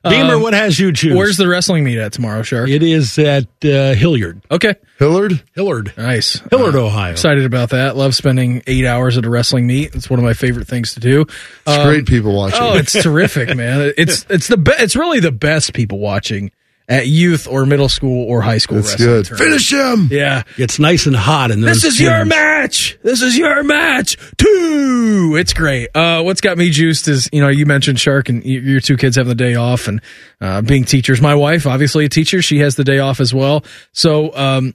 [0.04, 1.14] Beamer, Um, what has you choose?
[1.16, 2.68] Where's the wrestling meet at tomorrow, Shark?
[2.68, 4.40] it is at uh, Hilliard.
[4.50, 4.74] Okay.
[4.98, 5.92] Hillard, Hilliard.
[5.96, 6.40] Nice.
[6.50, 7.12] Hilliard, Uh, Ohio.
[7.12, 7.96] Excited about that.
[7.96, 9.94] Love spending eight hours at a wrestling meet.
[9.94, 11.22] It's one of my favorite things to do.
[11.22, 11.32] it's
[11.66, 12.60] Um, great people watching.
[12.62, 13.92] Oh, it's terrific, man.
[13.96, 16.50] It's it's the be- it's really the best people watching
[16.88, 19.08] at youth or middle school or high school That's wrestling.
[19.08, 19.24] good.
[19.26, 19.68] tournaments.
[19.68, 20.08] Finish him.
[20.10, 20.42] Yeah.
[20.56, 21.82] It's nice and hot in those.
[21.82, 22.98] This is your match.
[23.02, 24.16] This is your match.
[24.38, 25.36] Two.
[25.38, 25.90] It's great.
[25.94, 28.96] Uh, what's got me juiced is, you know, you mentioned Shark and y- your two
[28.96, 30.00] kids having the day off and
[30.40, 31.20] uh, being teachers.
[31.20, 33.64] My wife, obviously a teacher, she has the day off as well.
[33.92, 34.74] So, um,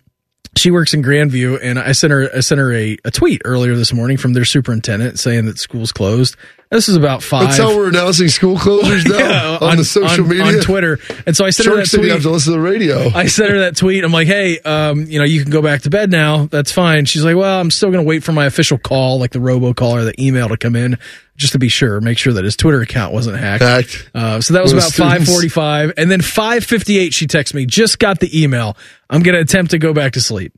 [0.56, 3.76] she works in Grandview, and I sent her I sent her a, a tweet earlier
[3.76, 6.35] this morning from their superintendent saying that school's closed.
[6.73, 7.43] This is about five.
[7.43, 10.99] That's how we're announcing school closures now Yeah, on, the social on- media on Twitter.
[11.27, 12.05] And so I sent her that tweet.
[12.05, 13.09] you have to listen to the radio.
[13.15, 14.03] I sent her that tweet.
[14.03, 16.47] I'm like, hey, um, you know, you can go back to bed now.
[16.47, 17.05] That's fine.
[17.05, 19.91] She's like, well, I'm still going to wait for my official call, like the robocall
[19.91, 20.97] or the email to come in,
[21.37, 23.61] just to be sure, make sure that his Twitter account wasn't hacked.
[23.63, 24.09] Hacked.
[24.15, 28.41] Uh, so that was about 5:45, and then 5:58, she texts me, just got the
[28.43, 28.75] email.
[29.09, 30.53] I'm going to attempt to go back to sleep.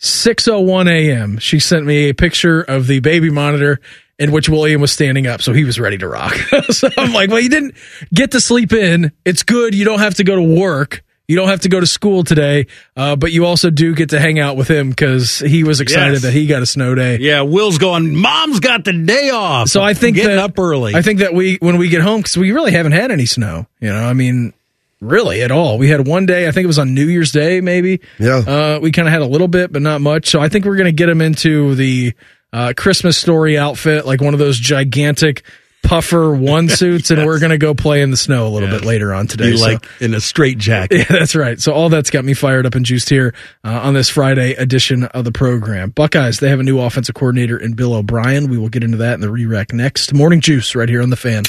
[0.00, 1.38] 6:01 a.m.
[1.38, 3.80] She sent me a picture of the baby monitor
[4.20, 6.34] in which William was standing up, so he was ready to rock.
[6.70, 7.74] so I'm like, well, you didn't
[8.14, 9.10] get to sleep in.
[9.24, 9.74] It's good.
[9.74, 11.02] You don't have to go to work.
[11.26, 12.66] You don't have to go to school today,
[12.96, 16.14] uh, but you also do get to hang out with him because he was excited
[16.14, 16.22] Yes.
[16.22, 17.18] that he got a snow day.
[17.20, 18.16] Yeah, Will's going.
[18.16, 19.68] Mom's got the day off.
[19.68, 20.92] So I think getting that, up early.
[20.96, 23.66] I think that we when we get home because we really haven't had any snow.
[23.80, 24.52] You know, I mean,
[25.00, 25.78] really at all.
[25.78, 26.48] We had one day.
[26.48, 28.00] I think it was on New Year's Day, maybe.
[28.18, 28.38] Yeah.
[28.38, 30.28] Uh, we kind of had a little bit, but not much.
[30.30, 32.12] So I think we're gonna get him into the
[32.52, 35.44] uh, Christmas story outfit, like one of those gigantic
[35.82, 38.84] puffer one suits, and we're going to go play in the snow a little bit
[38.84, 39.56] later on today.
[39.56, 40.98] So- like in a straight jacket.
[40.98, 41.58] yeah, that's right.
[41.58, 45.04] So all that's got me fired up and juiced here uh, on this Friday edition
[45.04, 45.90] of the program.
[45.90, 48.50] Buckeyes, they have a new offensive coordinator in Bill O'Brien.
[48.50, 50.12] We will get into that in the re-rack next.
[50.12, 51.44] Morning juice right here on the fan.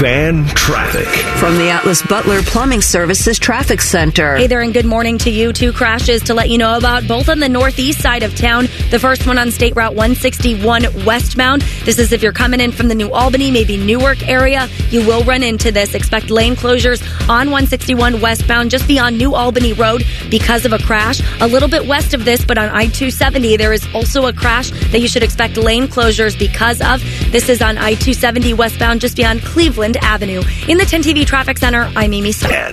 [0.00, 1.06] Fan traffic.
[1.38, 4.34] From the Atlas Butler Plumbing Services Traffic Center.
[4.34, 5.52] Hey there, and good morning to you.
[5.52, 8.64] Two crashes to let you know about, both on the northeast side of town.
[8.90, 11.62] The first one on State Route 161 westbound.
[11.84, 14.68] This is if you're coming in from the New Albany, maybe Newark area.
[14.90, 15.94] You will run into this.
[15.94, 21.22] Expect lane closures on 161 westbound, just beyond New Albany Road, because of a crash.
[21.40, 24.70] A little bit west of this, but on I 270, there is also a crash
[24.90, 27.00] that you should expect lane closures because of.
[27.30, 30.42] This is on I 270 westbound, just beyond Cleveland Avenue.
[30.68, 32.72] In the 10 TV Traffic Center, I'm Amy Starr.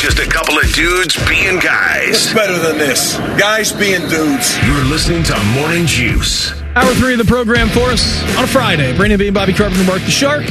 [0.00, 2.08] Just a couple of dudes being guys.
[2.08, 3.18] What's better than this?
[3.38, 4.56] Guys being dudes.
[4.64, 6.52] You're listening to Morning Juice.
[6.74, 8.96] Hour three of the program for us on a Friday.
[8.96, 10.44] Brandon Beam, Bobby Carpenter, Mark the Shark.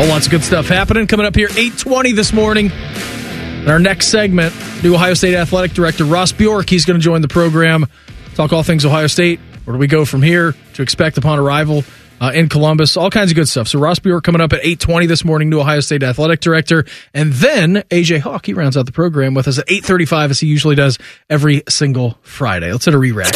[0.00, 1.06] All lots of good stuff happening.
[1.06, 2.70] Coming up here, 820 this morning.
[2.70, 4.52] In our next segment,
[4.82, 6.68] new Ohio State Athletic Director Ross Bjork.
[6.68, 7.86] He's going to join the program,
[8.34, 9.38] talk all things Ohio State.
[9.64, 11.84] Where do we go from here to expect upon arrival
[12.22, 12.96] uh, in Columbus?
[12.96, 13.66] All kinds of good stuff.
[13.66, 16.84] So Ross Bjork coming up at 820 this morning, new Ohio State Athletic Director.
[17.12, 20.46] And then AJ Hawk, he rounds out the program with us at 835 as he
[20.46, 22.70] usually does every single Friday.
[22.70, 23.32] Let's hit a re-rack.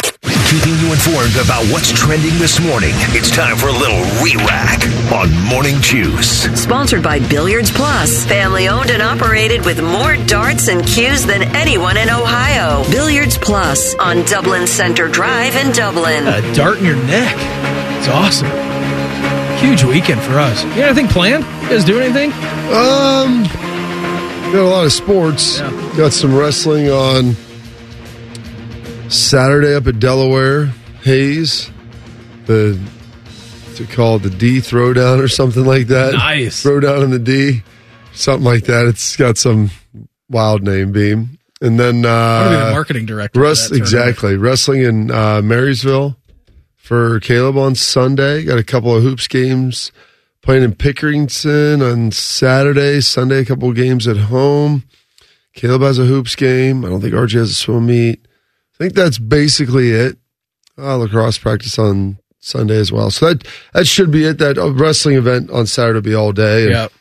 [0.48, 2.92] Keeping you informed about what's trending this morning.
[3.10, 4.80] It's time for a little re-rack
[5.12, 6.42] on Morning Juice.
[6.60, 11.96] Sponsored by Billiards Plus, family owned and operated with more darts and cues than anyone
[11.96, 12.88] in Ohio.
[12.90, 16.28] Billiards Plus on Dublin Center Drive in Dublin.
[16.28, 17.34] A dart in your neck.
[17.98, 18.65] It's awesome.
[19.58, 20.62] Huge weekend for us.
[20.64, 21.44] You got anything planned?
[21.64, 22.30] You guys do anything?
[22.32, 23.42] Um,
[24.52, 25.60] got a lot of sports.
[25.96, 27.34] Got some wrestling on
[29.10, 30.66] Saturday up at Delaware.
[31.02, 31.70] Hayes,
[32.46, 32.78] the
[33.64, 34.22] what's it called?
[34.22, 36.14] The D throwdown or something like that.
[36.14, 36.62] Nice.
[36.64, 37.62] Throwdown in the D,
[38.12, 38.86] something like that.
[38.86, 39.70] It's got some
[40.28, 41.38] wild name beam.
[41.60, 43.40] And then uh, I want be the marketing director.
[43.40, 44.36] Rest, exactly.
[44.36, 46.16] Wrestling in uh, Marysville
[46.86, 48.44] for Caleb on Sunday.
[48.44, 49.90] Got a couple of hoops games
[50.40, 53.00] playing in Pickerington on Saturday.
[53.00, 54.84] Sunday, a couple of games at home.
[55.52, 56.84] Caleb has a hoops game.
[56.84, 58.28] I don't think RJ has a swim meet.
[58.74, 60.16] I think that's basically it.
[60.78, 63.10] Uh, lacrosse practice on Sunday as well.
[63.10, 64.38] So that that should be it.
[64.38, 66.68] That uh, wrestling event on Saturday will be all day.
[66.68, 66.92] Yep.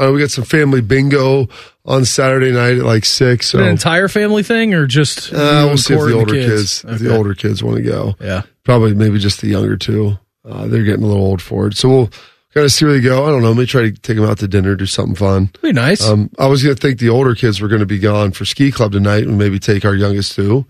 [0.00, 1.48] Uh, we got some family bingo
[1.84, 3.48] on Saturday night at like six.
[3.48, 6.98] So An entire family thing or just uh, we'll see if the older kids, if
[7.00, 8.14] the older kids want to go.
[8.20, 8.42] Yeah.
[8.64, 10.18] Probably maybe just the younger two.
[10.44, 11.76] Uh, they're getting a little old for it.
[11.76, 12.06] So we'll
[12.54, 13.26] kind of see where they go.
[13.26, 13.52] I don't know.
[13.54, 15.50] Maybe try to take them out to dinner, do something fun.
[15.62, 16.06] Be nice.
[16.08, 18.44] Um, I was going to think the older kids were going to be gone for
[18.44, 20.66] ski club tonight and maybe take our youngest two.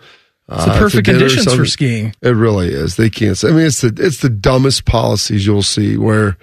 [0.48, 2.12] It's the uh, perfect or conditions for skiing.
[2.22, 2.96] It really is.
[2.96, 3.42] They can't.
[3.44, 5.96] I mean, it's the it's the dumbest policies you'll see.
[5.96, 6.36] Where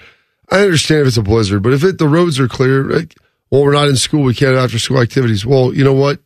[0.50, 3.16] I understand if it's a blizzard, but if it the roads are clear, like,
[3.52, 5.46] well, we're not in school, we can't have after school activities.
[5.46, 6.20] Well, you know what?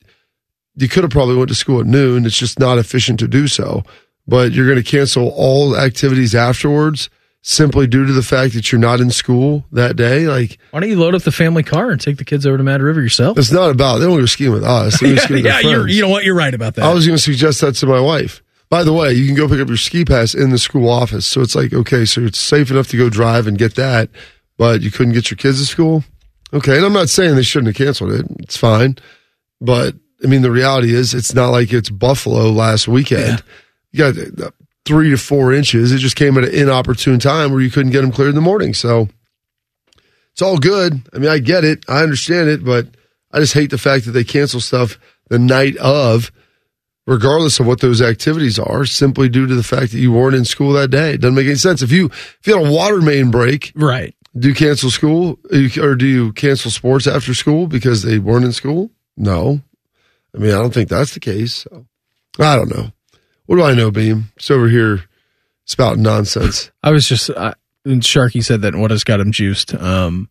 [0.75, 2.25] You could have probably went to school at noon.
[2.25, 3.83] It's just not efficient to do so.
[4.27, 7.09] But you're going to cancel all activities afterwards
[7.41, 10.27] simply due to the fact that you're not in school that day.
[10.27, 12.63] Like Why don't you load up the family car and take the kids over to
[12.63, 13.37] Mad River yourself?
[13.37, 13.97] it's not about.
[13.97, 15.01] They don't go skiing with us.
[15.01, 16.23] Yeah, skiing with their yeah you're, you know what?
[16.23, 16.85] You're right about that.
[16.85, 18.43] I was going to suggest that to my wife.
[18.71, 21.25] By the way, you can go pick up your ski pass in the school office.
[21.25, 24.09] So it's like, okay, so it's safe enough to go drive and get that,
[24.57, 26.05] but you couldn't get your kids to school?
[26.53, 26.77] Okay.
[26.77, 28.25] And I'm not saying they shouldn't have canceled it.
[28.39, 28.95] It's fine.
[29.59, 33.43] But I mean, the reality is it's not like it's Buffalo last weekend.
[33.91, 34.53] You got
[34.85, 35.91] three to four inches.
[35.91, 38.41] It just came at an inopportune time where you couldn't get them cleared in the
[38.41, 38.73] morning.
[38.73, 39.09] So
[40.31, 41.01] it's all good.
[41.13, 41.83] I mean, I get it.
[41.89, 42.87] I understand it, but
[43.33, 46.31] I just hate the fact that they cancel stuff the night of,
[47.07, 50.45] regardless of what those activities are, simply due to the fact that you weren't in
[50.45, 51.13] school that day.
[51.13, 51.81] It doesn't make any sense.
[51.81, 54.15] If you if you had a water main break, right?
[54.37, 58.53] Do you cancel school or do you cancel sports after school because they weren't in
[58.53, 58.89] school?
[59.17, 59.61] No.
[60.33, 61.55] I mean, I don't think that's the case.
[61.55, 61.85] So
[62.39, 62.91] I don't know.
[63.45, 64.31] What do I know, Beam?
[64.37, 65.03] It's over here
[65.65, 66.71] spouting nonsense.
[66.83, 67.53] I was just uh,
[67.83, 70.29] and Sharky said that what has got him juiced um,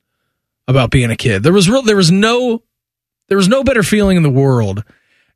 [0.67, 1.43] about being a kid.
[1.43, 1.83] There was real.
[1.83, 2.63] There was no.
[3.29, 4.83] There was no better feeling in the world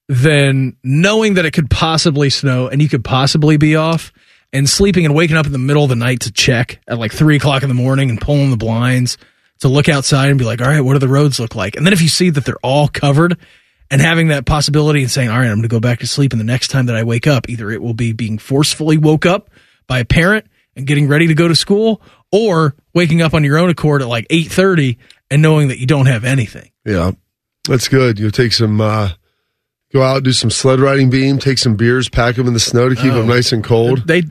[0.08, 4.12] than knowing that it could possibly snow and you could possibly be off
[4.52, 7.12] and sleeping and waking up in the middle of the night to check at like
[7.12, 9.18] three o'clock in the morning and pulling the blinds
[9.60, 11.76] to look outside and be like, all right, what do the roads look like?
[11.76, 13.38] And then if you see that they're all covered
[13.90, 16.32] and having that possibility and saying, all right, I'm going to go back to sleep.
[16.32, 19.26] And the next time that I wake up, either it will be being forcefully woke
[19.26, 19.50] up
[19.86, 23.58] by a parent and getting ready to go to school or waking up on your
[23.58, 24.98] own accord at like 830
[25.30, 26.70] and knowing that you don't have anything.
[26.84, 27.12] Yeah,
[27.68, 28.18] that's good.
[28.18, 29.10] You'll take some, uh,
[29.94, 32.88] go out, do some sled riding beam, take some beers, pack them in the snow
[32.88, 33.18] to keep Oh.
[33.18, 34.06] them nice and cold.
[34.06, 34.22] They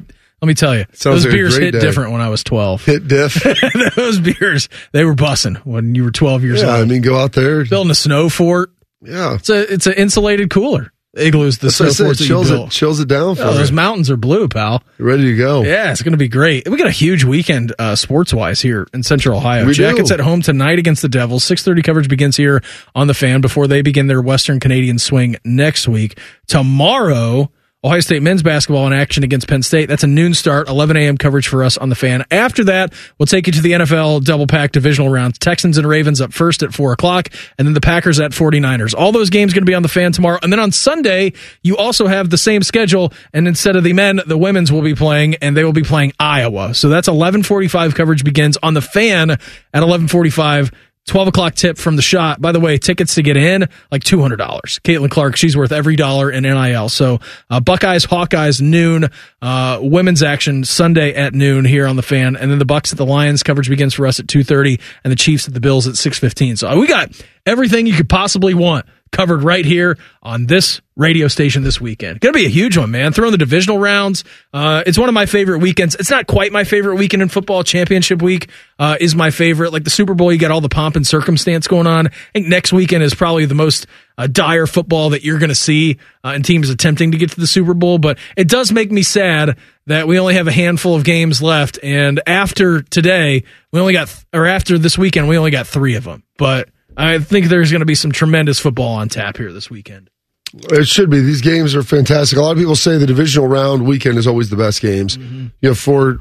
[0.41, 1.79] Let me tell you, Sounds those like beers hit day.
[1.79, 2.85] different when I was 12.
[2.85, 3.41] Hit diff.
[3.95, 6.81] those beers, they were bussing when you were 12 years Yeah, old.
[6.81, 7.63] I mean, go out there.
[7.65, 8.71] Building a snow fort.
[9.01, 9.35] Yeah.
[9.35, 10.92] It's a it's an insulated cooler.
[11.15, 14.09] Igloos, the That's said, forts that chills it, chills it down for Oh, those mountains
[14.09, 14.81] are blue, pal.
[14.97, 15.63] You're ready to go.
[15.63, 16.67] Yeah, it's going to be great.
[16.67, 19.65] We got a huge weekend uh, sports wise here in Central Ohio.
[19.65, 19.83] We do.
[19.83, 21.43] Jackets at home tonight against the Devils.
[21.43, 22.63] Six thirty coverage begins here
[22.95, 26.17] on the fan before they begin their Western Canadian swing next week.
[26.47, 27.51] Tomorrow.
[27.85, 29.87] Ohio State men's basketball in action against Penn State.
[29.87, 31.17] That's a noon start, 11 a.m.
[31.17, 32.23] coverage for us on the fan.
[32.31, 35.37] After that, we'll take you to the NFL double pack divisional rounds.
[35.37, 37.27] Texans and Ravens up first at 4 o'clock,
[37.57, 38.95] and then the Packers at 49ers.
[38.97, 40.39] All those games going to be on the fan tomorrow.
[40.41, 44.21] And then on Sunday, you also have the same schedule, and instead of the men,
[44.25, 46.73] the women's will be playing, and they will be playing Iowa.
[46.73, 49.39] So that's 1145 coverage begins on the fan at
[49.73, 50.71] 1145.
[51.05, 52.41] 12 o'clock tip from the Schott.
[52.41, 54.37] By the way, tickets to get in, like $200.
[54.37, 56.89] Caitlin Clark, she's worth every dollar in NIL.
[56.89, 57.19] So,
[57.49, 59.09] uh, Buckeyes, Hawkeyes, noon,
[59.41, 62.35] uh, women's action Sunday at noon here on the fan.
[62.35, 65.17] And then the Bucks at the Lions coverage begins for us at 2.30 and the
[65.17, 66.57] Chiefs at the Bills at 6.15.
[66.57, 67.09] So uh, we got
[67.45, 72.19] everything you could possibly want covered right here on this radio station this weekend.
[72.19, 73.13] Gonna be a huge one, man.
[73.13, 74.23] Throwing the divisional rounds.
[74.53, 75.95] Uh, it's one of my favorite weekends.
[75.95, 77.63] It's not quite my favorite weekend in football.
[77.63, 79.71] Championship week uh, is my favorite.
[79.71, 82.07] Like the Super Bowl, you got all the pomp and circumstance going on.
[82.07, 83.87] I think next weekend is probably the most
[84.17, 87.39] uh, dire football that you're going to see uh, and teams attempting to get to
[87.39, 87.97] the Super Bowl.
[87.97, 89.57] But it does make me sad
[89.87, 91.79] that we only have a handful of games left.
[91.81, 96.03] And after today, we only got, or after this weekend, we only got three of
[96.03, 96.23] them.
[96.37, 100.09] But I think there's going to be some tremendous football on tap here this weekend.
[100.53, 101.19] It should be.
[101.19, 102.37] These games are fantastic.
[102.37, 105.17] A lot of people say the divisional round weekend is always the best games.
[105.17, 105.47] Mm-hmm.
[105.61, 106.19] You have four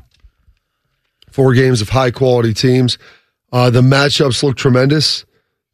[1.31, 2.99] four games of high quality teams.
[3.53, 5.25] Uh, the matchups look tremendous.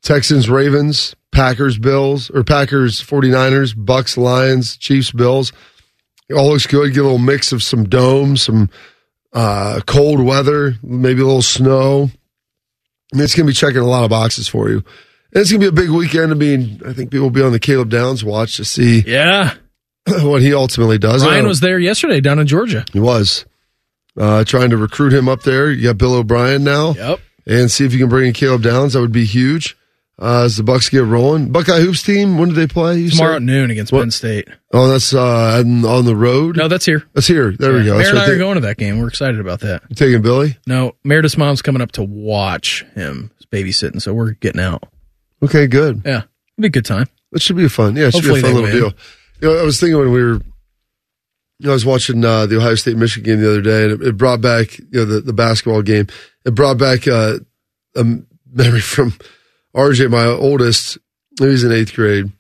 [0.03, 5.53] Texans, Ravens, Packers, Bills, or Packers, 49ers, Bucks, Lions, Chiefs, Bills.
[6.29, 6.93] It all looks good.
[6.93, 8.71] Get a little mix of some domes, some
[9.33, 12.11] uh, cold weather, maybe a little snow.
[13.13, 14.77] I mean, it's going to be checking a lot of boxes for you.
[15.33, 16.31] And it's going to be a big weekend.
[16.33, 19.55] I mean, I think people will be on the Caleb Downs watch to see Yeah.
[20.09, 21.25] what he ultimately does.
[21.25, 22.85] Ryan Uh, was there yesterday down in Georgia.
[22.93, 23.45] He was
[24.17, 25.71] uh, trying to recruit him up there.
[25.71, 26.93] You got Bill O'Brien now.
[26.95, 27.21] Yep.
[27.47, 28.93] And see if you can bring in Caleb Downs.
[28.93, 29.75] That would be huge.
[30.21, 32.39] Uh, as the Bucks get rolling, Buckeye hoops team.
[32.39, 32.99] When do they play?
[32.99, 34.49] You Tomorrow at noon against Penn State.
[34.73, 36.57] Oh, that's uh, on the road.
[36.57, 37.05] No, that's here.
[37.15, 37.53] That's here.
[37.53, 37.93] There we go.
[37.93, 38.99] Mayor That's and I right are going to that game.
[38.99, 39.83] We're excited about that.
[39.89, 40.57] You taking Billy?
[40.67, 44.83] No, Meredith's mom's coming up to watch him babysitting, so we're getting out.
[45.43, 46.03] Okay, good.
[46.05, 47.07] Yeah, it'll be a good time.
[47.31, 47.95] That should be fun.
[47.95, 48.91] Yeah, it should Hopefully be a fun little win.
[48.91, 48.99] deal.
[49.41, 52.57] You know, I was thinking when we were, you know, I was watching uh, the
[52.57, 55.21] Ohio State Michigan game the other day, and it, it brought back you know the,
[55.21, 56.09] the basketball game.
[56.45, 57.39] It brought back uh,
[57.95, 58.05] a
[58.53, 59.13] memory from
[59.75, 60.99] RJ, my oldest.
[61.39, 62.33] He was in eighth grade,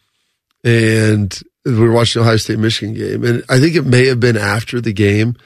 [0.64, 4.20] and we were watching the Ohio State Michigan game, and I think it may have
[4.20, 5.36] been after the game.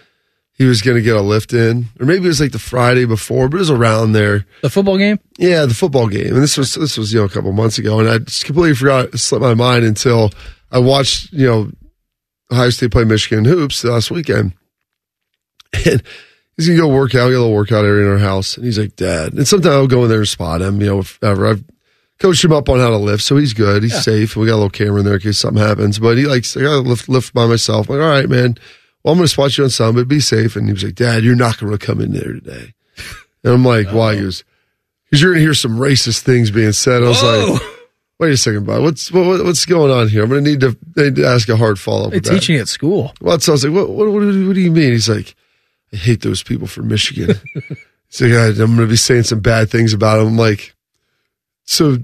[0.54, 3.04] He was going to get a lift in, or maybe it was like the Friday
[3.04, 4.46] before, but it was around there.
[4.60, 5.18] The football game?
[5.38, 6.34] Yeah, the football game.
[6.34, 8.74] And this was this was you know a couple months ago, and I just completely
[8.74, 10.30] forgot it slipped my mind until
[10.70, 11.70] I watched you know
[12.52, 14.54] Ohio State play Michigan hoops last weekend.
[15.86, 16.02] And
[16.56, 18.78] he's gonna go work out, get a little workout area in our house, and he's
[18.78, 20.80] like, "Dad." And sometimes I'll go in there and spot him.
[20.80, 21.64] You know, if ever I've
[22.18, 23.82] coached him up on how to lift, so he's good.
[23.82, 24.00] He's Yeah.
[24.00, 24.36] safe.
[24.36, 25.98] We got a little camera in there in case something happens.
[25.98, 27.88] But he likes I gotta lift lift by myself.
[27.88, 28.56] I'm like, all right, man.
[29.02, 30.54] Well, I'm gonna spot you on some, but be safe.
[30.54, 32.74] And he was like, Dad, you're not gonna come in there today.
[33.44, 34.14] And I'm like, why?
[34.14, 34.24] He oh.
[34.24, 34.44] goes,
[35.10, 37.02] because you're gonna hear some racist things being said.
[37.02, 37.52] I was Whoa.
[37.54, 37.62] like,
[38.20, 38.82] wait a second, bud.
[38.82, 40.22] What's what, what's going on here?
[40.22, 42.22] I'm gonna need to, need to ask a hard follow up.
[42.22, 43.12] Teaching at school.
[43.20, 44.92] Well, so I was like, what, what, what, what do you mean?
[44.92, 45.34] He's like,
[45.92, 47.36] I hate those people from Michigan.
[48.08, 50.28] so yeah, I'm going to be saying some bad things about them.
[50.28, 50.74] I'm like,
[51.64, 51.98] so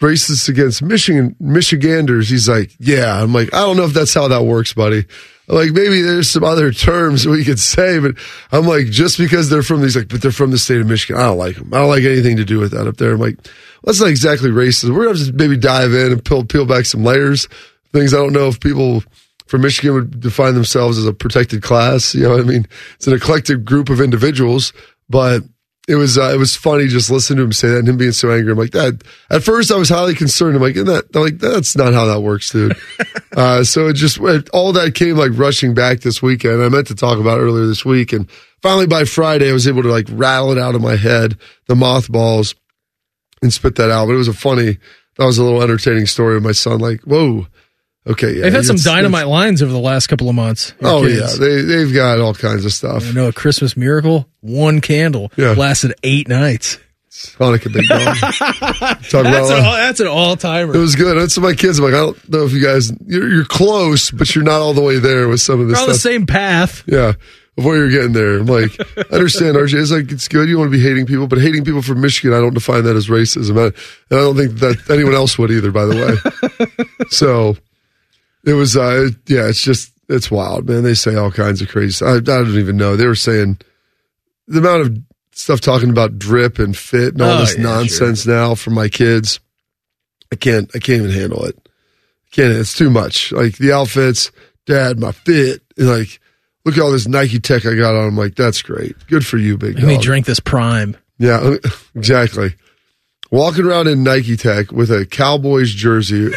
[0.00, 2.28] racist against Michigan, Michiganders.
[2.28, 3.20] He's like, yeah.
[3.20, 5.04] I'm like, I don't know if that's how that works, buddy.
[5.48, 8.14] I'm like, maybe there's some other terms we could say, but
[8.52, 11.20] I'm like, just because they're from these, like, but they're from the state of Michigan.
[11.20, 11.72] I don't like them.
[11.72, 13.12] I don't like anything to do with that up there.
[13.12, 14.94] I'm like, well, that's not exactly racist.
[14.94, 17.48] We're going to maybe dive in and peel, peel back some layers.
[17.92, 19.02] Things I don't know if people
[19.48, 22.14] from Michigan would define themselves as a protected class.
[22.14, 22.66] You know I mean?
[22.96, 24.72] It's an eclectic group of individuals,
[25.08, 25.42] but
[25.88, 28.12] it was uh, it was funny just listening to him say that and him being
[28.12, 28.52] so angry.
[28.52, 29.02] I'm like that.
[29.30, 30.54] At first, I was highly concerned.
[30.54, 32.76] I'm like, that I'm like that's not how that works, dude.
[33.36, 36.62] uh, so it just it, all that came like rushing back this weekend.
[36.62, 38.30] I meant to talk about it earlier this week, and
[38.60, 41.38] finally by Friday, I was able to like rattle it out of my head,
[41.68, 42.54] the mothballs,
[43.40, 44.06] and spit that out.
[44.06, 44.76] But it was a funny.
[45.16, 46.80] That was a little entertaining story of my son.
[46.80, 47.46] Like, whoa.
[48.08, 50.72] Okay, yeah, They've had some it's- dynamite lines over the last couple of months.
[50.82, 51.38] Oh kids.
[51.38, 53.06] yeah, they they've got all kinds of stuff.
[53.06, 54.26] I know a Christmas miracle.
[54.40, 55.52] One candle Yeah.
[55.52, 56.78] lasted eight nights.
[57.38, 58.16] Hanukkah big dog.
[58.16, 60.74] Talk That's, about an that's an all timer.
[60.74, 61.18] it was good.
[61.18, 61.78] That's my kids.
[61.80, 64.72] I'm like, I don't know if you guys you're, you're close, but you're not all
[64.72, 66.84] the way there with some of this They're on the same path.
[66.86, 67.14] Yeah.
[67.56, 68.38] before you're getting there.
[68.38, 69.74] I'm like, I understand, RJ.
[69.82, 70.48] It's like it's good.
[70.48, 72.94] You want to be hating people, but hating people from Michigan, I don't define that
[72.94, 73.58] as racism.
[73.58, 73.64] I,
[74.10, 75.72] and I don't think that anyone else would either.
[75.72, 75.96] By the
[76.86, 77.56] way, so
[78.48, 78.76] it was.
[78.76, 80.82] Uh, yeah, it's just it's wild, man.
[80.82, 82.04] They say all kinds of crazy.
[82.04, 82.96] I, I don't even know.
[82.96, 83.58] They were saying
[84.46, 84.98] the amount of
[85.32, 88.88] stuff talking about drip and fit and all Oh, this yeah, nonsense now for my
[88.88, 89.40] kids.
[90.32, 90.70] I can't.
[90.74, 91.56] I can't even handle it.
[92.32, 92.52] Can't.
[92.52, 93.32] It's too much.
[93.32, 94.30] Like the outfits,
[94.66, 96.20] Dad, my fit, and like
[96.64, 98.08] look at all this Nike tech I got on.
[98.08, 98.94] I'm like, that's great.
[99.06, 100.96] Good for you, big Let me drink this prime.
[101.18, 101.54] Yeah,
[101.94, 102.54] exactly.
[103.30, 106.32] Walking around in Nike Tech with a Cowboys jersey.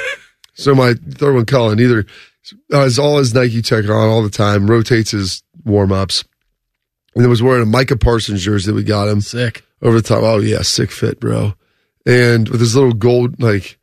[0.62, 2.06] So my third one, Cullen, either
[2.72, 6.24] has all his Nike Tech on all the time, rotates his warm ups,
[7.16, 9.22] and then was wearing a Micah Parsons jersey that we got him.
[9.22, 9.64] Sick.
[9.82, 10.24] Over the top.
[10.24, 11.54] Oh, yeah, sick fit, bro.
[12.06, 13.78] And with his little gold, like,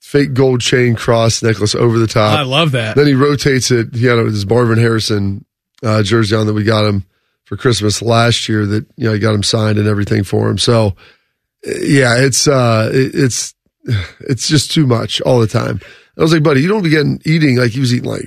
[0.00, 2.38] fake gold chain cross necklace over the top.
[2.38, 2.96] I love that.
[2.96, 3.94] Then he rotates it.
[3.94, 5.44] He had his Marvin Harrison
[5.82, 7.04] uh, jersey on that we got him
[7.44, 8.64] for Christmas last year.
[8.66, 10.56] That you know, I got him signed and everything for him.
[10.58, 10.88] So,
[11.66, 13.54] uh, yeah, it's uh, it- it's
[14.20, 15.80] it's just too much all the time.
[16.18, 18.26] I was like, buddy, you don't begin eating like he was eating like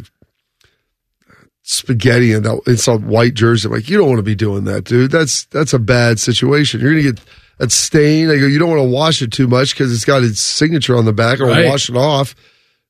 [1.63, 3.67] spaghetti and that it's a white jersey.
[3.67, 5.11] I'm like, you don't want to be doing that, dude.
[5.11, 6.79] That's that's a bad situation.
[6.81, 7.19] You're gonna get
[7.59, 8.29] that stain.
[8.29, 10.95] I go, you don't want to wash it too much because it's got its signature
[10.95, 11.67] on the back, or Right.
[11.67, 12.35] wash it off.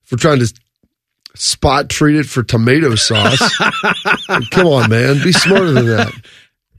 [0.06, 0.53] If we're trying to
[1.36, 3.57] spot treat it for tomato sauce,
[4.52, 6.14] come on, man, be smarter than that.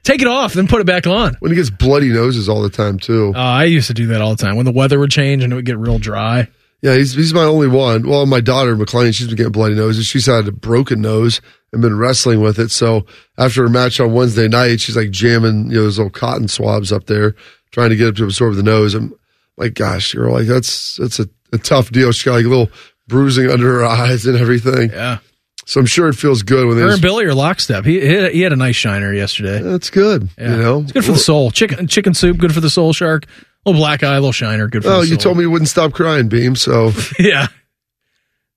[0.04, 1.36] Take it off, then put it back on.
[1.40, 3.32] When he gets bloody noses all the time too.
[3.36, 5.52] Uh, I used to do that all the time when the weather would change and
[5.52, 6.48] it would get real dry.
[6.82, 8.08] Yeah, he's he's my only one.
[8.08, 10.06] Well, my daughter McLean, she's been getting bloody noses.
[10.06, 11.40] She's had a broken nose
[11.72, 12.70] and been wrestling with it.
[12.72, 13.06] So
[13.38, 16.90] after a match on Wednesday night, she's like jamming you know those little cotton swabs
[16.92, 17.34] up there,
[17.70, 18.94] trying to get it to absorb the nose.
[18.94, 19.14] I'm
[19.56, 22.10] like, gosh, you're like that's that's a, a tough deal.
[22.10, 22.70] She's got like a little
[23.06, 24.90] bruising under her eyes and everything.
[24.90, 25.18] Yeah.
[25.64, 27.84] So I'm sure it feels good when Her and Billy are lockstep.
[27.84, 29.60] He, he had- he had a nice shiner yesterday.
[29.62, 30.28] That's good.
[30.36, 30.56] Yeah.
[30.56, 31.52] You know, it's good for the soul.
[31.52, 32.92] Chicken chicken soup, good for the soul.
[32.92, 33.26] Shark,
[33.64, 35.92] little black eye, little shiner, good for Oh, the you told me you wouldn't stop
[35.92, 36.56] crying, Beam.
[36.56, 37.46] So yeah.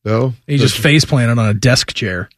[0.04, 2.30] no, He just face planted on a desk chair.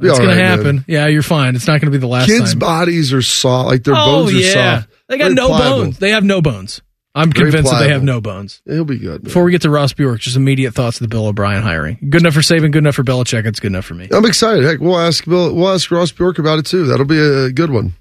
[0.00, 0.58] It's going right, to man.
[0.58, 0.84] happen.
[0.86, 1.56] Yeah, you're fine.
[1.56, 2.60] It's not going to be the last Kids' time.
[2.60, 4.90] bodies are soft, like their oh bones are yeah, soft.
[5.08, 5.76] they got Very no pliable.
[5.78, 5.98] bones.
[5.98, 6.82] They have no bones.
[7.16, 8.62] I'm Very convinced that they have no bones.
[8.64, 9.24] He'll be good.
[9.24, 11.98] Before we get to Ross Bjork, just immediate thoughts of the Bill O'Brien hiring.
[12.10, 13.44] Good enough for Saban, good enough for Belichick.
[13.44, 14.08] It's good enough for me.
[14.12, 14.62] I'm excited.
[14.62, 16.86] Heck, we'll ask Bill, we'll ask Ross Bjork about it too.
[16.86, 17.94] That'll be a good one.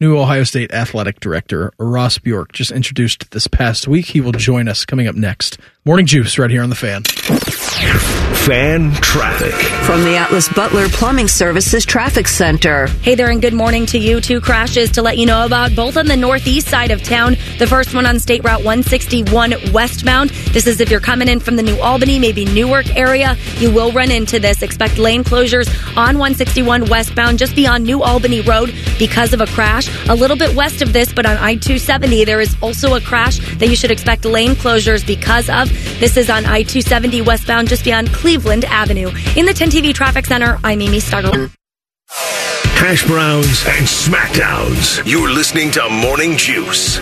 [0.00, 4.06] New Ohio State athletic director Ross Bjork just introduced this past week.
[4.06, 5.58] He will join us coming up next.
[5.86, 7.04] Morning Juice right here on the fan.
[8.44, 9.54] Fan traffic.
[9.86, 12.86] From the Atlas Butler Plumbing Services Traffic Center.
[13.02, 14.20] Hey there, and good morning to you.
[14.20, 17.36] Two crashes to let you know about, both on the northeast side of town.
[17.58, 20.30] The first one on State Route 161 westbound.
[20.52, 23.36] This is if you're coming in from the New Albany, maybe Newark area.
[23.56, 24.62] You will run into this.
[24.62, 29.88] Expect lane closures on 161 westbound, just beyond New Albany Road, because of a crash.
[30.08, 33.38] A little bit west of this, but on I 270, there is also a crash
[33.56, 35.69] that you should expect lane closures because of.
[35.98, 39.08] This is on I 270 westbound, just beyond Cleveland Avenue.
[39.36, 41.50] In the 10 TV Traffic Center, I'm Amy Stuggle.
[42.10, 45.06] Hash browns and smackdowns.
[45.06, 46.98] You're listening to Morning Juice.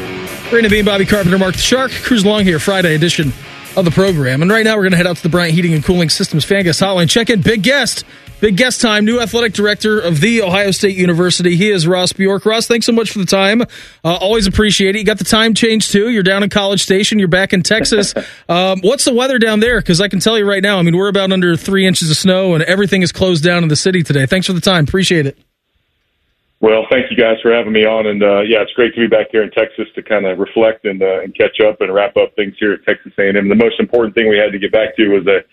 [0.51, 1.93] Brandon Beam, Bobby Carpenter, Mark the Shark.
[1.93, 3.33] Cruise along here, Friday edition
[3.77, 4.43] of the program.
[4.43, 6.45] And right now we're going to head out to the Bryant Heating and Cooling Systems
[6.45, 7.09] fan guest hotline.
[7.09, 7.43] Check in.
[7.43, 8.05] Big guest.
[8.41, 9.05] Big guest time.
[9.05, 11.57] New athletic director of the Ohio State University.
[11.57, 12.47] He is Ross Bjork.
[12.47, 13.63] Ross, thanks so much for the time.
[13.63, 13.67] Uh,
[14.05, 15.01] always appreciate it.
[15.01, 16.09] You got the time change too.
[16.09, 17.19] You're down in College Station.
[17.19, 18.15] You're back in Texas.
[18.49, 19.81] um, what's the weather down there?
[19.81, 22.17] Because I can tell you right now, I mean, we're about under three inches of
[22.17, 24.25] snow and everything is closed down in the city today.
[24.25, 24.85] Thanks for the time.
[24.85, 25.37] Appreciate it.
[26.61, 29.07] Well, thank you guys for having me on, and uh, yeah, it's great to be
[29.07, 32.17] back here in Texas to kind of reflect and uh, and catch up and wrap
[32.17, 33.49] up things here at Texas A&M.
[33.49, 35.45] The most important thing we had to get back to was a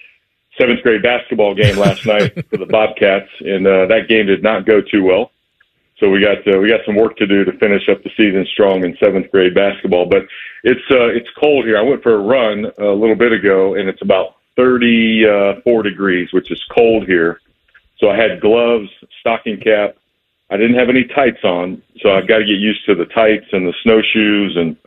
[0.58, 4.66] seventh grade basketball game last night for the Bobcats, and uh, that game did not
[4.66, 5.32] go too well.
[6.00, 8.46] So we got uh, we got some work to do to finish up the season
[8.52, 10.08] strong in seventh grade basketball.
[10.08, 10.24] But
[10.64, 11.78] it's uh, it's cold here.
[11.78, 15.24] I went for a run a little bit ago, and it's about thirty
[15.64, 17.40] four degrees, which is cold here.
[17.98, 18.90] So I had gloves,
[19.22, 19.96] stocking cap.
[20.50, 23.48] I didn't have any tights on, so I've got to get used to the tights
[23.52, 24.78] and the snowshoes and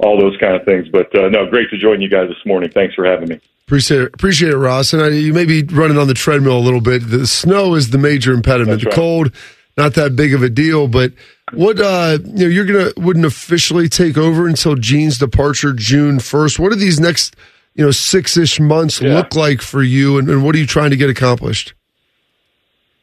[0.00, 0.88] all those kind of things.
[0.88, 2.70] But uh, no, great to join you guys this morning.
[2.70, 3.40] Thanks for having me.
[3.66, 4.92] Appreciate it, appreciate it, Ross.
[4.94, 7.08] And I, you may be running on the treadmill a little bit.
[7.08, 8.80] The snow is the major impediment.
[8.80, 8.94] That's the right.
[8.94, 9.34] cold,
[9.76, 10.88] not that big of a deal.
[10.88, 11.12] But
[11.52, 16.58] what uh, you know, you're gonna wouldn't officially take over until Gene's departure June first.
[16.58, 17.36] What do these next
[17.74, 19.14] you know six ish months Yeah.
[19.14, 21.74] look like for you, and, and what are you trying to get accomplished?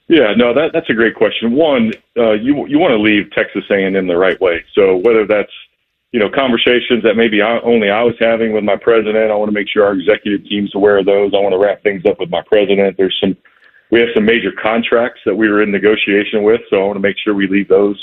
[0.08, 1.54] Yeah, no, that that's a great question.
[1.54, 4.64] One, uh, you you want to leave Texas A&M the right way.
[4.74, 5.52] So whether that's
[6.16, 9.50] you know conversations that maybe I, only I was having with my president, I want
[9.50, 11.34] to make sure our executive team's aware of those.
[11.34, 12.96] I want to wrap things up with my president.
[12.96, 13.36] There's some
[13.92, 17.02] we have some major contracts that we were in negotiation with, so I want to
[17.02, 18.02] make sure we leave those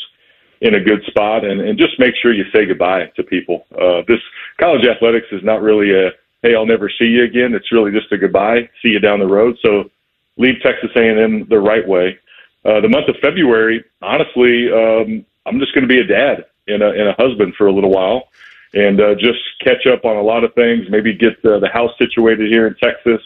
[0.61, 3.65] in a good spot and, and just make sure you say goodbye to people.
[3.73, 4.21] Uh, this
[4.61, 6.11] college athletics is not really a
[6.43, 7.55] hey, I'll never see you again.
[7.55, 9.57] It's really just a goodbye, see you down the road.
[9.65, 9.91] So
[10.37, 12.19] leave Texas A&M the right way.
[12.63, 16.83] Uh, the month of February, honestly, um, I'm just going to be a dad and
[16.83, 18.29] a, and a husband for a little while
[18.75, 20.87] and uh, just catch up on a lot of things.
[20.89, 23.21] Maybe get uh, the house situated here in Texas.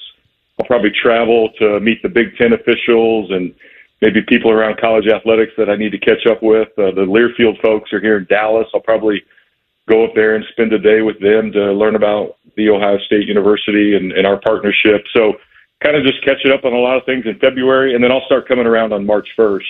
[0.59, 3.55] I'll probably travel to meet the Big Ten officials and
[4.01, 6.69] maybe people around college athletics that I need to catch up with.
[6.79, 8.67] Uh, the Learfield folks are here in Dallas.
[8.75, 9.23] I'll probably
[9.89, 13.29] go up there and spend a day with them to learn about the Ohio State
[13.29, 15.05] University and, and our partnership.
[15.13, 15.35] So
[15.81, 18.25] kind of just catching up on a lot of things in February, and then I'll
[18.25, 19.61] start coming around on March 1st,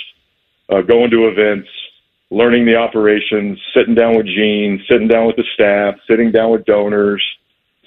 [0.71, 1.69] uh, going to events,
[2.31, 6.65] learning the operations, sitting down with Gene, sitting down with the staff, sitting down with
[6.65, 7.23] donors,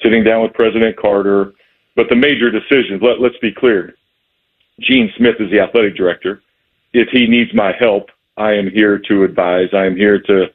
[0.02, 1.53] sitting down with President Carter.
[1.95, 3.95] But the major decisions, let, let's be clear.
[4.80, 6.41] Gene Smith is the athletic director.
[6.94, 9.70] If he needs my help, I am here to advise.
[9.74, 10.45] I am here to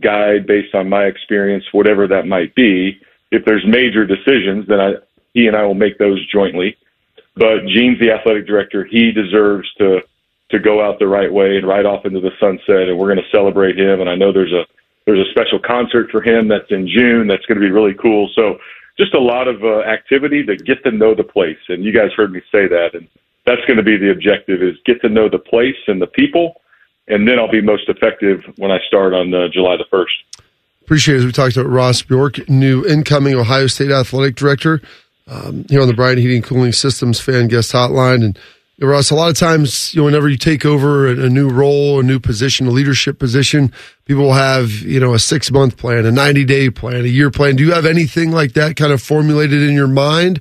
[0.00, 3.00] guide based on my experience, whatever that might be.
[3.30, 4.94] If there's major decisions, then I,
[5.34, 6.76] he and I will make those jointly.
[7.36, 8.84] But Gene's the athletic director.
[8.84, 10.00] He deserves to
[10.50, 12.88] to go out the right way and ride off into the sunset.
[12.88, 14.00] And we're going to celebrate him.
[14.00, 14.64] And I know there's a
[15.06, 17.28] there's a special concert for him that's in June.
[17.28, 18.30] That's going to be really cool.
[18.34, 18.58] So
[18.98, 21.58] just a lot of uh, activity to get to know the place.
[21.68, 22.90] And you guys heard me say that.
[22.94, 23.08] And
[23.46, 26.60] that's going to be the objective: is get to know the place and the people,
[27.08, 30.12] and then I'll be most effective when I start on uh, July the first.
[30.82, 31.18] Appreciate it.
[31.18, 34.80] As we talked about Ross Bjork, new incoming Ohio State athletic director,
[35.26, 38.38] um, here on the Bryant Heating Cooling Systems fan guest hotline, and
[38.86, 41.98] Ross, a lot of times, you know, whenever you take over a, a, new role,
[41.98, 43.72] a new position, a leadership position,
[44.04, 47.30] people will have, you know, a six month plan, a 90 day plan, a year
[47.30, 47.56] plan.
[47.56, 50.40] Do you have anything like that kind of formulated in your mind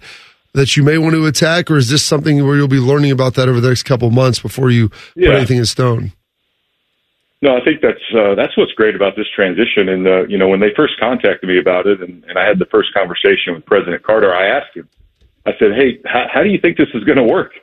[0.54, 1.72] that you may want to attack?
[1.72, 4.40] Or is this something where you'll be learning about that over the next couple months
[4.40, 5.30] before you yeah.
[5.30, 6.12] put anything in stone?
[7.42, 9.90] No, I think that's uh, that's what's great about this transition.
[9.90, 12.58] And uh, you know, when they first contacted me about it, and, and I had
[12.58, 14.90] the first conversation with President Carter, I asked him.
[15.46, 17.54] I said, "Hey, how, how do you think this is going to work?"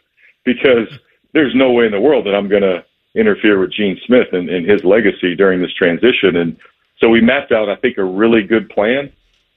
[0.45, 0.89] Because
[1.33, 2.85] there's no way in the world that I'm going to
[3.15, 6.37] interfere with Gene Smith and, and his legacy during this transition.
[6.37, 6.57] And
[7.01, 9.13] so we mapped out, I think, a really good plan.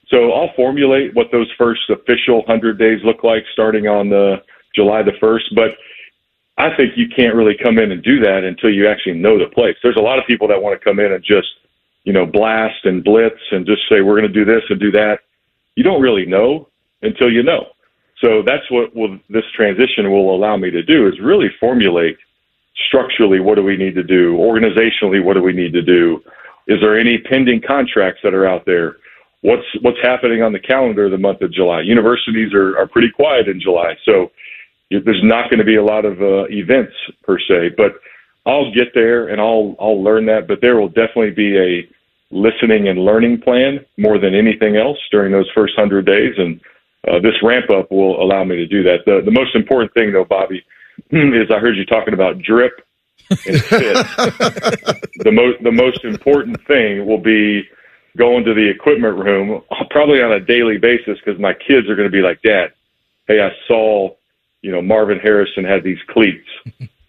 [0.08, 4.36] So I'll formulate what those first official 100 days look like starting on the
[4.74, 5.54] July the 1st.
[5.54, 5.70] But
[6.56, 9.52] I think you can't really come in and do that until you actually know the
[9.52, 9.76] place.
[9.82, 11.48] There's a lot of people that want to come in and just,
[12.04, 14.90] you know, blast and blitz and just say, we're going to do this and do
[14.92, 15.20] that.
[15.76, 16.68] You don't really know
[17.02, 17.68] until you know.
[18.20, 22.18] So that's what will, this transition will allow me to do is really formulate
[22.86, 26.22] structurally what do we need to do, organizationally what do we need to do.
[26.66, 28.96] Is there any pending contracts that are out there?
[29.42, 31.82] What's what's happening on the calendar the month of July?
[31.82, 34.32] Universities are, are pretty quiet in July, so
[34.90, 36.92] there's not going to be a lot of uh, events
[37.22, 37.70] per se.
[37.76, 37.94] But
[38.46, 40.48] I'll get there and I'll I'll learn that.
[40.48, 41.88] But there will definitely be a
[42.30, 46.60] listening and learning plan more than anything else during those first hundred days and
[47.06, 49.04] uh, this ramp up will allow me to do that.
[49.06, 50.64] The, the most important thing, though, Bobby,
[51.10, 52.80] is I heard you talking about drip
[53.30, 53.94] and fit.
[55.18, 57.62] the most the most important thing will be
[58.16, 62.08] going to the equipment room probably on a daily basis because my kids are going
[62.08, 62.72] to be like, Dad,
[63.28, 64.14] hey, I saw,
[64.62, 66.48] you know, Marvin Harrison had these cleats.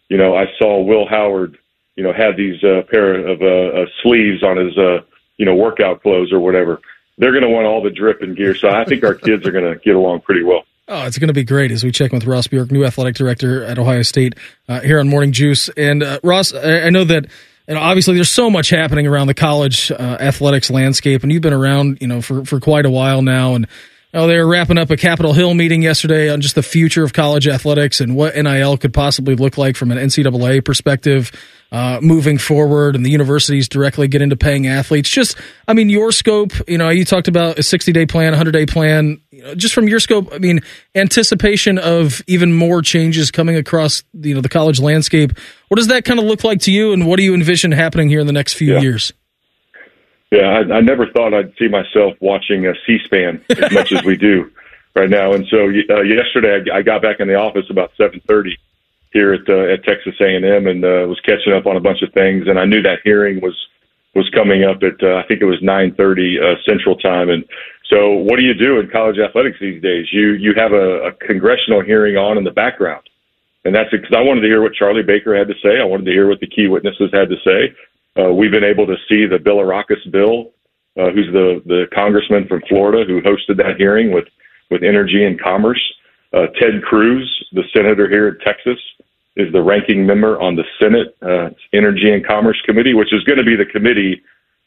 [0.09, 1.57] you know, I saw Will Howard,
[1.95, 4.99] you know, had these uh, pair of uh, uh, sleeves on his, uh,
[5.37, 6.79] you know, workout clothes or whatever
[7.19, 8.55] they're going to want all the drip and gear.
[8.55, 10.63] So I think our kids are going to get along pretty well.
[10.91, 13.13] Oh, it's going to be great as we check in with Ross Bjork, new athletic
[13.13, 14.33] director at Ohio State,
[14.67, 15.69] uh, here on Morning Juice.
[15.77, 17.27] And uh, Ross, I know that
[17.67, 21.53] know, obviously there's so much happening around the college uh, athletics landscape, and you've been
[21.53, 23.53] around, you know, for for quite a while now.
[23.53, 23.67] And
[24.13, 27.13] know, they were wrapping up a Capitol Hill meeting yesterday on just the future of
[27.13, 31.31] college athletics and what NIL could possibly look like from an NCAA perspective
[31.71, 35.09] uh, moving forward and the universities directly get into paying athletes.
[35.09, 35.37] Just,
[35.67, 38.65] I mean, your scope, you know, you talked about a 60 day plan, 100 day
[38.65, 39.21] plan.
[39.29, 40.61] You know, just from your scope, I mean,
[40.95, 45.33] anticipation of even more changes coming across, you know, the college landscape.
[45.67, 48.09] What does that kind of look like to you, and what do you envision happening
[48.09, 48.81] here in the next few yeah.
[48.81, 49.13] years?
[50.31, 54.15] Yeah, I, I never thought I'd see myself watching a C-SPAN as much as we
[54.15, 54.51] do
[54.95, 55.33] right now.
[55.33, 58.53] And so uh, yesterday, I, I got back in the office about 7:30
[59.11, 62.14] here at uh, at Texas A&M and uh, was catching up on a bunch of
[62.14, 62.48] things.
[62.48, 63.56] And I knew that hearing was
[64.15, 67.30] was coming up at uh, I think it was 9:30 uh, Central Time.
[67.30, 67.45] And
[67.90, 70.07] so, what do you do in college athletics these days?
[70.11, 73.03] You you have a, a congressional hearing on in the background,
[73.65, 75.80] and that's because I wanted to hear what Charlie Baker had to say.
[75.80, 77.73] I wanted to hear what the key witnesses had to say.
[78.19, 80.52] Uh, we've been able to see the Bilirakis bill,
[80.98, 84.26] uh, who's the the congressman from Florida who hosted that hearing with
[84.69, 85.81] with energy and commerce.
[86.31, 88.80] Uh, Ted Cruz, the senator here in Texas,
[89.35, 93.38] is the ranking member on the Senate uh, Energy and Commerce Committee, which is going
[93.38, 94.21] to be the committee.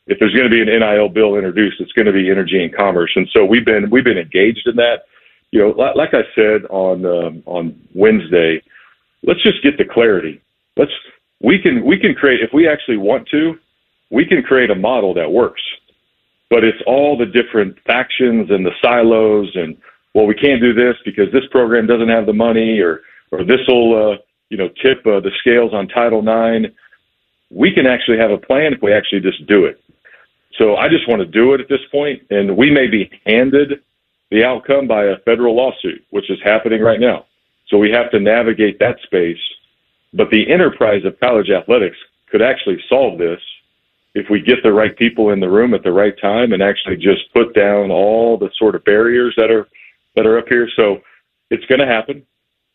[0.06, 2.74] If there's going to be an NIL bill introduced, it's going to be Energy and
[2.74, 5.04] Commerce, and so we've been we've been engaged in that.
[5.50, 8.62] You know, like, like I said on um, on Wednesday,
[9.22, 10.40] let's just get the clarity.
[10.76, 10.92] Let's
[11.40, 13.58] we can we can create if we actually want to,
[14.10, 15.62] we can create a model that works.
[16.50, 19.76] But it's all the different factions and the silos and
[20.14, 23.60] well, we can't do this because this program doesn't have the money or or this
[23.66, 24.16] will uh,
[24.50, 26.74] you know tip uh, the scales on Title IX.
[27.50, 29.82] We can actually have a plan if we actually just do it.
[30.58, 33.80] So I just want to do it at this point, and we may be handed
[34.30, 37.26] the outcome by a federal lawsuit, which is happening right now.
[37.68, 39.40] So we have to navigate that space.
[40.14, 41.96] But the enterprise of college athletics
[42.30, 43.40] could actually solve this
[44.14, 46.96] if we get the right people in the room at the right time and actually
[46.96, 49.66] just put down all the sort of barriers that are
[50.14, 50.68] that are up here.
[50.76, 51.00] So
[51.50, 52.26] it's going to happen.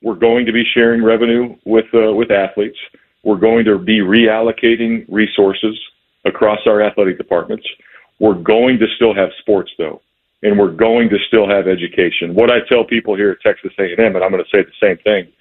[0.01, 2.77] We're going to be sharing revenue with uh, with athletes.
[3.23, 5.77] We're going to be reallocating resources
[6.25, 7.67] across our athletic departments.
[8.19, 10.01] We're going to still have sports though,
[10.43, 12.35] and we're going to still have education.
[12.35, 14.97] What I tell people here at Texas A&M, and I'm going to say the same
[14.97, 15.31] thing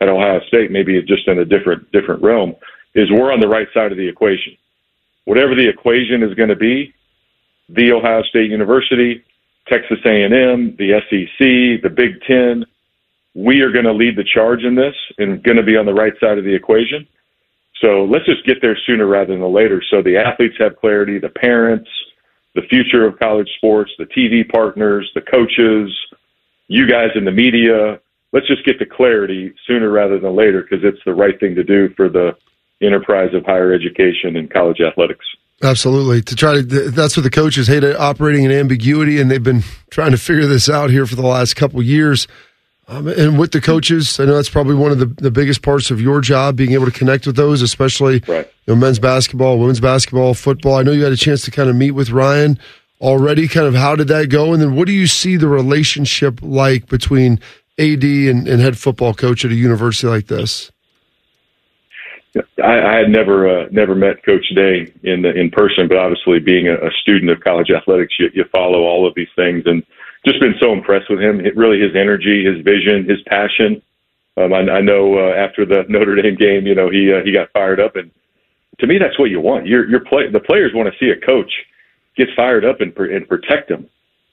[0.00, 2.56] at Ohio State, maybe just in a different different realm,
[2.94, 4.56] is we're on the right side of the equation.
[5.24, 6.94] Whatever the equation is going to be,
[7.68, 9.24] the Ohio State University,
[9.68, 12.64] Texas A&M, the SEC, the Big Ten,
[13.34, 15.94] we are going to lead the charge in this and going to be on the
[15.94, 17.06] right side of the equation.
[17.80, 21.28] So let's just get there sooner rather than later so the athletes have clarity, the
[21.28, 21.90] parents,
[22.54, 25.94] the future of college sports, the TV partners, the coaches,
[26.68, 28.00] you guys in the media.
[28.32, 31.62] Let's just get the clarity sooner rather than later because it's the right thing to
[31.62, 32.34] do for the
[32.80, 35.26] enterprise of higher education and college athletics.
[35.62, 36.20] Absolutely.
[36.22, 40.10] To try to, that's what the coaches hate operating in ambiguity, and they've been trying
[40.10, 42.28] to figure this out here for the last couple years.
[42.88, 45.90] Um, and with the coaches, I know that's probably one of the, the biggest parts
[45.90, 48.46] of your job, being able to connect with those, especially right.
[48.66, 50.76] you know, men's basketball, women's basketball, football.
[50.76, 52.60] I know you had a chance to kind of meet with Ryan
[53.00, 53.48] already.
[53.48, 54.52] Kind of how did that go?
[54.52, 57.40] And then what do you see the relationship like between
[57.78, 60.70] AD and, and head football coach at a university like this?
[62.62, 66.40] I, I had never uh, never met Coach Day in the, in person, but obviously
[66.40, 69.84] being a, a student of college athletics, you, you follow all of these things, and
[70.26, 71.40] just been so impressed with him.
[71.40, 73.82] It, really, his energy, his vision, his passion.
[74.36, 77.32] Um, I, I know uh, after the Notre Dame game, you know he uh, he
[77.32, 78.10] got fired up, and
[78.78, 79.66] to me, that's what you want.
[79.66, 81.52] Your your play the players want to see a coach
[82.16, 83.88] get fired up and and protect them,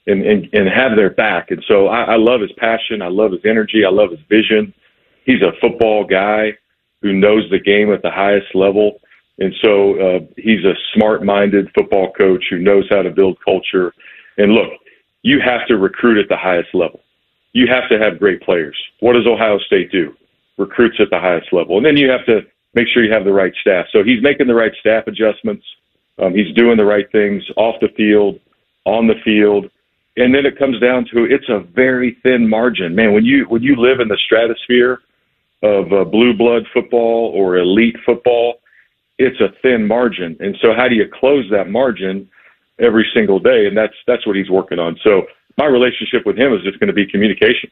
[0.08, 1.52] and and and have their back.
[1.52, 3.02] And so I, I love his passion.
[3.02, 3.86] I love his energy.
[3.86, 4.74] I love his vision.
[5.26, 6.58] He's a football guy
[7.04, 9.00] who knows the game at the highest level.
[9.38, 13.94] And so uh, he's a smart minded football coach who knows how to build culture.
[14.38, 14.72] And look,
[15.22, 17.02] you have to recruit at the highest level.
[17.52, 18.78] You have to have great players.
[19.00, 20.16] What does Ohio State do?
[20.58, 21.78] Recruits at the highest level.
[21.78, 22.42] And then you have to
[22.74, 23.86] make sure you have the right staff.
[23.92, 25.66] So he's making the right staff adjustments.
[26.20, 28.40] Um, he's doing the right things off the field,
[28.86, 29.70] on the field.
[30.16, 32.96] And then it comes down to it's a very thin margin.
[32.96, 35.00] Man, when you when you live in the stratosphere
[35.64, 38.60] of uh, blue blood football or elite football,
[39.18, 40.36] it's a thin margin.
[40.40, 42.30] And so, how do you close that margin
[42.80, 43.66] every single day?
[43.66, 45.00] And that's that's what he's working on.
[45.04, 45.26] So,
[45.58, 47.72] my relationship with him is just going to be communication,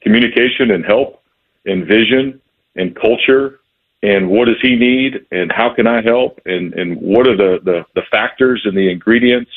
[0.00, 1.22] communication and help,
[1.64, 2.40] and vision
[2.76, 3.60] and culture.
[4.02, 5.24] And what does he need?
[5.30, 6.40] And how can I help?
[6.44, 9.52] And and what are the the, the factors and the ingredients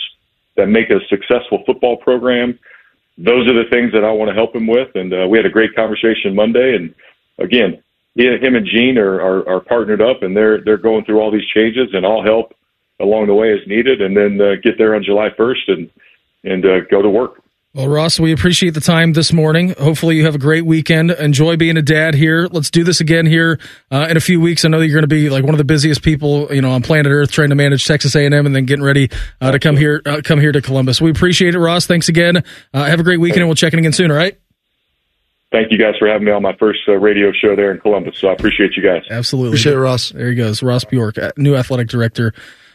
[0.56, 2.60] that make a successful football program?
[3.18, 4.94] Those are the things that I want to help him with.
[4.96, 6.94] And uh, we had a great conversation Monday, and
[7.40, 7.82] again,
[8.16, 11.48] him and Gene are, are, are partnered up, and they're they're going through all these
[11.54, 12.54] changes, and I'll help
[13.00, 15.90] along the way as needed, and then uh, get there on July 1st and
[16.44, 17.42] and uh, go to work.
[17.74, 19.76] Well, Ross, we appreciate the time this morning.
[19.78, 21.12] Hopefully, you have a great weekend.
[21.12, 22.48] Enjoy being a dad here.
[22.50, 23.60] Let's do this again here
[23.92, 24.64] uh, in a few weeks.
[24.64, 26.84] I know you're going to be like one of the busiest people, you know, on
[26.84, 29.10] planet Earth, trying to manage Texas A&M and then getting ready
[29.42, 31.02] uh, to come here, uh, come here to Columbus.
[31.02, 31.86] We appreciate it, Ross.
[31.86, 32.46] Thanks again.
[32.74, 34.10] Uh, have a great weekend, and we'll check in again soon.
[34.10, 34.40] All right
[35.56, 38.18] thank you guys for having me on my first uh, radio show there in Columbus.
[38.18, 39.04] So I appreciate you guys.
[39.10, 39.50] Absolutely.
[39.50, 40.10] Appreciate it, Ross.
[40.10, 40.62] There he goes.
[40.62, 42.34] Ross Bjork, uh, new athletic director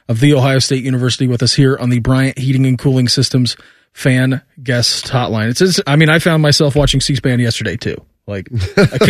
[0.08, 3.56] of The Ohio State University with us here on the Bryant Heating and Cooling Systems
[3.92, 5.50] fan guest hotline.
[5.50, 7.96] It's, it's I mean, I found myself watching C-SPAN yesterday too.
[8.30, 8.48] Like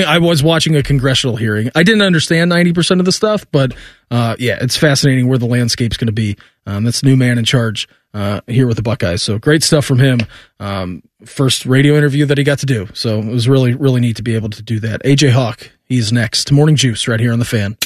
[0.07, 1.71] I, was watching a congressional hearing.
[1.75, 3.75] I didn't understand 90% of the stuff, but
[4.11, 6.37] uh, yeah, it's fascinating where the landscape's going to be.
[6.67, 9.23] Um, that's new man in charge uh, here with the Buckeyes.
[9.23, 10.21] So great stuff from him.
[10.59, 12.89] Um, first radio interview that he got to do.
[12.95, 15.03] So it was really, really neat to be able to do that.
[15.05, 16.51] AJ Hawk, he's next.
[16.51, 17.77] Morning Juice right here on the fan.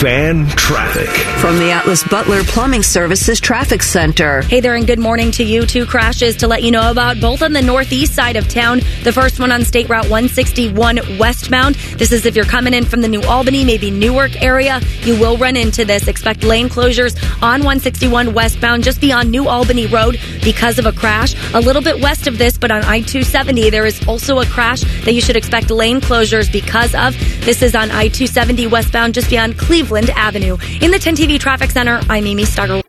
[0.00, 1.08] Fan Traffic.
[1.40, 4.42] From the Atlas Butler Plumbing Services Traffic Center.
[4.42, 5.66] Hey there, and good morning to you.
[5.66, 8.78] Two crashes to let you know about, both on the northeast side of town.
[9.02, 11.74] The first one on State Route 161 westbound.
[11.96, 14.80] This is if you're coming in from the New Albany, maybe Newark area.
[15.00, 16.06] You will run into this.
[16.06, 21.34] Expect lane closures on 161 westbound, just beyond New Albany Road, because of a crash.
[21.54, 24.82] A little bit west of this, but on I 270, there is also a crash
[25.04, 27.18] that you should expect lane closures because of.
[27.44, 30.56] This is on I 270 westbound, just beyond Cleveland Avenue.
[30.80, 32.82] In the 10 TV Traffic Center, I'm Amy Stugger.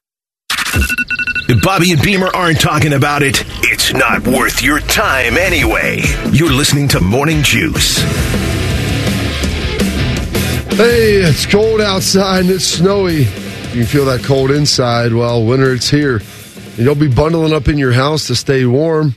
[1.51, 6.01] If Bobby and Beamer aren't talking about it, it's not worth your time anyway.
[6.31, 7.97] You're listening to Morning Juice.
[10.77, 13.19] Hey, it's cold outside and it's snowy.
[13.23, 15.13] You can feel that cold inside.
[15.13, 16.17] Well, winter, it's here.
[16.17, 19.15] And you'll be bundling up in your house to stay warm.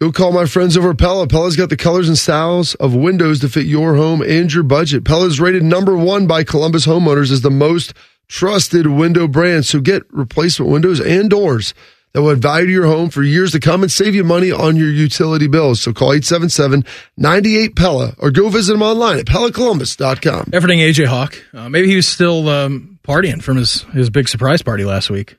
[0.00, 1.26] Go call my friends over at Pella.
[1.26, 5.04] Pella's got the colors and styles of windows to fit your home and your budget.
[5.04, 7.94] Pella's rated number one by Columbus homeowners as the most
[8.28, 9.66] trusted window brand.
[9.66, 11.74] So get replacement windows and doors
[12.12, 14.52] that will add value to your home for years to come and save you money
[14.52, 15.80] on your utility bills.
[15.80, 20.50] So call 877-98 Pella or go visit them online at PellaColumbus.com.
[20.52, 21.42] Everything AJ Hawk.
[21.52, 25.36] Uh, maybe he was still um, partying from his, his big surprise party last week.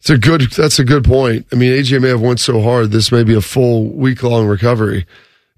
[0.00, 0.42] It's a good.
[0.52, 1.46] That's a good point.
[1.52, 2.90] I mean, AJ may have went so hard.
[2.90, 5.06] This may be a full week long recovery.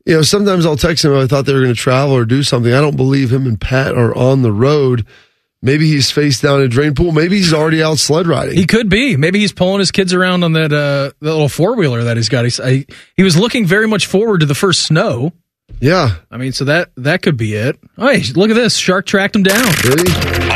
[0.05, 1.15] You know, sometimes I'll text him.
[1.15, 2.73] I thought they were going to travel or do something.
[2.73, 5.07] I don't believe him and Pat are on the road.
[5.65, 7.13] Maybe he's face down a drain pool.
[7.13, 8.57] Maybe he's already out sled riding.
[8.57, 9.17] He could be.
[9.17, 12.29] Maybe he's pulling his kids around on that uh, that little four wheeler that he's
[12.29, 12.43] got.
[12.43, 12.85] He's, I,
[13.17, 15.33] he was looking very much forward to the first snow.
[15.79, 17.79] Yeah, I mean, so that that could be it.
[17.97, 18.77] Hey, look at this!
[18.77, 19.73] Shark tracked him down.
[19.85, 20.52] Really?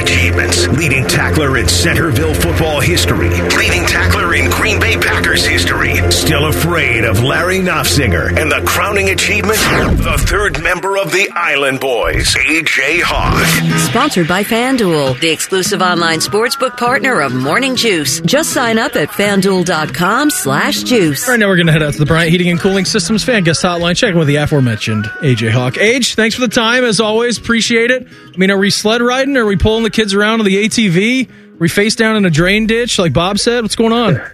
[0.00, 0.66] Achievements.
[0.68, 3.30] Leading tackler in Centerville football history.
[3.30, 5.94] Leading tackler in Green Bay Packers history.
[6.10, 8.36] Still afraid of Larry Knopfsinger.
[8.40, 13.46] And the crowning achievement, the third member of the Island Boys, AJ Hawk.
[13.90, 18.20] Sponsored by FanDuel, the exclusive online sportsbook partner of Morning Juice.
[18.22, 21.24] Just sign up at fanduel.com slash juice.
[21.26, 23.22] All right, now we're going to head out to the Bryant Heating and Cooling Systems
[23.24, 23.96] fan guest hotline.
[23.96, 25.76] Checking with the aforementioned AJ Hawk.
[25.78, 27.38] Age, thanks for the time as always.
[27.38, 28.06] Appreciate it.
[28.40, 29.36] I mean, are we sled riding?
[29.36, 31.28] Are we pulling the kids around on the ATV?
[31.28, 33.60] Are we face down in a drain ditch like Bob said?
[33.60, 34.18] What's going on?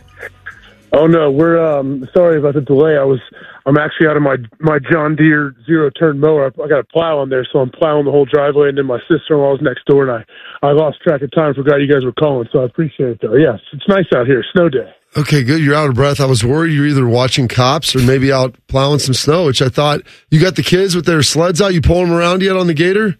[0.93, 2.97] Oh no, we're um sorry about the delay.
[2.97, 3.19] I was
[3.67, 6.45] I'm actually out of my my John Deere zero turn mower.
[6.47, 8.87] I, I got a plow on there, so I'm plowing the whole driveway, and then
[8.87, 10.25] my sister in law's next door, and
[10.63, 11.53] I I lost track of time.
[11.53, 13.35] Forgot you guys were calling, so I appreciate it though.
[13.35, 14.43] Yes, it's nice out here.
[14.55, 14.91] Snow day.
[15.19, 15.61] Okay, good.
[15.61, 16.21] You're out of breath.
[16.21, 19.69] I was worried you're either watching cops or maybe out plowing some snow, which I
[19.69, 20.01] thought
[20.31, 21.75] you got the kids with their sleds out.
[21.75, 23.19] You pulling them around yet on the gator?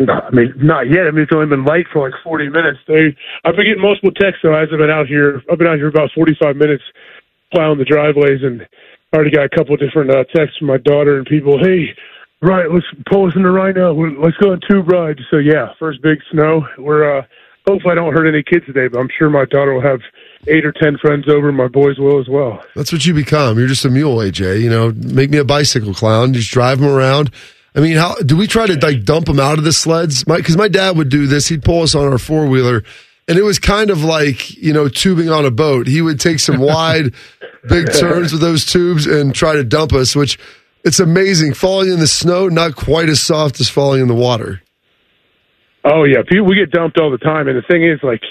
[0.00, 1.06] No, I mean not yet.
[1.06, 2.80] I mean it's only been light for like 40 minutes.
[2.88, 3.14] They
[3.44, 5.42] I've been getting multiple texts though as I've been out here.
[5.50, 6.82] I've been out here about 45 minutes
[7.52, 8.66] plowing the driveways, and
[9.12, 11.58] already got a couple of different uh, texts from my daughter and people.
[11.58, 11.88] Hey,
[12.40, 13.92] right, let's pull us in the rhino.
[13.92, 15.18] Let's go on tube ride.
[15.30, 16.66] So yeah, first big snow.
[16.78, 17.22] We're uh
[17.66, 20.00] hopefully I don't hurt any kids today, but I'm sure my daughter will have
[20.46, 21.52] eight or ten friends over.
[21.52, 22.62] My boys will as well.
[22.74, 23.58] That's what you become.
[23.58, 24.62] You're just a mule, AJ.
[24.62, 26.32] You know, make me a bicycle clown.
[26.32, 27.30] Just drive them around.
[27.74, 30.24] I mean, how do we try to like dump them out of the sleds?
[30.24, 31.48] Because my, my dad would do this.
[31.48, 32.82] He'd pull us on our four wheeler,
[33.28, 35.86] and it was kind of like you know tubing on a boat.
[35.86, 37.14] He would take some wide,
[37.68, 40.16] big turns with those tubes and try to dump us.
[40.16, 40.38] Which
[40.84, 41.54] it's amazing.
[41.54, 44.62] Falling in the snow, not quite as soft as falling in the water.
[45.84, 48.22] Oh yeah, people we get dumped all the time, and the thing is, like,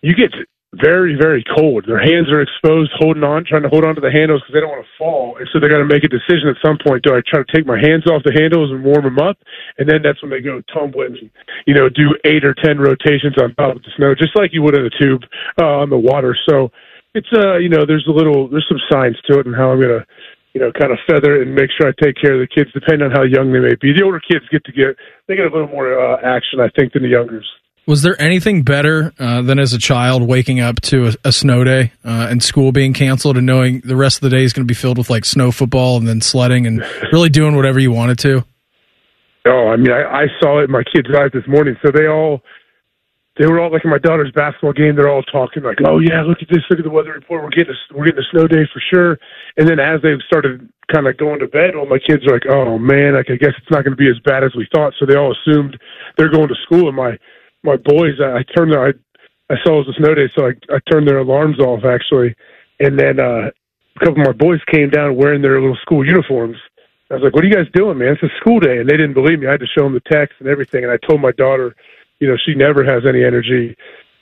[0.00, 0.32] you get
[0.80, 1.84] very very cold.
[1.86, 4.60] Their hands are exposed, holding on, trying to hold on to the handles because they
[4.60, 7.04] don't want to fall, and so they got to make a decision at some point.
[7.04, 9.38] Do I try to take my hands off the handles and warm them up,
[9.78, 11.30] and then that's when they go tumbling, and,
[11.66, 14.62] you know, do eight or ten rotations on top of the snow, just like you
[14.62, 15.22] would in a tube
[15.60, 16.36] uh, on the water.
[16.48, 16.70] So
[17.14, 19.80] it's uh, you know, there's a little, there's some science to it, and how I'm
[19.80, 20.06] gonna
[20.54, 23.06] you know, kind of feather and make sure I take care of the kids, depending
[23.06, 23.92] on how young they may be.
[23.92, 24.96] The older kids get to get
[25.26, 27.46] they get a little more uh, action, I think, than the youngers.
[27.88, 31.64] Was there anything better uh, than as a child waking up to a, a snow
[31.64, 34.68] day uh, and school being canceled and knowing the rest of the day is going
[34.68, 37.90] to be filled with like snow football and then sledding and really doing whatever you
[37.90, 38.44] wanted to?
[39.46, 41.76] Oh, I mean, I, I saw it in my kids' eyes this morning.
[41.80, 42.42] So they all,
[43.38, 44.94] they were all like in my daughter's basketball game.
[44.94, 46.60] They're all talking like, "Oh yeah, look at this!
[46.68, 47.42] Look at the weather report.
[47.42, 49.16] We're getting a, we're getting a snow day for sure."
[49.56, 52.50] And then as they started kind of going to bed, all my kids are like,
[52.50, 54.92] "Oh man, like I guess it's not going to be as bad as we thought."
[54.98, 55.78] So they all assumed
[56.18, 56.88] they're going to school.
[56.88, 57.16] And my
[57.62, 58.92] my boys, I, I turned their, I
[59.50, 62.34] I saw it was a snow day, so I I turned their alarms off actually.
[62.80, 66.56] And then uh, a couple of my boys came down wearing their little school uniforms.
[67.10, 68.12] I was like, "What are you guys doing, man?
[68.12, 69.46] It's a school day," and they didn't believe me.
[69.46, 70.84] I had to show them the text and everything.
[70.84, 71.74] And I told my daughter,
[72.20, 73.76] you know, she never has any energy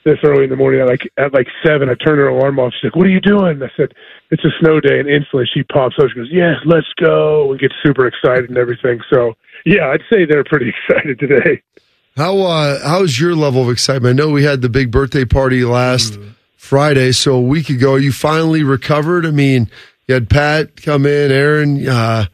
[0.05, 1.89] this early in the morning at like at like seven.
[1.89, 2.73] I turned her alarm off.
[2.73, 3.93] She's like, "What are you doing?" I said,
[4.31, 6.09] "It's a snow day," and instantly she pops up.
[6.09, 9.01] She goes, "Yes, let's go!" and gets super excited and everything.
[9.11, 9.35] So
[9.65, 11.61] yeah, I'd say they're pretty excited today.
[12.17, 14.19] How uh, how's your level of excitement?
[14.19, 16.17] I know we had the big birthday party last
[16.55, 17.95] Friday, so a week ago.
[17.95, 19.23] You finally recovered?
[19.23, 19.69] I mean,
[20.07, 22.25] you had Pat come in, Aaron, uh,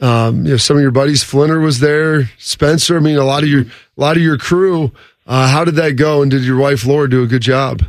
[0.00, 1.24] um, you know, some of your buddies.
[1.24, 2.96] Flinner was there, Spencer.
[2.96, 4.92] I mean, a lot of your a lot of your crew.
[5.26, 6.22] Uh, how did that go?
[6.22, 7.82] And did your wife Laura do a good job?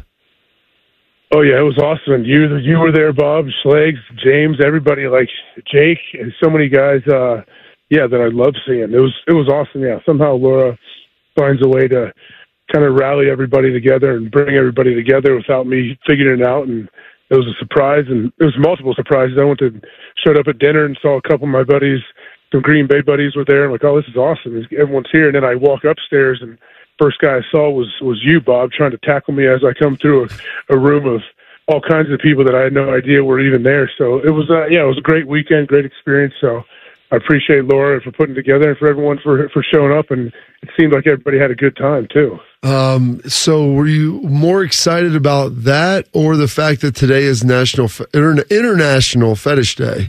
[1.31, 2.25] Oh yeah, it was awesome.
[2.25, 5.29] You you were there, Bob, Schlegs, James, everybody like
[5.71, 7.05] Jake, and so many guys.
[7.05, 7.43] Uh,
[7.91, 8.93] yeah, that I love seeing.
[8.93, 9.83] It was it was awesome.
[9.83, 10.75] Yeah, somehow Laura
[11.39, 12.11] finds a way to
[12.71, 16.67] kind of rally everybody together and bring everybody together without me figuring it out.
[16.67, 16.89] And
[17.29, 19.37] it was a surprise, and it was multiple surprises.
[19.39, 19.79] I went to
[20.23, 22.01] showed up at dinner and saw a couple of my buddies,
[22.51, 23.65] some Green Bay buddies were there.
[23.65, 24.65] I'm like, oh, this is awesome.
[24.77, 25.27] Everyone's here.
[25.27, 26.57] And then I walk upstairs, and
[26.99, 29.95] first guy I saw was was you, Bob, trying to tackle me as I come
[29.97, 31.21] through a, a room of
[31.67, 33.89] all kinds of people that I had no idea were even there.
[33.95, 36.33] So it was, uh, yeah, it was a great weekend, great experience.
[36.41, 36.63] So
[37.11, 40.11] I appreciate Laura for putting together and for everyone for for showing up.
[40.11, 40.27] And
[40.61, 42.37] it seemed like everybody had a good time too.
[42.61, 47.89] Um, so were you more excited about that or the fact that today is National
[48.13, 50.07] Inter- International Fetish Day?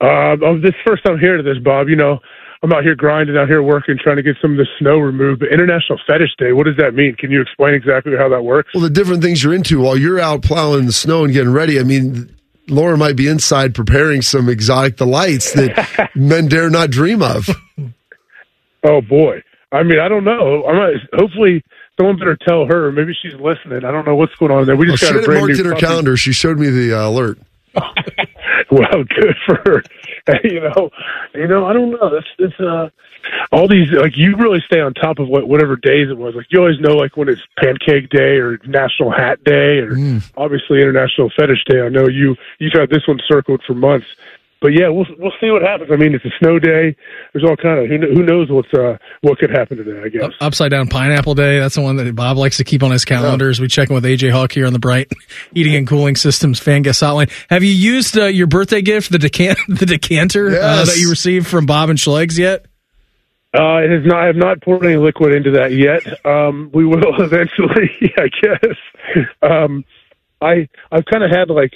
[0.00, 1.88] Uh, this first time here to this, Bob.
[1.88, 2.20] You know,
[2.62, 5.40] I'm out here grinding, out here working, trying to get some of the snow removed.
[5.40, 7.16] But International Fetish Day, what does that mean?
[7.16, 8.70] Can you explain exactly how that works?
[8.74, 11.80] Well, the different things you're into while you're out plowing the snow and getting ready.
[11.80, 12.35] I mean,
[12.68, 17.48] Laura might be inside preparing some exotic delights that men dare not dream of.
[18.84, 19.42] Oh boy.
[19.72, 20.64] I mean, I don't know.
[20.66, 21.62] I'm not, hopefully
[21.98, 22.92] someone better tell her.
[22.92, 23.84] Maybe she's listening.
[23.84, 24.76] I don't know what's going on there.
[24.76, 25.86] We Well, just she got had a brand marked new in her puppy.
[25.86, 26.16] calendar.
[26.16, 27.38] She showed me the uh, alert.
[28.70, 29.82] well, good for her.
[30.44, 30.90] you know,
[31.34, 32.10] you know, I don't know.
[32.10, 32.88] This, this, uh,
[33.52, 36.34] all these like you really stay on top of what whatever days it was.
[36.34, 40.80] Like you always know like when it's Pancake Day or National Hat Day or obviously
[40.80, 41.80] International Fetish Day.
[41.80, 44.06] I know you you've had this one circled for months.
[44.58, 45.90] But yeah, we'll we'll see what happens.
[45.92, 46.96] I mean, it's a snow day.
[47.32, 50.00] There's all kind of who, who knows what's uh what could happen today.
[50.02, 50.32] I guess.
[50.40, 51.58] Upside down pineapple day.
[51.58, 53.60] That's the one that Bob likes to keep on his calendars.
[53.60, 55.12] We check in with AJ Hawk here on the Bright
[55.54, 57.30] Eating and Cooling Systems fan guest hotline.
[57.50, 61.46] Have you used uh, your birthday gift, the decant the decanter uh, that you received
[61.46, 62.64] from Bob and Schlegs yet?
[63.54, 64.22] Uh, it has not.
[64.22, 66.02] I have not poured any liquid into that yet.
[66.26, 68.76] Um, we will eventually, I guess.
[69.42, 69.84] Um,
[70.40, 71.72] I I've kind of had like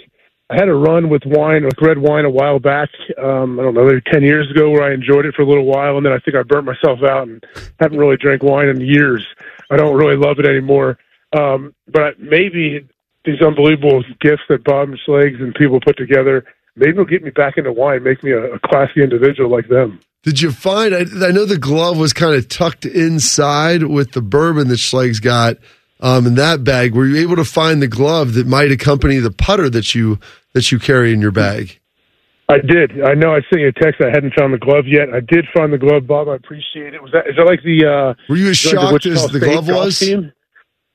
[0.51, 2.91] I had a run with wine, with red wine, a while back.
[3.17, 5.65] Um, I don't know, maybe ten years ago, where I enjoyed it for a little
[5.65, 7.45] while, and then I think I burnt myself out and
[7.79, 9.25] haven't really drank wine in years.
[9.71, 10.99] I don't really love it anymore.
[11.33, 12.87] Um, but maybe
[13.25, 16.45] these unbelievable gifts that Bob and Schlegs and people put together,
[16.75, 20.01] maybe it'll get me back into wine, make me a, a classy individual like them.
[20.23, 20.95] Did you find?
[20.95, 25.19] I, I know the glove was kind of tucked inside with the bourbon that Schleg's
[25.21, 25.57] got
[26.01, 26.95] um, in that bag.
[26.95, 30.19] Were you able to find the glove that might accompany the putter that you
[30.53, 31.81] that you carry in your bag?
[32.51, 33.03] I did.
[33.03, 33.31] I know.
[33.31, 34.03] I sent you a text.
[34.03, 35.09] I hadn't found the glove yet.
[35.15, 36.29] I did find the glove, Bob.
[36.29, 37.03] I appreciate it.
[37.03, 37.29] Was that?
[37.29, 37.87] Is that like the?
[37.87, 39.99] uh Were you as like shocked Wichita as the glove was?
[39.99, 40.33] team?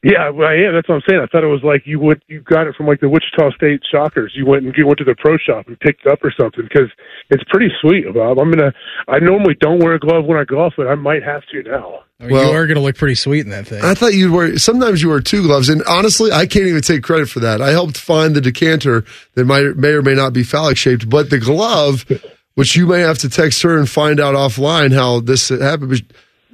[0.06, 0.70] Yeah, well, yeah.
[0.70, 1.20] That's what I'm saying.
[1.20, 3.82] I thought it was like you would you got it from like the Wichita State
[3.92, 4.34] Shockers.
[4.36, 6.64] You went and you went to the pro shop and picked it up or something
[6.64, 6.92] because
[7.32, 8.38] it's pretty sweet, Bob.
[8.38, 8.72] I'm gonna.
[9.08, 12.04] I normally don't wear a glove when I golf, but I might have to now.
[12.20, 13.84] Well, you are going to look pretty sweet in that thing.
[13.84, 14.58] I thought you'd wear.
[14.60, 17.60] Sometimes you wear two gloves, and honestly, I can't even take credit for that.
[17.60, 21.32] I helped find the decanter that might may or may not be phallic shaped, but
[21.32, 22.06] the glove,
[22.54, 25.90] which you may have to text her and find out offline how this happened.
[25.90, 26.02] But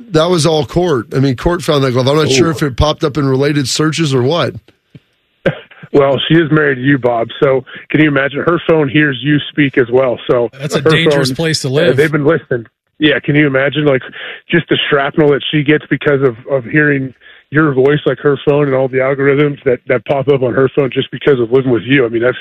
[0.10, 1.14] that was all court.
[1.14, 2.08] I mean, court found that glove.
[2.08, 2.30] I'm not Oh.
[2.30, 4.56] sure if it popped up in related searches or what.
[5.94, 7.28] Well, she is married to you, Bob.
[7.44, 8.40] So can you imagine?
[8.46, 10.18] Her phone hears you speak as well.
[10.30, 11.90] So That's a her dangerous place to live.
[11.90, 12.68] uh, they've been listening.
[12.98, 14.02] Yeah, can you imagine like
[14.50, 17.14] just the shrapnel that she gets because of of hearing
[17.50, 20.70] your voice, like her phone and all the algorithms that that pop up on her
[20.74, 22.06] phone just because of living with you?
[22.06, 22.38] I mean, that's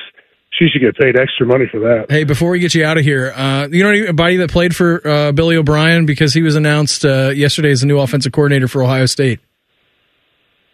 [0.52, 2.06] she should get paid extra money for that.
[2.08, 5.06] Hey, before we get you out of here, uh, you know anybody that played for
[5.06, 8.82] uh, Billy O'Brien because he was announced uh, yesterday as the new offensive coordinator for
[8.82, 9.40] Ohio State.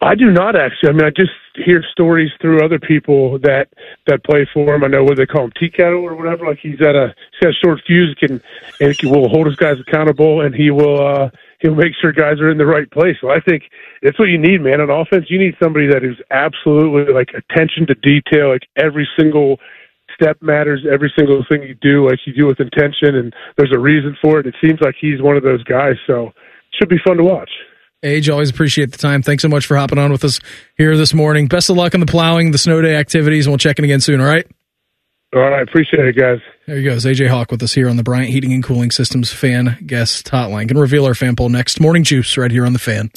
[0.01, 0.91] I do not actually.
[0.91, 1.33] I mean, I just
[1.65, 3.69] hear stories through other people that
[4.07, 4.85] that play for him.
[4.85, 6.47] I know what they call him, tea kettle or whatever.
[6.47, 8.43] Like he's at a he's got a short fuse, can
[8.81, 11.31] and he will hold his guys accountable, and he will uh
[11.61, 13.17] he'll make sure guys are in the right place.
[13.21, 13.65] So I think
[14.03, 14.81] that's what you need, man.
[14.81, 19.59] On offense, you need somebody that is absolutely like attention to detail, like every single
[20.15, 23.79] step matters, every single thing you do, like you do with intention, and there's a
[23.79, 24.47] reason for it.
[24.47, 25.97] It seems like he's one of those guys.
[26.07, 26.35] So it
[26.79, 27.51] should be fun to watch.
[28.03, 29.23] Age, always appreciate the time.
[29.23, 30.39] Thanks so much for hopping on with us
[30.77, 31.49] here this morning.
[31.49, 34.01] Best of luck on the plowing, the snow day activities, and we'll check in again
[34.01, 34.21] soon.
[34.21, 34.47] All right.
[35.35, 36.39] All right, appreciate it, guys.
[36.67, 37.05] There he goes.
[37.05, 40.67] AJ Hawk with us here on the Bryant Heating and Cooling Systems fan guest hotline.
[40.67, 41.79] Can reveal our fan poll next.
[41.79, 43.09] Morning Juice right here on the fan.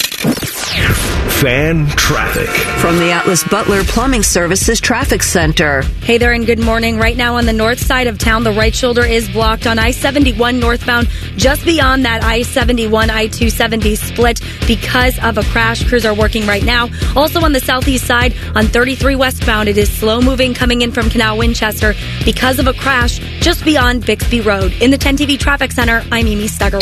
[1.40, 2.48] Fan traffic.
[2.80, 5.82] From the Atlas Butler Plumbing Services Traffic Center.
[6.02, 6.98] Hey there, and good morning.
[6.98, 9.90] Right now on the north side of town, the right shoulder is blocked on I
[9.92, 15.88] 71 northbound, just beyond that I 71 I 270 split because of a crash.
[15.88, 16.88] Crews are working right now.
[17.16, 21.08] Also on the southeast side, on 33 westbound, it is slow moving coming in from
[21.08, 21.94] Canal Winchester
[22.24, 24.72] because of a crash just beyond Bixby Road.
[24.80, 26.80] In the 10 TV Traffic Center, I'm Amy Stugger.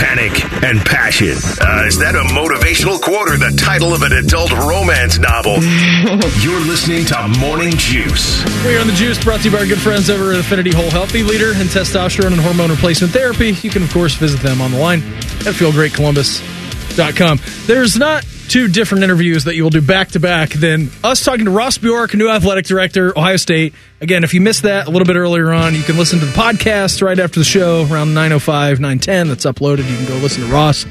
[0.00, 0.32] Panic
[0.64, 1.36] and passion.
[1.60, 5.56] Uh, is that a motivational quote or the title of an adult romance novel?
[6.40, 8.42] You're listening to Morning Juice.
[8.64, 10.90] We're on the Juice, brought to you by our good friends over at Affinity Whole
[10.90, 13.52] Healthy Leader in testosterone and hormone replacement therapy.
[13.62, 15.00] You can, of course, visit them on the line
[15.44, 17.40] at feelgreatcolumbus.com.
[17.66, 21.44] There's not two different interviews that you will do back to back than us talking
[21.44, 23.74] to Ross Bjork, new athletic director, Ohio State.
[24.00, 26.32] Again, if you missed that a little bit earlier on, you can listen to the
[26.32, 29.28] podcast right after the show around 9.05, 9.10.
[29.28, 29.88] That's uploaded.
[29.88, 30.84] You can go listen to Ross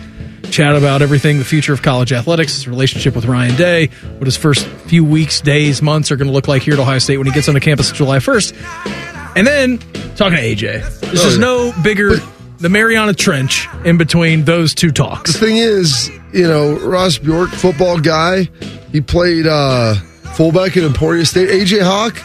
[0.52, 3.88] chat about everything the future of college athletics, his relationship with Ryan Day,
[4.18, 6.98] what his first few weeks, days, months are going to look like here at Ohio
[7.00, 9.36] State when he gets on the campus July 1st.
[9.36, 9.78] And then
[10.16, 11.00] talking to AJ.
[11.12, 11.42] This Oh, is yeah.
[11.42, 12.16] no bigger,
[12.60, 15.34] the Mariana Trench in between those two talks.
[15.34, 18.50] The thing is, you know, Ross Bjork, football guy,
[18.92, 19.96] he played uh,
[20.36, 21.50] fullback at Emporia State.
[21.50, 22.16] AJ Hawk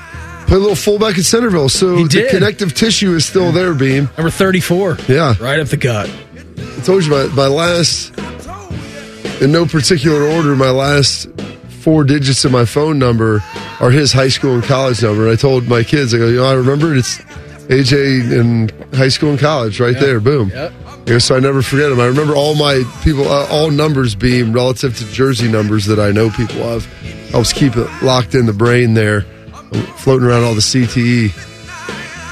[0.47, 1.69] played a little fullback at Centerville.
[1.69, 4.11] So the connective tissue is still there, Beam.
[4.17, 4.99] Number 34.
[5.09, 5.35] Yeah.
[5.41, 6.11] Right up the gut.
[6.57, 8.17] I told you my, my last,
[9.41, 11.29] in no particular order, my last
[11.81, 13.43] four digits of my phone number
[13.81, 15.29] are his high school and college number.
[15.29, 16.99] I told my kids, I go, you know, I remember it.
[16.99, 17.19] It's
[17.69, 20.21] AJ in high school and college right there.
[20.21, 20.51] Boom.
[20.51, 20.73] Yep.
[21.07, 22.01] Know, so I never forget him.
[22.01, 26.13] I remember all my people, uh, all numbers being relative to jersey numbers that I
[26.13, 26.87] know people of.
[27.31, 29.23] Helps keep it locked in the brain there,
[29.97, 31.33] floating around all the CTE.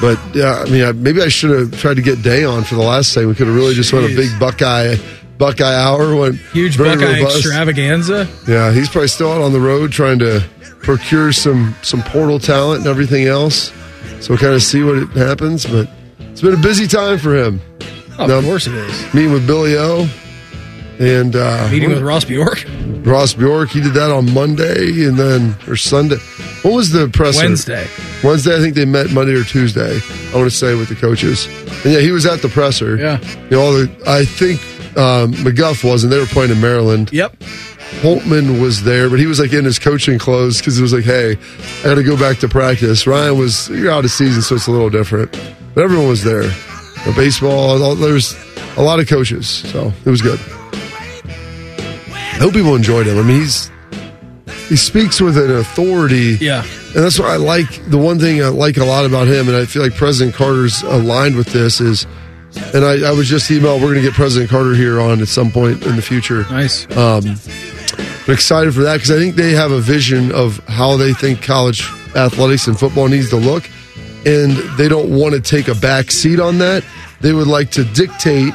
[0.00, 2.76] But yeah, I mean, I, maybe I should have tried to get Day on for
[2.76, 3.30] the last segment.
[3.30, 4.96] We could have really just went a big Buckeye,
[5.38, 6.14] Buckeye hour.
[6.16, 7.38] Went Huge Buckeye robust.
[7.44, 8.28] extravaganza.
[8.48, 10.42] Yeah, he's probably still out on the road trying to
[10.82, 13.70] procure some some portal talent and everything else.
[14.20, 15.66] So we'll kind of see what it happens.
[15.66, 15.88] But
[16.18, 17.60] it's been a busy time for him.
[18.18, 19.14] Oh, of course it is.
[19.14, 20.08] Meeting with Billy O.
[20.98, 22.64] And uh, Meeting with Ross Bjork.
[23.04, 23.70] Ross Bjork.
[23.70, 26.18] He did that on Monday and then or Sunday.
[26.62, 27.44] What was the presser?
[27.44, 27.88] Wednesday.
[28.22, 28.56] Wednesday.
[28.56, 29.98] I think they met Monday or Tuesday.
[30.32, 31.46] I want to say with the coaches.
[31.84, 32.96] And yeah, he was at the presser.
[32.96, 33.18] Yeah.
[33.44, 34.60] You know, all the I think
[34.96, 36.12] um, McGuff wasn't.
[36.12, 37.12] They were playing in Maryland.
[37.12, 37.36] Yep.
[38.02, 41.04] Holtmann was there, but he was like in his coaching clothes because it was like,
[41.04, 41.36] hey,
[41.80, 43.06] I got to go back to practice.
[43.06, 45.30] Ryan was you're out of season, so it's a little different.
[45.72, 46.42] But everyone was there.
[46.42, 48.36] The baseball, all, there was
[48.76, 50.40] a lot of coaches, so it was good.
[51.28, 53.18] I hope people enjoyed him.
[53.18, 53.70] I mean, he's
[54.68, 56.38] he speaks with an authority.
[56.40, 56.64] Yeah.
[56.94, 57.88] And that's what I like.
[57.88, 60.82] The one thing I like a lot about him, and I feel like President Carter's
[60.82, 62.04] aligned with this, is,
[62.74, 65.28] and I, I was just emailed, we're going to get President Carter here on at
[65.28, 66.42] some point in the future.
[66.50, 66.84] Nice.
[66.96, 67.36] Um,
[68.26, 71.42] but excited for that because I think they have a vision of how they think
[71.42, 71.82] college
[72.14, 73.68] athletics and football needs to look.
[74.24, 76.84] And they don't want to take a back seat on that.
[77.20, 78.54] They would like to dictate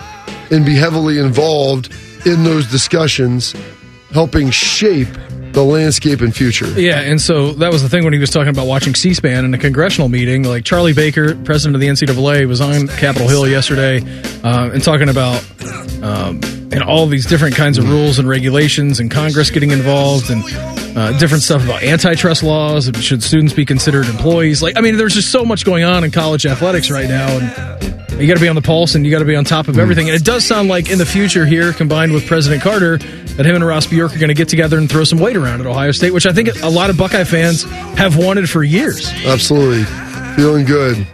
[0.51, 1.93] and be heavily involved
[2.25, 3.53] in those discussions,
[4.11, 5.09] helping shape
[5.51, 6.67] the landscape and future.
[6.79, 9.53] Yeah, and so that was the thing when he was talking about watching C-SPAN in
[9.53, 10.43] a congressional meeting.
[10.43, 13.99] Like Charlie Baker, president of the NCAA, was on Capitol Hill yesterday
[14.43, 15.43] uh, and talking about
[16.03, 16.39] um,
[16.71, 20.43] and all these different kinds of rules and regulations, and Congress getting involved, and
[20.97, 22.91] uh, different stuff about antitrust laws.
[22.99, 24.61] Should students be considered employees?
[24.61, 28.21] Like, I mean, there's just so much going on in college athletics right now, and
[28.21, 29.77] you got to be on the pulse and you got to be on top of
[29.77, 30.09] everything.
[30.09, 33.55] And it does sound like in the future here, combined with President Carter, that him
[33.55, 35.91] and Ross Bjork are going to get together and throw some weight around at Ohio
[35.91, 37.63] State, which I think a lot of Buckeye fans
[37.95, 39.11] have wanted for years.
[39.23, 39.83] Absolutely,
[40.35, 41.05] feeling good.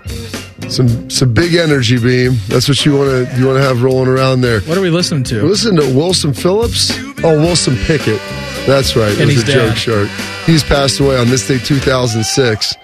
[0.69, 2.33] Some some big energy beam.
[2.47, 4.61] That's what you want to you want to have rolling around there.
[4.61, 5.43] What are we listening to?
[5.43, 6.91] Listen to Wilson Phillips.
[7.23, 8.19] Oh, Wilson Pickett.
[8.65, 9.17] That's right.
[9.19, 9.77] It was a joke dead.
[9.77, 10.09] shark.
[10.45, 12.75] He's passed away on this day, 2006.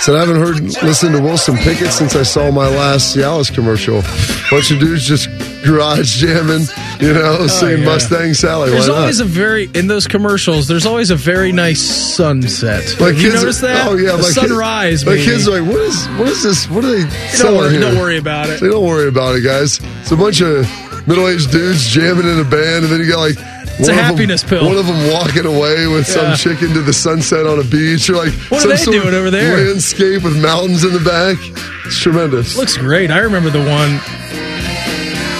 [0.00, 4.02] Said I haven't heard listened to Wilson Pickett since I saw my last Cialis commercial.
[4.50, 5.28] Bunch of dudes just
[5.64, 6.66] garage jamming,
[7.06, 7.84] you know, Oh, yeah.
[7.84, 8.70] Mustang Sally.
[8.70, 10.66] There's always a very in those commercials.
[10.68, 13.00] There's always a very nice sunset.
[13.00, 13.86] Like you notice that?
[13.88, 15.04] Oh yeah, kids- sunrise.
[15.06, 16.68] my kids are like, what is what is this?
[16.68, 17.80] What are they Don't selling worry, here?
[17.80, 18.60] don't worry about it.
[18.60, 19.80] They don't worry about it, guys.
[20.00, 20.66] It's a bunch of
[21.06, 24.42] middle-aged dudes jamming in a band, and then you got like It's one of happiness
[24.42, 24.66] them, pill.
[24.66, 26.34] One of them walking away with Yeah.
[26.34, 28.08] some chicken to the sunset on a beach.
[28.08, 29.56] You're like, What are they doing over there?
[29.68, 31.38] Landscape with mountains in the back.
[31.86, 32.56] It's tremendous.
[32.58, 33.10] Looks great.
[33.10, 34.47] I remember the one.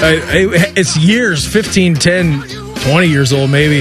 [0.00, 3.80] Uh, I, it's years 15, 10, 20 years old, maybe,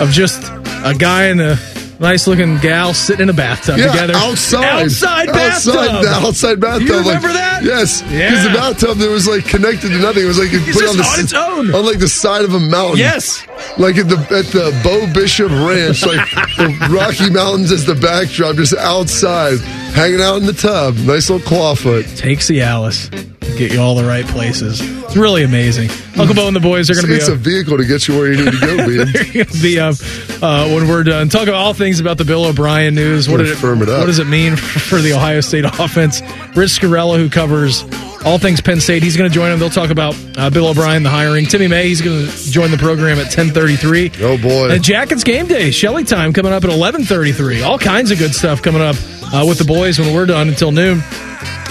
[0.00, 0.42] of just
[0.82, 1.58] a guy and a
[2.00, 4.14] nice looking gal sitting in a bathtub Yeah, together.
[4.16, 5.74] outside, outside bathtub.
[5.74, 6.88] outside, the outside bathtub.
[6.88, 7.64] You remember like, that?
[7.64, 8.30] Yes, Yeah.
[8.30, 10.22] because the bathtub that was like connected to nothing.
[10.22, 11.74] It was like It's put on, the, on its own.
[11.74, 12.98] on like the side of a mountain.
[13.00, 13.44] Yes.
[13.76, 18.56] like at the at the Bo Bishop Ranch, like the Rocky Mountains as the backdrop,
[18.56, 19.58] just outside,
[19.92, 20.94] hanging out in the tub.
[20.98, 22.16] Nice little clawfoot.
[22.16, 23.10] Take Cialis.
[23.58, 24.80] Get you all the right places.
[24.80, 25.90] It's really amazing.
[26.16, 27.34] Uncle Bo and the boys are going to be It's up.
[27.34, 29.12] a vehicle to get you where you need to go, man.
[29.12, 29.96] They're going to be up
[30.40, 31.28] uh, when we're done.
[31.28, 33.28] Talk about all things about the Bill O'Brien news.
[33.28, 33.98] What did it, firm it up.
[33.98, 36.20] What does it mean for the Ohio State offense?
[36.54, 37.82] Rich Scarcella, who covers
[38.24, 39.58] all things Penn State, he's going to join them.
[39.58, 41.46] They'll talk about uh, Bill O'Brien, the hiring.
[41.46, 44.12] Timmy May, he's going to join the program at ten thirty three.
[44.20, 44.70] Oh boy!
[44.70, 47.62] And Jackets game day, Shelly time coming up at eleven thirty three.
[47.62, 48.94] All kinds of good stuff coming up
[49.32, 50.98] uh, with the boys when we're done until noon.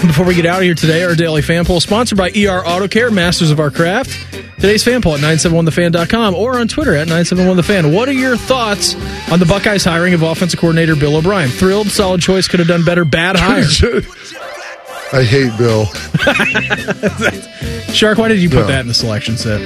[0.00, 2.86] Before we get out of here today, our daily fan poll sponsored by ER Auto
[2.86, 4.10] Care, masters of our craft.
[4.56, 7.94] Today's fan poll at 971thefan.com or on Twitter at 971thefan.
[7.94, 8.94] What are your thoughts
[9.30, 11.48] on the Buckeyes hiring of offensive coordinator Bill O'Brien?
[11.50, 13.64] Thrilled, solid choice, could have done better, bad hire.
[15.12, 15.86] I hate Bill.
[17.94, 18.66] Shark, why did you put No.
[18.66, 19.60] that in the selection set?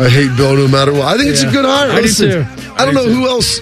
[0.00, 1.02] I hate Bill no matter what.
[1.04, 1.90] I think it's a good hire.
[1.90, 2.72] I do Listen, too.
[2.74, 3.60] I don't know who else.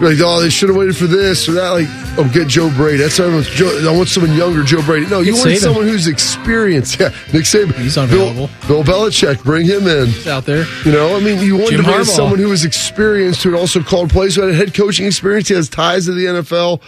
[0.00, 1.70] Like, oh, they should have waited for this or that.
[1.70, 1.88] Like,
[2.18, 2.98] oh, get Joe Brady.
[2.98, 3.48] That's what everyone's.
[3.50, 5.06] Joe, I want someone younger, Joe Brady.
[5.06, 5.58] No, you want Saban.
[5.58, 6.96] someone who's experienced.
[7.06, 7.74] Yeah, Nick Saban.
[7.74, 8.48] He's unavailable.
[8.66, 10.08] Bill, Bill Belichick, bring him in.
[10.08, 10.64] It's out there.
[10.84, 12.04] You know, I mean, you want Jim to bring Harbaugh.
[12.06, 15.48] someone who was experienced, who had also called plays, who had head coaching experience.
[15.48, 16.80] He has ties to the NFL.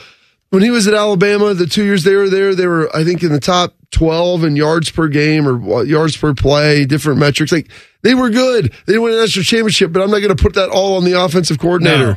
[0.51, 3.23] When he was at Alabama, the two years they were there, they were, I think,
[3.23, 7.53] in the top 12 in yards per game or uh, yards per play, different metrics.
[7.53, 7.71] Like,
[8.03, 8.73] they were good.
[8.87, 11.05] They didn't win a national championship, but I'm not going to put that all on
[11.05, 12.13] the offensive coordinator.
[12.13, 12.17] No,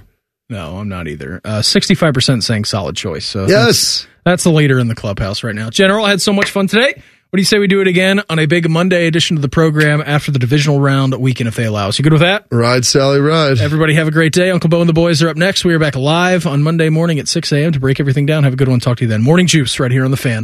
[0.60, 1.42] I'm not either.
[1.44, 3.26] Uh, 65% saying solid choice.
[3.26, 3.66] So Yes.
[3.66, 5.70] That's, that's the leader in the clubhouse right now.
[5.70, 7.02] General, I had so much fun today.
[7.32, 9.48] What do you say we do it again on a big Monday edition of the
[9.48, 11.98] program after the divisional round weekend if they allow us?
[11.98, 12.46] You good with that?
[12.52, 13.58] Ride, Sally, ride.
[13.58, 14.52] Everybody have a great day.
[14.52, 15.64] Uncle Bo and the boys are up next.
[15.64, 17.72] We are back live on Monday morning at 6 a.m.
[17.72, 18.44] to break everything down.
[18.44, 18.82] Have a good one.
[18.82, 19.22] Talk to you then.
[19.22, 20.44] Morning Juice right here on the fan.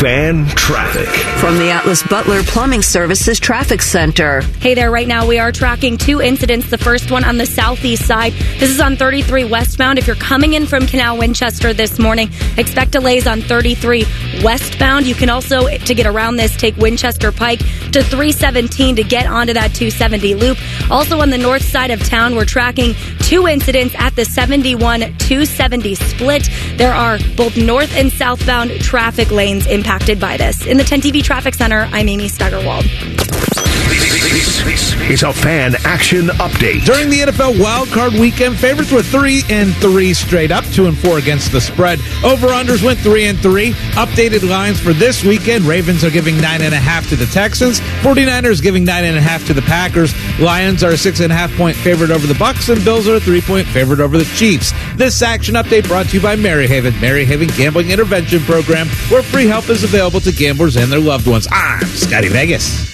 [0.00, 1.08] Fan traffic.
[1.38, 4.40] From the Atlas Butler Plumbing Services Traffic Center.
[4.60, 6.68] Hey there, right now we are tracking two incidents.
[6.68, 8.32] The first one on the southeast side.
[8.58, 9.98] This is on 33 westbound.
[9.98, 14.04] If you're coming in from Canal Winchester this morning, expect delays on 33
[14.42, 15.06] westbound.
[15.06, 17.58] You can also, to get around this, take Winchester Pike
[17.90, 20.56] to 317 to get onto that 270 loop.
[20.92, 25.96] Also on the north side of town, we're tracking two incidents at the 71 270
[25.96, 26.48] split.
[26.76, 30.66] There are both north and southbound traffic lanes impacted by this.
[30.66, 32.84] In the 10 TV Traffic Center, I'm Amy Steigerwald.
[34.64, 36.84] This is a fan action update.
[36.84, 41.18] During the NFL wildcard weekend, favorites were three and three straight up, two and four
[41.18, 41.98] against the spread.
[42.24, 43.72] Over unders went three and three.
[43.92, 47.80] Updated lines for this weekend: Ravens are giving nine and a half to the Texans.
[48.02, 50.14] 49ers giving nine and a half to the Packers.
[50.40, 53.16] Lions are a six and a half point favorite over the Bucs, and Bills are
[53.16, 54.72] a three point favorite over the Chiefs.
[54.96, 59.46] This action update brought to you by Maryhaven, Mary Haven Gambling Intervention Program, where free
[59.46, 61.48] help is available to gamblers and their loved ones.
[61.50, 62.93] I'm Scotty Vegas.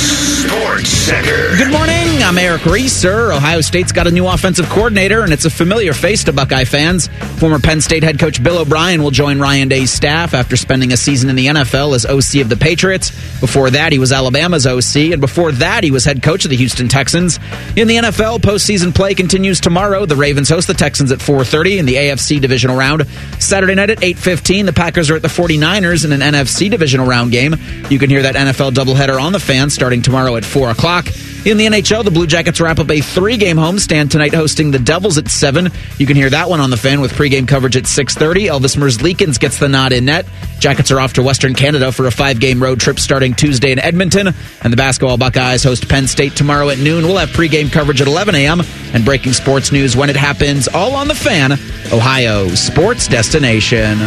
[0.51, 1.55] Sports Center.
[1.55, 2.21] Good morning.
[2.23, 3.31] I'm Eric Reeser.
[3.31, 7.07] Ohio State's got a new offensive coordinator, and it's a familiar face to Buckeye fans.
[7.39, 10.97] Former Penn State head coach Bill O'Brien will join Ryan Day's staff after spending a
[10.97, 13.11] season in the NFL as OC of the Patriots.
[13.39, 16.57] Before that, he was Alabama's OC, and before that, he was head coach of the
[16.57, 17.39] Houston Texans.
[17.77, 20.05] In the NFL, postseason play continues tomorrow.
[20.05, 23.05] The Ravens host the Texans at 4:30 in the AFC divisional round.
[23.39, 27.31] Saturday night at 8:15, the Packers are at the 49ers in an NFC divisional round
[27.31, 27.55] game.
[27.89, 31.07] You can hear that NFL doubleheader on the fan starting tomorrow at 4 o'clock.
[31.43, 35.17] In the NHL, the Blue Jackets wrap up a three-game homestand tonight, hosting the Devils
[35.17, 35.69] at seven.
[35.97, 38.45] You can hear that one on the fan with pregame coverage at 6:30.
[38.45, 40.27] Elvis Merzlikins gets the nod in net.
[40.59, 44.27] Jackets are off to Western Canada for a five-game road trip starting Tuesday in Edmonton,
[44.61, 47.05] and the basketball Buckeyes host Penn State tomorrow at noon.
[47.05, 48.61] We'll have pregame coverage at 11 a.m.
[48.93, 50.67] and breaking sports news when it happens.
[50.67, 51.53] All on the fan,
[51.91, 53.97] Ohio sports destination.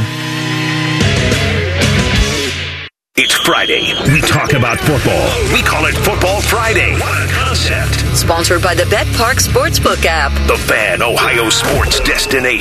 [3.17, 3.95] It's Friday.
[4.13, 5.31] We talk about football.
[5.55, 6.95] We call it Football Friday.
[6.99, 7.95] What a concept.
[8.17, 10.33] Sponsored by the Bet Park Sportsbook app.
[10.49, 12.59] The Fan, Ohio sports destination.